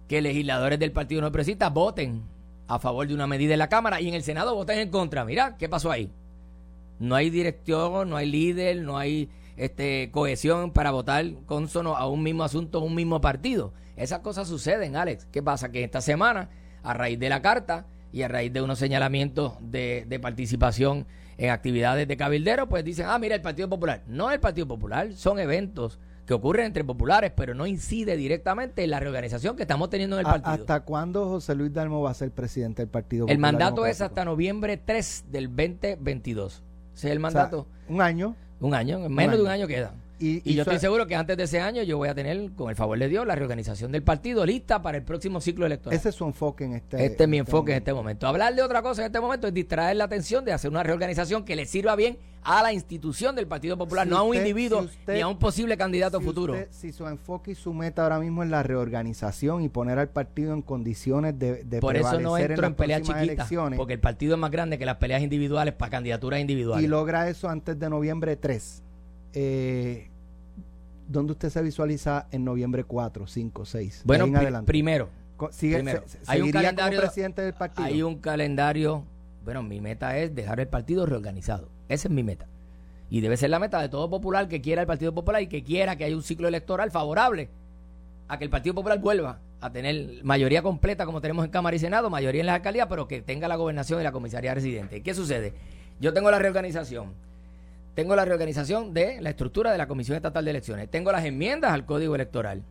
que 0.08 0.22
legisladores 0.22 0.78
del 0.78 0.92
Partido 0.92 1.20
No 1.20 1.30
Progresista 1.30 1.68
voten 1.68 2.22
a 2.68 2.78
favor 2.78 3.06
de 3.06 3.14
una 3.14 3.26
medida 3.26 3.52
en 3.54 3.58
la 3.58 3.68
Cámara 3.68 4.00
y 4.00 4.08
en 4.08 4.14
el 4.14 4.22
Senado 4.22 4.54
voten 4.54 4.78
en 4.78 4.90
contra. 4.90 5.24
Mira, 5.24 5.56
¿qué 5.56 5.68
pasó 5.68 5.90
ahí? 5.90 6.10
No 6.98 7.14
hay 7.14 7.30
dirección, 7.30 8.10
no 8.10 8.16
hay 8.16 8.30
líder, 8.30 8.82
no 8.82 8.98
hay 8.98 9.30
este, 9.56 10.10
cohesión 10.10 10.72
para 10.72 10.90
votar 10.90 11.24
consono 11.46 11.96
a 11.96 12.08
un 12.08 12.22
mismo 12.22 12.44
asunto, 12.44 12.78
a 12.78 12.82
un 12.82 12.94
mismo 12.94 13.20
partido. 13.20 13.72
Esas 13.96 14.20
cosas 14.20 14.48
suceden, 14.48 14.96
Alex. 14.96 15.26
¿Qué 15.30 15.42
pasa? 15.42 15.70
Que 15.70 15.84
esta 15.84 16.00
semana, 16.00 16.50
a 16.82 16.94
raíz 16.94 17.18
de 17.18 17.28
la 17.28 17.42
carta 17.42 17.86
y 18.12 18.22
a 18.22 18.28
raíz 18.28 18.52
de 18.52 18.62
unos 18.62 18.78
señalamientos 18.78 19.54
de, 19.60 20.04
de 20.08 20.20
participación 20.20 21.06
en 21.36 21.50
actividades 21.50 22.06
de 22.08 22.16
cabildero, 22.16 22.68
pues 22.68 22.84
dicen, 22.84 23.06
ah, 23.08 23.18
mira, 23.18 23.34
el 23.34 23.42
Partido 23.42 23.68
Popular. 23.68 24.02
No 24.06 24.30
el 24.30 24.40
Partido 24.40 24.66
Popular, 24.66 25.12
son 25.14 25.38
eventos 25.38 25.98
que 26.28 26.34
ocurren 26.34 26.66
entre 26.66 26.84
populares, 26.84 27.32
pero 27.34 27.54
no 27.54 27.66
incide 27.66 28.14
directamente 28.14 28.84
en 28.84 28.90
la 28.90 29.00
reorganización 29.00 29.56
que 29.56 29.62
estamos 29.62 29.88
teniendo 29.88 30.16
en 30.16 30.26
el 30.26 30.30
partido. 30.30 30.52
¿Hasta 30.52 30.80
cuándo 30.80 31.26
José 31.26 31.54
Luis 31.54 31.72
Dalmo 31.72 32.02
va 32.02 32.10
a 32.10 32.14
ser 32.14 32.32
presidente 32.32 32.82
del 32.82 32.90
Partido 32.90 33.24
Popular? 33.24 33.34
El 33.34 33.40
mandato 33.40 33.86
es 33.86 34.02
hasta 34.02 34.26
noviembre 34.26 34.76
3 34.76 35.24
del 35.30 35.48
2022 35.48 36.62
es 37.06 37.12
el 37.12 37.20
mandato. 37.20 37.66
un 37.88 38.02
año. 38.02 38.34
Un 38.60 38.74
año, 38.74 39.08
menos 39.08 39.36
de 39.36 39.42
un 39.42 39.48
año 39.48 39.68
queda. 39.68 39.94
Y, 40.20 40.54
yo 40.54 40.62
estoy 40.62 40.80
seguro 40.80 41.06
que 41.06 41.14
antes 41.14 41.36
de 41.36 41.44
ese 41.44 41.60
año 41.60 41.82
yo 41.84 41.96
voy 41.96 42.08
a 42.08 42.14
tener, 42.14 42.50
con 42.52 42.70
el 42.70 42.76
favor 42.76 42.98
de 42.98 43.08
Dios, 43.08 43.24
la 43.24 43.36
reorganización 43.36 43.92
del 43.92 44.02
partido 44.02 44.44
lista 44.44 44.82
para 44.82 44.98
el 44.98 45.04
próximo 45.04 45.40
ciclo 45.40 45.64
electoral. 45.64 45.96
Ese 45.96 46.08
es 46.08 46.14
su 46.14 46.24
enfoque 46.24 46.64
en 46.64 46.74
este 46.74 47.04
Este 47.04 47.22
es 47.24 47.28
mi 47.28 47.38
este 47.38 47.50
enfoque 47.50 47.72
en 47.72 47.78
este 47.78 47.94
momento. 47.94 48.26
Hablar 48.26 48.54
de 48.54 48.62
otra 48.62 48.82
cosa 48.82 49.02
en 49.02 49.06
este 49.06 49.20
momento 49.20 49.46
es 49.46 49.54
distraer 49.54 49.96
la 49.96 50.04
atención 50.04 50.44
de 50.44 50.52
hacer 50.52 50.70
una 50.70 50.82
reorganización 50.82 51.44
que 51.44 51.54
le 51.54 51.66
sirva 51.66 51.94
bien 51.94 52.18
a 52.50 52.62
la 52.62 52.72
institución 52.72 53.36
del 53.36 53.46
Partido 53.46 53.76
Popular, 53.76 54.04
Si 54.06 54.10
no 54.10 54.16
a 54.18 54.22
un 54.22 54.30
usted- 54.30 54.40
individuo 54.40 54.80
si 54.82 54.86
usted- 54.86 55.14
ni 55.14 55.20
a 55.20 55.28
un 55.28 55.38
posible 55.38 55.76
candidato 55.76 56.18
si 56.18 56.24
futuro. 56.24 56.54
usted- 56.54 56.68
si 56.70 56.92
su 56.92 57.06
enfoque 57.06 57.50
y 57.50 57.54
su 57.54 57.74
meta 57.74 58.02
ahora 58.04 58.18
mismo 58.18 58.42
es 58.42 58.48
la 58.48 58.62
reorganización 58.62 59.62
y 59.62 59.68
poner 59.68 59.98
al 59.98 60.08
partido 60.08 60.54
en 60.54 60.62
condiciones 60.62 61.38
de, 61.38 61.64
de 61.64 61.80
Por 61.80 61.96
eso 61.96 62.18
no 62.20 62.38
entro 62.38 62.54
en, 62.54 62.60
las 62.62 62.72
peleas 62.74 63.02
chiquitas, 63.02 63.50
porque 63.76 63.92
el 63.92 64.00
partido 64.00 64.34
es 64.34 64.40
más 64.40 64.50
grande 64.50 64.78
que 64.78 64.86
las 64.86 64.96
peleas 64.96 65.22
individuales 65.22 65.74
para 65.74 65.90
candidaturas 65.90 66.40
individuales. 66.40 66.84
y 66.84 66.88
logra 66.88 67.28
eso 67.28 67.48
antes 67.48 67.78
de 67.78 67.90
noviembre 67.90 68.36
3, 68.36 68.82
eh, 69.34 70.08
¿dónde 71.06 71.32
usted 71.32 71.50
se 71.50 71.62
visualiza 71.62 72.26
en 72.30 72.44
noviembre 72.44 72.84
4, 72.84 73.26
5, 73.26 73.64
6? 73.64 74.02
bueno, 74.04 74.24
en 74.24 74.36
adelante. 74.36 74.66
primero, 74.66 75.08
sigue- 75.50 75.76
primero, 75.76 76.02
se- 76.06 76.18
hay 76.26 76.40
un 76.40 76.46
¿Seguiría 76.46 76.60
calendario- 76.70 76.98
como 77.00 77.06
presidente 77.12 77.42
del 77.42 77.54
partido? 77.54 77.86
hay 77.86 78.02
un 78.02 78.16
calendario. 78.16 79.04
Bueno, 79.44 79.62
mi 79.62 79.80
meta 79.80 80.18
es 80.18 80.34
dejar 80.34 80.60
el 80.60 80.68
partido 80.68 81.06
reorganizado. 81.06 81.68
Esa 81.88 82.08
es 82.08 82.14
mi 82.14 82.22
meta. 82.22 82.46
Y 83.10 83.20
debe 83.20 83.36
ser 83.36 83.50
la 83.50 83.58
meta 83.58 83.80
de 83.80 83.88
todo 83.88 84.10
popular 84.10 84.48
que 84.48 84.60
quiera 84.60 84.82
el 84.82 84.86
Partido 84.86 85.14
Popular 85.14 85.42
y 85.42 85.46
que 85.46 85.62
quiera 85.62 85.96
que 85.96 86.04
haya 86.04 86.16
un 86.16 86.22
ciclo 86.22 86.48
electoral 86.48 86.90
favorable 86.90 87.48
a 88.28 88.38
que 88.38 88.44
el 88.44 88.50
Partido 88.50 88.74
Popular 88.74 88.98
vuelva 88.98 89.38
a 89.60 89.70
tener 89.70 90.22
mayoría 90.22 90.62
completa 90.62 91.06
como 91.06 91.20
tenemos 91.20 91.44
en 91.44 91.50
Cámara 91.50 91.74
y 91.74 91.78
Senado, 91.78 92.10
mayoría 92.10 92.40
en 92.40 92.46
las 92.46 92.56
alcaldías, 92.56 92.86
pero 92.88 93.08
que 93.08 93.22
tenga 93.22 93.48
la 93.48 93.56
gobernación 93.56 94.00
y 94.00 94.04
la 94.04 94.12
comisaría 94.12 94.54
residente. 94.54 95.02
¿Qué 95.02 95.14
sucede? 95.14 95.54
Yo 96.00 96.12
tengo 96.12 96.30
la 96.30 96.38
reorganización. 96.38 97.12
Tengo 97.94 98.14
la 98.14 98.24
reorganización 98.24 98.94
de 98.94 99.20
la 99.20 99.30
estructura 99.30 99.72
de 99.72 99.78
la 99.78 99.88
Comisión 99.88 100.14
Estatal 100.14 100.44
de 100.44 100.50
Elecciones. 100.52 100.88
Tengo 100.88 101.10
las 101.10 101.24
enmiendas 101.24 101.72
al 101.72 101.84
Código 101.84 102.14
Electoral. 102.14 102.62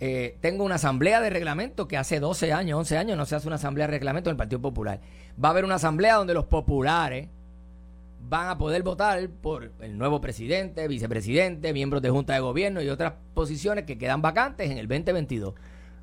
Eh, 0.00 0.36
tengo 0.40 0.64
una 0.64 0.76
asamblea 0.76 1.20
de 1.20 1.30
reglamento 1.30 1.86
que 1.86 1.96
hace 1.96 2.18
12 2.18 2.52
años, 2.52 2.78
11 2.78 2.98
años 2.98 3.16
no 3.16 3.26
se 3.26 3.36
hace 3.36 3.46
una 3.46 3.56
asamblea 3.56 3.86
de 3.86 3.92
reglamento 3.92 4.30
en 4.30 4.34
el 4.34 4.36
Partido 4.36 4.60
Popular. 4.60 5.00
Va 5.42 5.48
a 5.48 5.50
haber 5.52 5.64
una 5.64 5.76
asamblea 5.76 6.16
donde 6.16 6.34
los 6.34 6.46
populares 6.46 7.28
van 8.28 8.48
a 8.48 8.58
poder 8.58 8.82
votar 8.82 9.28
por 9.28 9.72
el 9.80 9.96
nuevo 9.96 10.20
presidente, 10.20 10.86
vicepresidente, 10.86 11.72
miembros 11.72 12.02
de 12.02 12.10
junta 12.10 12.34
de 12.34 12.40
gobierno 12.40 12.82
y 12.82 12.88
otras 12.88 13.14
posiciones 13.34 13.84
que 13.84 13.96
quedan 13.96 14.20
vacantes 14.20 14.70
en 14.70 14.78
el 14.78 14.86
2022. 14.86 15.54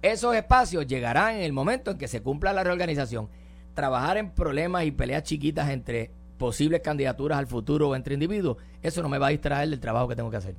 Esos 0.01 0.35
espacios 0.35 0.87
llegarán 0.87 1.35
en 1.35 1.43
el 1.43 1.53
momento 1.53 1.91
en 1.91 1.97
que 1.97 2.07
se 2.07 2.21
cumpla 2.21 2.53
la 2.53 2.63
reorganización. 2.63 3.29
Trabajar 3.73 4.17
en 4.17 4.31
problemas 4.31 4.85
y 4.85 4.91
peleas 4.91 5.23
chiquitas 5.23 5.69
entre 5.69 6.11
posibles 6.37 6.81
candidaturas 6.81 7.37
al 7.37 7.47
futuro 7.47 7.89
o 7.89 7.95
entre 7.95 8.13
individuos, 8.13 8.57
eso 8.81 9.01
no 9.01 9.09
me 9.09 9.17
va 9.17 9.27
a 9.27 9.31
distraer 9.31 9.69
del 9.69 9.79
trabajo 9.79 10.07
que 10.07 10.15
tengo 10.15 10.31
que 10.31 10.37
hacer. 10.37 10.55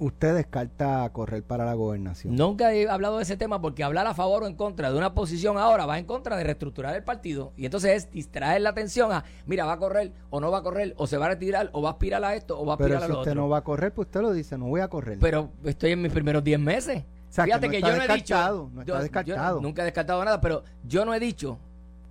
Usted 0.00 0.34
descarta 0.36 1.08
correr 1.12 1.42
para 1.42 1.64
la 1.64 1.74
gobernación. 1.74 2.36
Nunca 2.36 2.72
he 2.72 2.88
hablado 2.88 3.16
de 3.16 3.24
ese 3.24 3.36
tema 3.36 3.60
porque 3.60 3.82
hablar 3.82 4.06
a 4.06 4.14
favor 4.14 4.44
o 4.44 4.46
en 4.46 4.54
contra 4.54 4.92
de 4.92 4.96
una 4.98 5.12
posición 5.14 5.58
ahora 5.58 5.86
va 5.86 5.98
en 5.98 6.04
contra 6.04 6.36
de 6.36 6.44
reestructurar 6.44 6.94
el 6.94 7.02
partido. 7.02 7.52
Y 7.56 7.64
entonces 7.64 8.04
es 8.04 8.10
distraer 8.12 8.60
la 8.62 8.70
atención 8.70 9.10
a, 9.12 9.24
mira, 9.46 9.64
va 9.64 9.72
a 9.72 9.78
correr 9.78 10.12
o 10.30 10.40
no 10.40 10.50
va 10.52 10.58
a 10.58 10.62
correr, 10.62 10.94
o 10.98 11.06
se 11.08 11.16
va 11.18 11.26
a 11.26 11.30
retirar, 11.30 11.70
o 11.72 11.82
va 11.82 11.88
a 11.88 11.92
aspirar 11.92 12.24
a 12.24 12.34
esto, 12.36 12.58
o 12.60 12.64
va 12.64 12.72
a 12.72 12.76
aspirar 12.76 12.90
Pero 12.92 13.04
a 13.04 13.06
si 13.06 13.12
lo 13.12 13.18
usted 13.18 13.30
otro. 13.32 13.42
no 13.42 13.48
va 13.48 13.58
a 13.58 13.64
correr, 13.64 13.92
pues 13.92 14.06
usted 14.06 14.20
lo 14.20 14.32
dice, 14.32 14.56
no 14.56 14.66
voy 14.66 14.80
a 14.82 14.88
correr. 14.88 15.18
Pero 15.20 15.50
estoy 15.64 15.92
en 15.92 16.02
mis 16.02 16.12
primeros 16.12 16.44
10 16.44 16.60
meses. 16.60 17.02
O 17.02 17.32
sea, 17.32 17.44
que 17.44 17.50
Fíjate 17.50 17.66
no 17.66 17.70
que, 17.72 17.76
está 17.78 17.88
yo 17.90 17.96
no 17.96 17.98
he 18.02 18.06
dicho. 18.06 18.14
descartado, 18.14 18.70
no 18.72 18.80
está 18.80 18.92
yo- 18.92 18.94
yo 18.96 19.02
descartado. 19.02 19.60
nunca 19.60 19.82
he 19.82 19.84
descartado 19.84 20.24
nada, 20.24 20.40
pero 20.40 20.62
yo 20.86 21.04
no 21.04 21.12
he 21.12 21.18
dicho 21.20 21.58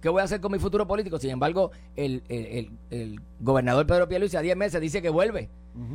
qué 0.01 0.09
voy 0.09 0.21
a 0.21 0.25
hacer 0.25 0.41
con 0.41 0.51
mi 0.51 0.59
futuro 0.59 0.85
político. 0.85 1.17
Sin 1.19 1.29
embargo, 1.31 1.71
el, 1.95 2.21
el, 2.27 2.45
el- 2.45 2.71
el 2.91 3.21
gobernador 3.39 3.87
Pedro 3.87 4.07
Pierluisi 4.09 4.35
a 4.37 4.41
10 4.41 4.57
meses 4.57 4.79
dice 4.81 5.01
que 5.01 5.09
vuelve. 5.09 5.49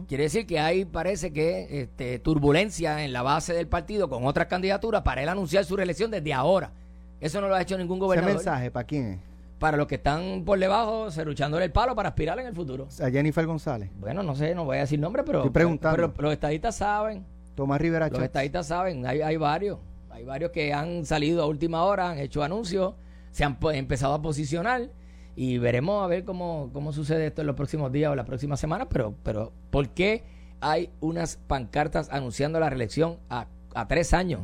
Quiere 0.09 0.25
decir 0.25 0.47
que 0.47 0.59
hay, 0.61 0.85
parece 0.85 1.33
que, 1.33 1.81
este, 1.83 2.18
turbulencia 2.18 3.05
en 3.05 3.12
la 3.12 3.23
base 3.23 3.53
del 3.55 3.66
partido 3.68 4.09
con 4.09 4.25
otras 4.27 4.47
candidaturas 4.47 5.03
para 5.03 5.23
él 5.23 5.29
anunciar 5.29 5.64
su 5.64 5.77
reelección 5.77 6.11
desde 6.11 6.33
ahora. 6.33 6.73
Eso 7.21 7.40
no 7.40 7.49
lo 7.49 7.55
ha 7.55 7.62
hecho 7.62 7.77
ningún 7.79 7.99
Ese 7.99 8.05
gobernador. 8.05 8.35
mensaje, 8.35 8.71
¿para 8.71 8.85
quién 8.87 9.07
es? 9.12 9.18
Para 9.59 9.77
los 9.77 9.87
que 9.87 9.95
están 9.95 10.42
por 10.45 10.59
debajo, 10.59 11.11
serruchándole 11.11 11.64
el 11.64 11.71
palo 11.73 11.95
para 11.95 12.09
aspirar 12.09 12.38
en 12.40 12.47
el 12.49 12.55
futuro. 12.55 12.88
A 13.01 13.11
Jennifer 13.11 13.47
González, 13.47 13.90
Bueno, 13.99 14.23
no 14.25 14.35
sé, 14.35 14.55
no 14.55 14.64
voy 14.64 14.79
a 14.79 14.81
decir 14.81 14.99
nombre, 14.99 15.23
pero, 15.23 15.38
Estoy 15.38 15.53
preguntando. 15.53 16.12
pero 16.12 16.23
los 16.29 16.33
estadistas 16.33 16.75
saben. 16.77 17.25
Tomás 17.55 17.81
Rivera 17.81 18.07
Los 18.07 18.14
Chats. 18.14 18.25
estadistas 18.25 18.66
saben, 18.66 19.07
hay, 19.07 19.21
hay 19.21 19.37
varios. 19.37 19.79
Hay 20.11 20.25
varios 20.25 20.51
que 20.51 20.73
han 20.73 21.07
salido 21.07 21.42
a 21.42 21.47
última 21.47 21.85
hora, 21.85 22.11
han 22.11 22.18
hecho 22.18 22.42
anuncios, 22.42 22.95
se 23.31 23.45
han 23.45 23.57
empezado 23.73 24.14
a 24.14 24.21
posicionar 24.23 24.88
y 25.35 25.59
veremos 25.59 26.05
a 26.05 26.07
ver 26.07 26.25
cómo, 26.25 26.71
cómo 26.73 26.92
sucede 26.92 27.27
esto 27.27 27.40
en 27.40 27.47
los 27.47 27.57
próximos 27.57 27.90
días 27.90 28.12
o 28.12 28.14
las 28.14 28.27
próximas 28.27 28.61
semanas. 28.61 28.88
Pero, 28.90 29.14
pero 29.23 29.53
¿por 29.71 29.88
qué 29.90 30.25
hay 30.61 30.90
unas 31.01 31.37
pancartas 31.37 32.09
anunciando 32.11 32.61
la 32.61 32.68
reelección 32.68 33.18
a, 33.31 33.47
a 33.75 33.88
tres 33.88 34.12
años 34.12 34.42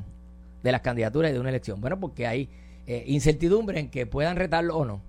de 0.63 0.73
las 0.73 0.81
candidaturas 0.81 1.31
y 1.31 1.35
de 1.35 1.41
una 1.41 1.51
elección? 1.51 1.81
Bueno, 1.81 2.01
porque 2.01 2.27
hay 2.27 2.49
eh, 2.87 3.05
incertidumbre 3.07 3.79
en 3.81 3.91
que 3.91 4.07
puedan 4.07 4.37
retarlo 4.37 4.77
o 4.77 4.85
no. 4.85 5.03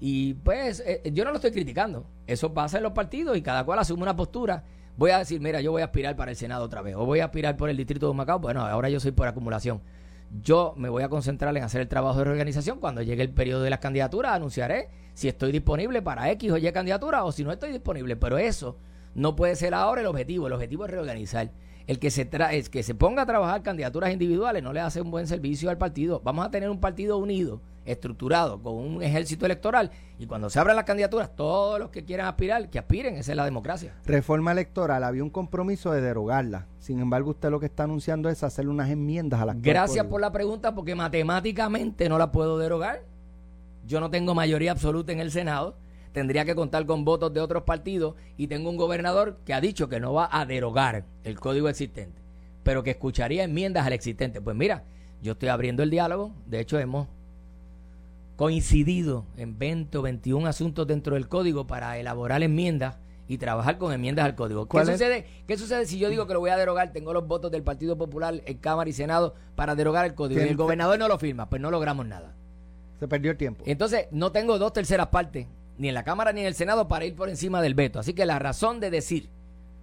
Y 0.00 0.34
pues 0.34 0.82
eh, 0.86 1.02
yo 1.12 1.24
no 1.24 1.30
lo 1.30 1.36
estoy 1.36 1.50
criticando. 1.50 2.06
Eso 2.26 2.54
pasa 2.54 2.78
en 2.78 2.82
los 2.82 2.92
partidos 2.92 3.36
y 3.36 3.42
cada 3.42 3.64
cual 3.64 3.78
asume 3.78 4.02
una 4.02 4.16
postura. 4.16 4.64
Voy 4.96 5.10
a 5.10 5.18
decir, 5.18 5.38
mira, 5.40 5.60
yo 5.60 5.70
voy 5.70 5.82
a 5.82 5.86
aspirar 5.86 6.16
para 6.16 6.30
el 6.30 6.36
Senado 6.38 6.64
otra 6.64 6.80
vez. 6.80 6.96
O 6.96 7.04
voy 7.04 7.20
a 7.20 7.26
aspirar 7.26 7.58
por 7.58 7.68
el 7.68 7.76
distrito 7.76 8.08
de 8.08 8.14
Macao. 8.14 8.38
Bueno, 8.38 8.62
ahora 8.62 8.88
yo 8.88 9.00
soy 9.00 9.12
por 9.12 9.28
acumulación. 9.28 9.82
Yo 10.30 10.74
me 10.76 10.88
voy 10.88 11.02
a 11.02 11.08
concentrar 11.08 11.56
en 11.56 11.64
hacer 11.64 11.80
el 11.80 11.88
trabajo 11.88 12.18
de 12.18 12.24
reorganización. 12.26 12.78
Cuando 12.78 13.02
llegue 13.02 13.22
el 13.22 13.30
periodo 13.30 13.62
de 13.62 13.70
las 13.70 13.80
candidaturas, 13.80 14.32
anunciaré 14.32 14.88
si 15.14 15.26
estoy 15.26 15.50
disponible 15.50 16.02
para 16.02 16.30
X 16.30 16.52
o 16.52 16.56
Y 16.56 16.70
candidatura 16.72 17.24
o 17.24 17.32
si 17.32 17.42
no 17.42 17.50
estoy 17.50 17.72
disponible. 17.72 18.14
Pero 18.14 18.38
eso 18.38 18.76
no 19.14 19.34
puede 19.34 19.56
ser 19.56 19.74
ahora 19.74 20.02
el 20.02 20.06
objetivo. 20.06 20.46
El 20.46 20.52
objetivo 20.52 20.84
es 20.84 20.90
reorganizar. 20.92 21.50
El 21.86 21.98
que 21.98 22.10
se 22.10 22.24
tra 22.24 22.52
es 22.52 22.68
que 22.68 22.82
se 22.82 22.94
ponga 22.94 23.22
a 23.22 23.26
trabajar 23.26 23.62
candidaturas 23.62 24.12
individuales 24.12 24.62
no 24.62 24.72
le 24.72 24.80
hace 24.80 25.00
un 25.00 25.10
buen 25.10 25.26
servicio 25.26 25.70
al 25.70 25.78
partido. 25.78 26.20
Vamos 26.24 26.46
a 26.46 26.50
tener 26.50 26.70
un 26.70 26.78
partido 26.78 27.18
unido, 27.18 27.60
estructurado, 27.84 28.62
con 28.62 28.74
un 28.74 29.02
ejército 29.02 29.46
electoral. 29.46 29.90
Y 30.18 30.26
cuando 30.26 30.50
se 30.50 30.58
abran 30.58 30.76
las 30.76 30.84
candidaturas, 30.84 31.34
todos 31.34 31.78
los 31.78 31.90
que 31.90 32.04
quieran 32.04 32.26
aspirar, 32.26 32.68
que 32.68 32.78
aspiren. 32.78 33.16
Esa 33.16 33.32
es 33.32 33.36
la 33.36 33.44
democracia. 33.44 33.94
Reforma 34.04 34.52
electoral, 34.52 35.02
había 35.04 35.22
un 35.22 35.30
compromiso 35.30 35.90
de 35.92 36.00
derogarla. 36.00 36.66
Sin 36.78 37.00
embargo, 37.00 37.30
usted 37.30 37.50
lo 37.50 37.60
que 37.60 37.66
está 37.66 37.84
anunciando 37.84 38.28
es 38.28 38.42
hacerle 38.42 38.70
unas 38.70 38.90
enmiendas 38.90 39.40
a 39.40 39.46
las 39.46 39.60
Gracias 39.60 40.06
por 40.06 40.20
la 40.20 40.32
pregunta, 40.32 40.74
porque 40.74 40.94
matemáticamente 40.94 42.08
no 42.08 42.18
la 42.18 42.30
puedo 42.30 42.58
derogar. 42.58 43.02
Yo 43.86 44.00
no 44.00 44.10
tengo 44.10 44.34
mayoría 44.34 44.72
absoluta 44.72 45.12
en 45.12 45.20
el 45.20 45.30
Senado. 45.30 45.76
Tendría 46.12 46.44
que 46.44 46.54
contar 46.54 46.86
con 46.86 47.04
votos 47.04 47.32
de 47.32 47.40
otros 47.40 47.62
partidos 47.62 48.14
y 48.36 48.48
tengo 48.48 48.68
un 48.68 48.76
gobernador 48.76 49.38
que 49.44 49.54
ha 49.54 49.60
dicho 49.60 49.88
que 49.88 50.00
no 50.00 50.12
va 50.12 50.28
a 50.32 50.44
derogar 50.44 51.04
el 51.22 51.38
código 51.38 51.68
existente, 51.68 52.20
pero 52.62 52.82
que 52.82 52.90
escucharía 52.90 53.44
enmiendas 53.44 53.86
al 53.86 53.92
existente. 53.92 54.40
Pues 54.40 54.56
mira, 54.56 54.82
yo 55.22 55.32
estoy 55.32 55.50
abriendo 55.50 55.82
el 55.82 55.90
diálogo. 55.90 56.32
De 56.46 56.60
hecho, 56.60 56.78
hemos 56.78 57.06
coincidido 58.36 59.26
en 59.36 59.58
20 59.58 59.98
o 59.98 60.02
21 60.02 60.48
asuntos 60.48 60.86
dentro 60.86 61.14
del 61.14 61.28
código 61.28 61.66
para 61.66 61.98
elaborar 61.98 62.42
enmiendas 62.42 62.96
y 63.28 63.38
trabajar 63.38 63.78
con 63.78 63.92
enmiendas 63.92 64.24
al 64.24 64.34
código. 64.34 64.66
¿Qué 64.66 64.84
sucede, 64.84 65.26
¿Qué 65.46 65.56
sucede 65.56 65.86
si 65.86 65.98
yo 65.98 66.08
digo 66.08 66.26
que 66.26 66.32
lo 66.32 66.40
voy 66.40 66.50
a 66.50 66.56
derogar? 66.56 66.92
Tengo 66.92 67.12
los 67.12 67.28
votos 67.28 67.52
del 67.52 67.62
Partido 67.62 67.96
Popular 67.96 68.42
en 68.44 68.58
Cámara 68.58 68.90
y 68.90 68.92
Senado 68.92 69.34
para 69.54 69.76
derogar 69.76 70.04
el 70.06 70.14
código 70.14 70.40
y 70.40 70.42
¿Quién 70.42 70.50
el 70.50 70.56
gobernador 70.56 70.98
no 70.98 71.06
lo 71.06 71.18
firma, 71.18 71.48
pues 71.48 71.62
no 71.62 71.70
logramos 71.70 72.06
nada. 72.06 72.34
Se 72.98 73.06
perdió 73.06 73.30
el 73.30 73.36
tiempo. 73.36 73.62
Entonces, 73.68 74.08
no 74.10 74.32
tengo 74.32 74.58
dos 74.58 74.72
terceras 74.72 75.06
partes, 75.08 75.46
ni 75.80 75.88
en 75.88 75.94
la 75.94 76.04
Cámara 76.04 76.32
ni 76.32 76.42
en 76.42 76.46
el 76.46 76.54
Senado, 76.54 76.86
para 76.88 77.06
ir 77.06 77.16
por 77.16 77.28
encima 77.30 77.62
del 77.62 77.74
veto. 77.74 77.98
Así 77.98 78.12
que 78.12 78.26
la 78.26 78.38
razón 78.38 78.80
de 78.80 78.90
decir, 78.90 79.30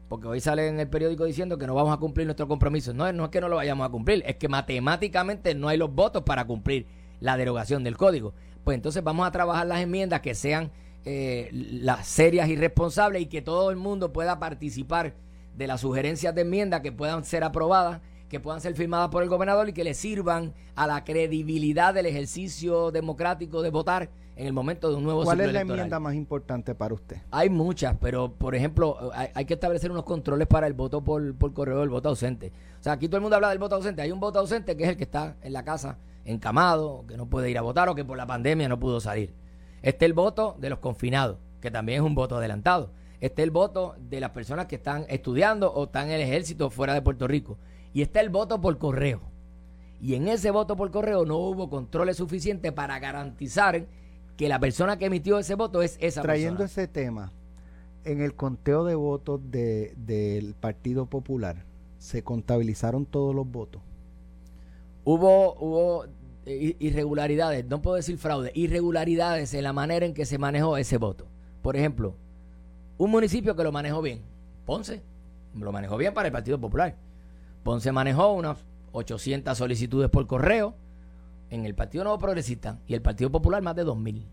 porque 0.07 0.27
hoy 0.27 0.39
sale 0.39 0.67
en 0.67 0.79
el 0.79 0.87
periódico 0.87 1.25
diciendo 1.25 1.57
que 1.57 1.65
no 1.65 1.73
vamos 1.73 1.91
a 1.93 1.97
cumplir 1.97 2.27
nuestro 2.27 2.47
compromiso, 2.47 2.93
no, 2.93 3.07
es- 3.07 3.15
no 3.15 3.25
es 3.25 3.29
que 3.31 3.41
no 3.41 3.49
lo 3.49 3.55
vayamos 3.55 3.85
a 3.87 3.89
cumplir, 3.89 4.23
es 4.27 4.35
que 4.35 4.47
matemáticamente 4.47 5.55
no 5.55 5.67
hay 5.67 5.77
los 5.77 5.91
votos 5.93 6.21
para 6.23 6.45
cumplir 6.45 6.85
la 7.19 7.35
derogación 7.35 7.83
del 7.83 7.97
código. 7.97 8.33
Pues 8.63 8.75
entonces 8.75 9.03
vamos 9.03 9.27
a 9.27 9.31
trabajar 9.31 9.65
las 9.65 9.81
enmiendas 9.81 10.21
que 10.21 10.35
sean 10.35 10.71
eh, 11.03 11.49
las 11.51 12.05
serias 12.07 12.47
y 12.49 12.55
responsables 12.55 13.21
y 13.23 13.25
que 13.25 13.41
todo 13.41 13.71
el 13.71 13.77
mundo 13.77 14.13
pueda 14.13 14.37
participar 14.39 15.15
de 15.55 15.65
las 15.65 15.81
sugerencias 15.81 16.35
de 16.35 16.41
enmienda 16.41 16.81
que 16.83 16.91
puedan 16.91 17.23
ser 17.23 17.43
aprobadas, 17.43 18.01
que 18.29 18.39
puedan 18.39 18.61
ser 18.61 18.75
firmadas 18.75 19.09
por 19.09 19.23
el 19.23 19.29
gobernador 19.29 19.67
y 19.69 19.73
que 19.73 19.83
le 19.83 19.93
sirvan 19.95 20.53
a 20.75 20.85
la 20.85 21.03
credibilidad 21.05 21.93
del 21.93 22.05
ejercicio 22.05 22.91
democrático 22.91 23.61
de 23.63 23.71
votar 23.71 24.09
en 24.37 24.45
el 24.45 24.53
momento 24.53 24.89
de 24.89 24.95
un 24.95 25.03
nuevo 25.03 25.23
¿Cuál 25.23 25.37
ciclo 25.37 25.47
es 25.47 25.53
la 25.53 25.59
electoral. 25.61 25.79
enmienda 25.79 25.99
más 25.99 26.13
importante 26.13 26.75
para 26.75 26.93
usted? 26.93 27.17
Hay 27.31 27.49
muchas, 27.49 27.95
pero 27.99 28.31
por 28.31 28.55
ejemplo, 28.55 29.11
hay, 29.13 29.29
hay 29.33 29.45
que 29.45 29.55
establecer 29.55 29.91
unos 29.91 30.03
controles 30.03 30.47
para 30.47 30.67
el 30.67 30.73
voto 30.73 31.01
por, 31.01 31.35
por 31.35 31.53
correo 31.53 31.79
del 31.79 31.89
voto 31.89 32.09
ausente. 32.09 32.51
O 32.79 32.83
sea, 32.83 32.93
aquí 32.93 33.07
todo 33.07 33.17
el 33.17 33.23
mundo 33.23 33.35
habla 33.35 33.49
del 33.49 33.57
voto 33.57 33.75
ausente. 33.75 34.01
Hay 34.01 34.11
un 34.11 34.19
voto 34.19 34.39
ausente 34.39 34.77
que 34.77 34.83
es 34.83 34.89
el 34.89 34.97
que 34.97 35.03
está 35.03 35.35
en 35.41 35.53
la 35.53 35.63
casa 35.63 35.97
encamado, 36.23 37.05
que 37.07 37.17
no 37.17 37.25
puede 37.27 37.49
ir 37.49 37.57
a 37.57 37.61
votar 37.61 37.89
o 37.89 37.95
que 37.95 38.05
por 38.05 38.17
la 38.17 38.27
pandemia 38.27 38.69
no 38.69 38.79
pudo 38.79 38.99
salir. 38.99 39.33
Este 39.81 40.05
el 40.05 40.13
voto 40.13 40.55
de 40.59 40.69
los 40.69 40.79
confinados, 40.79 41.37
que 41.61 41.71
también 41.71 42.01
es 42.01 42.05
un 42.05 42.15
voto 42.15 42.37
adelantado. 42.37 42.91
Este 43.19 43.41
el 43.41 43.49
voto 43.51 43.95
de 43.97 44.19
las 44.19 44.31
personas 44.31 44.67
que 44.67 44.75
están 44.75 45.05
estudiando 45.09 45.71
o 45.73 45.85
están 45.85 46.07
en 46.09 46.15
el 46.15 46.21
ejército 46.21 46.69
fuera 46.69 46.93
de 46.93 47.01
Puerto 47.01 47.27
Rico. 47.27 47.57
Y 47.93 48.01
está 48.03 48.19
el 48.19 48.29
voto 48.29 48.61
por 48.61 48.77
correo. 48.77 49.21
Y 49.99 50.13
en 50.13 50.27
ese 50.27 50.51
voto 50.51 50.75
por 50.75 50.91
correo 50.91 51.25
no 51.25 51.37
hubo 51.37 51.69
controles 51.69 52.17
suficientes 52.17 52.71
para 52.71 52.99
garantizar 52.99 53.85
que 54.37 54.47
la 54.47 54.59
persona 54.59 54.97
que 54.97 55.05
emitió 55.07 55.39
ese 55.39 55.55
voto 55.55 55.81
es 55.81 55.97
esa 55.99 56.21
Trayendo 56.21 56.59
persona. 56.59 56.83
ese 56.83 56.87
tema, 56.87 57.31
en 58.05 58.21
el 58.21 58.35
conteo 58.35 58.85
de 58.85 58.95
votos 58.95 59.41
de- 59.51 59.93
del 59.97 60.53
Partido 60.53 61.07
Popular, 61.07 61.65
¿se 61.97 62.23
contabilizaron 62.23 63.05
todos 63.05 63.35
los 63.35 63.49
votos? 63.49 63.81
hubo, 65.03 65.53
hubo 65.59 66.05
eh, 66.45 66.75
irregularidades, 66.79 67.65
no 67.65 67.81
puedo 67.81 67.95
decir 67.95 68.17
fraude, 68.17 68.51
irregularidades 68.55 69.53
en 69.53 69.63
la 69.63 69.73
manera 69.73 70.05
en 70.05 70.13
que 70.13 70.25
se 70.25 70.37
manejó 70.37 70.77
ese 70.77 70.97
voto. 70.97 71.27
Por 71.61 71.75
ejemplo, 71.75 72.13
un 72.97 73.11
municipio 73.11 73.55
que 73.55 73.63
lo 73.63 73.71
manejó 73.71 74.01
bien, 74.01 74.21
Ponce, 74.65 75.01
lo 75.57 75.71
manejó 75.71 75.97
bien 75.97 76.13
para 76.13 76.27
el 76.27 76.31
Partido 76.33 76.59
Popular. 76.59 76.95
Ponce 77.63 77.91
manejó 77.91 78.33
unas 78.33 78.57
800 78.91 79.57
solicitudes 79.57 80.09
por 80.09 80.27
correo, 80.27 80.75
en 81.49 81.65
el 81.65 81.75
Partido 81.75 82.03
Nuevo 82.03 82.19
Progresista 82.19 82.79
y 82.87 82.93
el 82.93 83.01
Partido 83.01 83.31
Popular 83.31 83.61
más 83.61 83.75
de 83.75 83.85
2.000. 83.85 84.25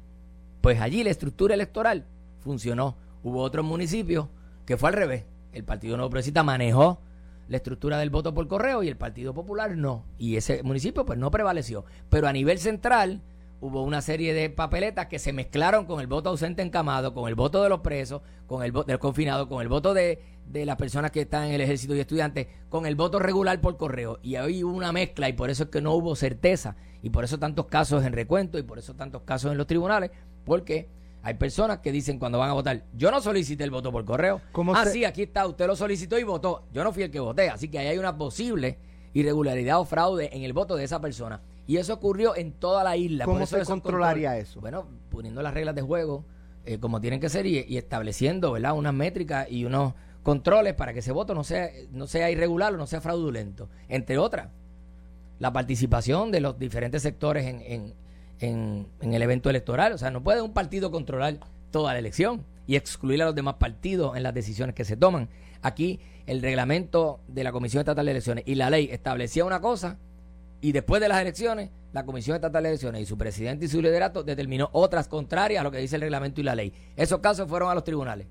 Pues 0.61 0.81
allí 0.81 1.05
la 1.05 1.11
estructura 1.11 1.55
electoral 1.55 2.05
funcionó. 2.41 2.97
Hubo 3.23 3.41
otros 3.41 3.65
municipios 3.65 4.29
que 4.67 4.77
fue 4.77 4.89
al 4.91 4.95
revés. 4.95 5.25
El 5.53 5.65
Partido 5.65 5.97
Nuevo 5.97 6.11
Progresista 6.11 6.43
manejó 6.43 7.01
la 7.49 7.59
estructura 7.59 7.99
del 7.99 8.11
voto 8.11 8.33
por 8.35 8.49
correo 8.49 8.83
y 8.83 8.89
el 8.89 8.97
Partido 8.97 9.35
Popular 9.35 9.77
no. 9.77 10.05
Y 10.19 10.37
ese 10.37 10.63
municipio 10.63 11.05
pues 11.05 11.19
no 11.19 11.31
prevaleció. 11.31 11.85
Pero 12.09 12.29
a 12.29 12.33
nivel 12.33 12.59
central 12.59 13.23
hubo 13.61 13.83
una 13.83 14.03
serie 14.03 14.35
de 14.35 14.51
papeletas 14.51 15.07
que 15.07 15.19
se 15.19 15.33
mezclaron 15.33 15.87
con 15.87 16.01
el 16.01 16.07
voto 16.07 16.31
ausente 16.31 16.63
encamado, 16.63 17.15
con 17.15 17.29
el 17.29 17.35
voto 17.35 17.63
de 17.63 17.69
los 17.69 17.81
presos, 17.81 18.23
con 18.47 18.63
el 18.63 18.73
voto 18.73 18.89
del 18.89 18.99
confinado, 18.99 19.49
con 19.49 19.63
el 19.63 19.69
voto 19.69 19.95
de, 19.95 20.23
de 20.47 20.67
las 20.67 20.77
personas 20.77 21.11
que 21.11 21.23
están 21.23 21.45
en 21.45 21.53
el 21.53 21.61
ejército 21.61 21.95
y 21.95 22.01
estudiantes, 22.01 22.47
con 22.69 22.87
el 22.87 22.95
voto 22.95 23.19
regular 23.19 23.61
por 23.61 23.77
correo. 23.77 24.19
Y 24.23 24.37
ahí 24.37 24.63
hubo 24.63 24.77
una 24.77 24.93
mezcla 24.93 25.29
y 25.29 25.33
por 25.33 25.51
eso 25.51 25.65
es 25.65 25.71
que 25.71 25.81
no 25.81 25.93
hubo 25.95 26.15
certeza. 26.17 26.77
Y 27.03 27.11
por 27.11 27.25
eso 27.25 27.39
tantos 27.39 27.67
casos 27.67 28.05
en 28.05 28.13
recuento 28.13 28.59
y 28.59 28.63
por 28.63 28.79
eso 28.79 28.95
tantos 28.95 29.23
casos 29.23 29.53
en 29.53 29.59
los 29.59 29.67
tribunales, 29.67 30.11
porque 30.45 30.89
hay 31.23 31.35
personas 31.35 31.79
que 31.79 31.93
dicen 31.93 32.19
cuando 32.19 32.39
van 32.39 32.51
a 32.51 32.55
votar, 32.55 32.85
yo 32.95 33.11
no 33.11 33.21
solicité 33.21 33.65
el 33.65 33.71
voto 33.71 33.91
por 33.91 34.05
correo. 34.05 34.41
ah, 34.75 34.87
sí, 34.87 35.05
aquí 35.05 35.23
está, 35.23 35.47
usted 35.47 35.67
lo 35.67 35.77
solicitó 35.77 36.19
y 36.19 36.23
votó. 36.23 36.65
Yo 36.73 36.85
no 36.85 36.93
fui 36.93 37.03
el 37.03 37.11
que 37.11 37.21
voté, 37.21 37.49
así 37.49 37.69
que 37.69 37.79
ahí 37.79 37.89
hay 37.89 37.99
una 37.99 38.17
posible 38.17 38.79
irregularidad 39.13 39.81
o 39.81 39.85
fraude 39.85 40.31
en 40.37 40.43
el 40.43 40.53
voto 40.53 40.77
de 40.77 40.85
esa 40.85 41.01
persona. 41.01 41.41
Y 41.67 41.79
eso 41.79 41.95
ocurrió 41.95 42.37
en 42.37 42.53
toda 42.53 42.85
la 42.85 42.97
isla. 42.97 43.25
¿Cómo 43.25 43.47
se 43.47 43.65
controlaría 43.65 44.37
eso? 44.37 44.61
Bueno, 44.61 44.87
poniendo 45.11 45.41
las 45.41 45.55
reglas 45.55 45.75
de 45.75 45.83
juego 45.83 46.25
eh, 46.67 46.79
como 46.79 47.01
tienen 47.01 47.21
que 47.21 47.29
ser 47.29 47.45
y, 47.47 47.77
estableciendo 47.77 48.53
¿verdad? 48.53 48.75
unas 48.75 48.95
métricas 48.95 49.47
y 49.51 49.67
unos 49.67 49.93
controles 50.25 50.75
para 50.75 50.93
que 50.93 50.99
ese 50.99 51.13
voto 51.13 51.35
no 51.35 51.45
sea, 51.45 51.71
no 51.93 52.09
sea 52.09 52.31
irregular 52.31 52.75
o 52.75 52.77
no 52.77 52.89
sea 52.89 53.01
fraudulento. 53.01 53.69
Entre 53.89 54.19
otras, 54.19 54.49
la 55.39 55.53
participación 55.53 56.33
de 56.33 56.41
los 56.41 56.59
diferentes 56.59 57.03
sectores 57.03 57.47
en, 57.47 57.95
en, 58.41 58.87
el 59.01 59.23
evento 59.23 59.51
electoral. 59.51 59.93
O 59.93 59.99
sea, 59.99 60.11
no 60.11 60.25
puede 60.25 60.41
un 60.41 60.53
partido 60.53 60.91
controlar 60.91 61.39
toda 61.71 61.93
la 61.93 61.99
elección 61.99 62.45
y 62.67 62.77
excluir 62.77 63.23
a 63.23 63.27
los 63.27 63.35
demás 63.35 63.57
partidos 63.57 64.17
en 64.17 64.23
las 64.23 64.35
decisiones 64.35 64.75
que 64.75 64.85
se 64.85 64.97
toman. 64.97 65.29
Aquí 65.63 66.01
el 66.27 66.41
reglamento 66.41 67.21
de 67.29 67.45
la 67.45 67.53
Comisión 67.53 67.81
Estatal 67.81 68.07
de 68.07 68.13
Elecciones 68.13 68.45
y 68.47 68.55
la 68.55 68.71
ley 68.71 68.89
establecía 68.91 69.45
una 69.45 69.61
cosa 69.61 69.99
y 70.63 70.73
después 70.73 71.03
de 71.03 71.09
las 71.09 71.21
elecciones 71.21 71.71
la 71.93 72.07
Comisión 72.07 72.35
Estatal 72.35 72.63
de 72.63 72.71
Elecciones 72.71 73.03
y 73.03 73.07
su 73.07 73.19
presidente 73.19 73.67
y 73.67 73.69
su 73.69 73.83
liderato 73.83 74.23
determinó 74.23 74.71
otras 74.73 75.07
contrarias 75.07 75.61
a 75.61 75.65
lo 75.65 75.71
que 75.71 75.79
dice 75.79 75.97
el 75.97 76.03
reglamento 76.03 76.41
y 76.41 76.45
la 76.45 76.55
ley. 76.55 76.73
Esos 76.97 77.21
casos 77.21 77.49
fueron 77.49 77.71
a 77.71 77.75
los 77.75 77.85
tribunales. 77.85 78.27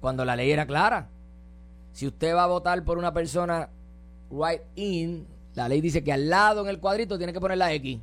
Cuando 0.00 0.24
la 0.24 0.36
ley 0.36 0.50
era 0.50 0.66
clara, 0.66 1.08
si 1.98 2.06
usted 2.06 2.32
va 2.32 2.44
a 2.44 2.46
votar 2.46 2.84
por 2.84 2.96
una 2.96 3.12
persona 3.12 3.70
right 4.30 4.60
in, 4.76 5.26
la 5.54 5.68
ley 5.68 5.80
dice 5.80 6.04
que 6.04 6.12
al 6.12 6.28
lado 6.28 6.62
en 6.62 6.68
el 6.68 6.78
cuadrito 6.78 7.18
tiene 7.18 7.32
que 7.32 7.40
poner 7.40 7.58
la 7.58 7.72
X 7.72 7.98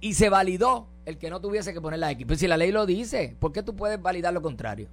y 0.00 0.14
se 0.14 0.28
validó 0.28 0.88
el 1.04 1.16
que 1.16 1.30
no 1.30 1.40
tuviese 1.40 1.72
que 1.72 1.80
poner 1.80 2.00
la 2.00 2.10
X. 2.10 2.26
Pero 2.26 2.36
si 2.36 2.48
la 2.48 2.56
ley 2.56 2.72
lo 2.72 2.86
dice, 2.86 3.36
¿por 3.38 3.52
qué 3.52 3.62
tú 3.62 3.76
puedes 3.76 4.02
validar 4.02 4.34
lo 4.34 4.42
contrario? 4.42 4.88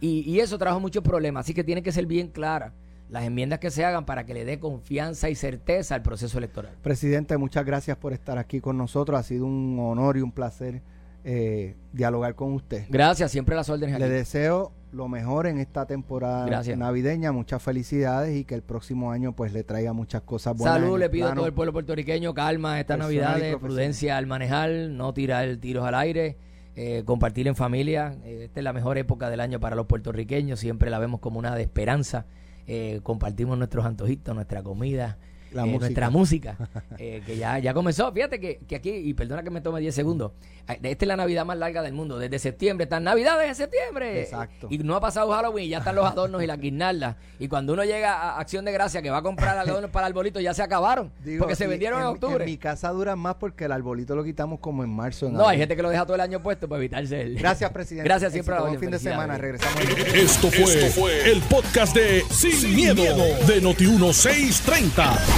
Y, 0.00 0.38
eso 0.38 0.58
trajo 0.58 0.78
muchos 0.78 1.02
problemas, 1.02 1.44
así 1.44 1.54
que 1.54 1.64
tiene 1.64 1.82
que 1.82 1.90
ser 1.90 2.06
bien 2.06 2.28
clara 2.28 2.72
las 3.10 3.24
enmiendas 3.24 3.58
que 3.58 3.72
se 3.72 3.84
hagan 3.84 4.06
para 4.06 4.24
que 4.24 4.32
le 4.32 4.44
dé 4.44 4.60
confianza 4.60 5.28
y 5.28 5.34
certeza 5.34 5.96
al 5.96 6.02
proceso 6.02 6.38
electoral. 6.38 6.76
Presidente, 6.82 7.36
muchas 7.36 7.64
gracias 7.64 7.96
por 7.96 8.12
estar 8.12 8.38
aquí 8.38 8.60
con 8.60 8.78
nosotros. 8.78 9.18
Ha 9.18 9.24
sido 9.24 9.44
un 9.44 9.76
honor 9.80 10.18
y 10.18 10.20
un 10.20 10.30
placer 10.30 10.82
eh, 11.24 11.74
dialogar 11.92 12.36
con 12.36 12.52
usted. 12.52 12.84
Gracias, 12.88 13.32
siempre 13.32 13.56
las 13.56 13.68
órdenes. 13.68 13.98
Le 13.98 14.08
deseo 14.08 14.77
lo 14.92 15.08
mejor 15.08 15.46
en 15.46 15.58
esta 15.58 15.86
temporada 15.86 16.46
navideña, 16.76 17.32
muchas 17.32 17.62
felicidades 17.62 18.36
y 18.36 18.44
que 18.44 18.54
el 18.54 18.62
próximo 18.62 19.10
año 19.10 19.32
pues 19.32 19.52
le 19.52 19.64
traiga 19.64 19.92
muchas 19.92 20.22
cosas 20.22 20.56
buenas. 20.56 20.80
Salud, 20.80 20.98
le 20.98 21.10
pido 21.10 21.28
a 21.28 21.34
todo 21.34 21.46
el 21.46 21.52
pueblo 21.52 21.72
puertorriqueño 21.72 22.34
calma 22.34 22.80
esta 22.80 22.96
Navidad, 22.96 23.38
prudencia 23.60 24.16
al 24.16 24.26
manejar, 24.26 24.70
no 24.70 25.12
tirar 25.12 25.56
tiros 25.56 25.84
al 25.84 25.94
aire, 25.94 26.36
eh, 26.74 27.02
compartir 27.04 27.48
en 27.48 27.56
familia. 27.56 28.16
Eh, 28.24 28.44
esta 28.44 28.60
es 28.60 28.64
la 28.64 28.72
mejor 28.72 28.98
época 28.98 29.30
del 29.30 29.40
año 29.40 29.60
para 29.60 29.76
los 29.76 29.86
puertorriqueños, 29.86 30.60
siempre 30.60 30.90
la 30.90 30.98
vemos 30.98 31.20
como 31.20 31.38
una 31.38 31.54
de 31.54 31.62
esperanza. 31.62 32.26
Eh, 32.66 33.00
compartimos 33.02 33.56
nuestros 33.56 33.84
antojitos, 33.84 34.34
nuestra 34.34 34.62
comida 34.62 35.18
la 35.52 35.64
eh, 35.64 35.78
nuestra 35.78 36.10
música, 36.10 36.56
eh, 36.98 37.22
que 37.24 37.36
ya, 37.36 37.58
ya 37.58 37.74
comenzó. 37.74 38.12
Fíjate 38.12 38.40
que, 38.40 38.58
que, 38.66 38.76
aquí, 38.76 38.90
y 38.90 39.14
perdona 39.14 39.42
que 39.42 39.50
me 39.50 39.60
tome 39.60 39.80
10 39.80 39.94
segundos, 39.94 40.32
esta 40.68 41.04
es 41.04 41.08
la 41.08 41.16
Navidad 41.16 41.46
más 41.46 41.56
larga 41.56 41.82
del 41.82 41.94
mundo. 41.94 42.18
Desde 42.18 42.38
septiembre, 42.38 42.84
están 42.84 43.04
Navidades 43.04 43.48
en 43.48 43.54
septiembre. 43.54 44.20
Exacto. 44.22 44.68
Y 44.70 44.78
no 44.78 44.94
ha 44.94 45.00
pasado 45.00 45.30
Halloween 45.32 45.66
y 45.66 45.68
ya 45.70 45.78
están 45.78 45.96
los 45.96 46.06
adornos 46.06 46.42
y 46.42 46.46
las 46.46 46.60
guirnaldas. 46.60 47.16
Y 47.38 47.48
cuando 47.48 47.72
uno 47.72 47.84
llega 47.84 48.14
a 48.14 48.38
Acción 48.38 48.64
de 48.64 48.72
Gracia 48.72 49.00
que 49.00 49.10
va 49.10 49.18
a 49.18 49.22
comprar 49.22 49.56
adornos 49.58 49.90
para 49.90 50.06
el 50.06 50.12
arbolito, 50.12 50.40
ya 50.40 50.52
se 50.52 50.62
acabaron. 50.62 51.10
porque 51.38 51.56
se 51.56 51.66
vendieron 51.66 52.00
en, 52.00 52.06
octubre. 52.08 52.44
En 52.44 52.50
mi 52.50 52.58
casa 52.58 52.90
dura 52.90 53.16
más 53.16 53.36
porque 53.36 53.64
el 53.64 53.72
arbolito 53.72 54.14
lo 54.14 54.24
quitamos 54.24 54.60
como 54.60 54.84
en 54.84 54.90
marzo. 54.90 55.30
no, 55.30 55.48
hay 55.48 55.58
gente 55.58 55.74
que 55.74 55.82
lo 55.82 55.90
deja 55.90 56.04
todo 56.04 56.16
el 56.16 56.20
año 56.20 56.42
puesto 56.42 56.68
para 56.68 56.80
evitarse 56.80 57.22
el. 57.22 57.34
Gracias, 57.38 57.70
presidente. 57.70 58.08
Gracias 58.08 58.32
siempre. 58.32 58.58
Buen 58.60 58.78
fin 58.78 58.90
de 58.90 58.98
semana. 58.98 59.38
Regresamos. 59.38 59.80
Esto 60.12 60.50
fue, 60.50 60.64
Esto 60.64 61.00
fue 61.00 61.30
el 61.30 61.40
podcast 61.42 61.94
de 61.94 62.22
Sin, 62.30 62.74
miedo, 62.74 63.02
de 63.04 63.62
Noti1630. 63.62 65.37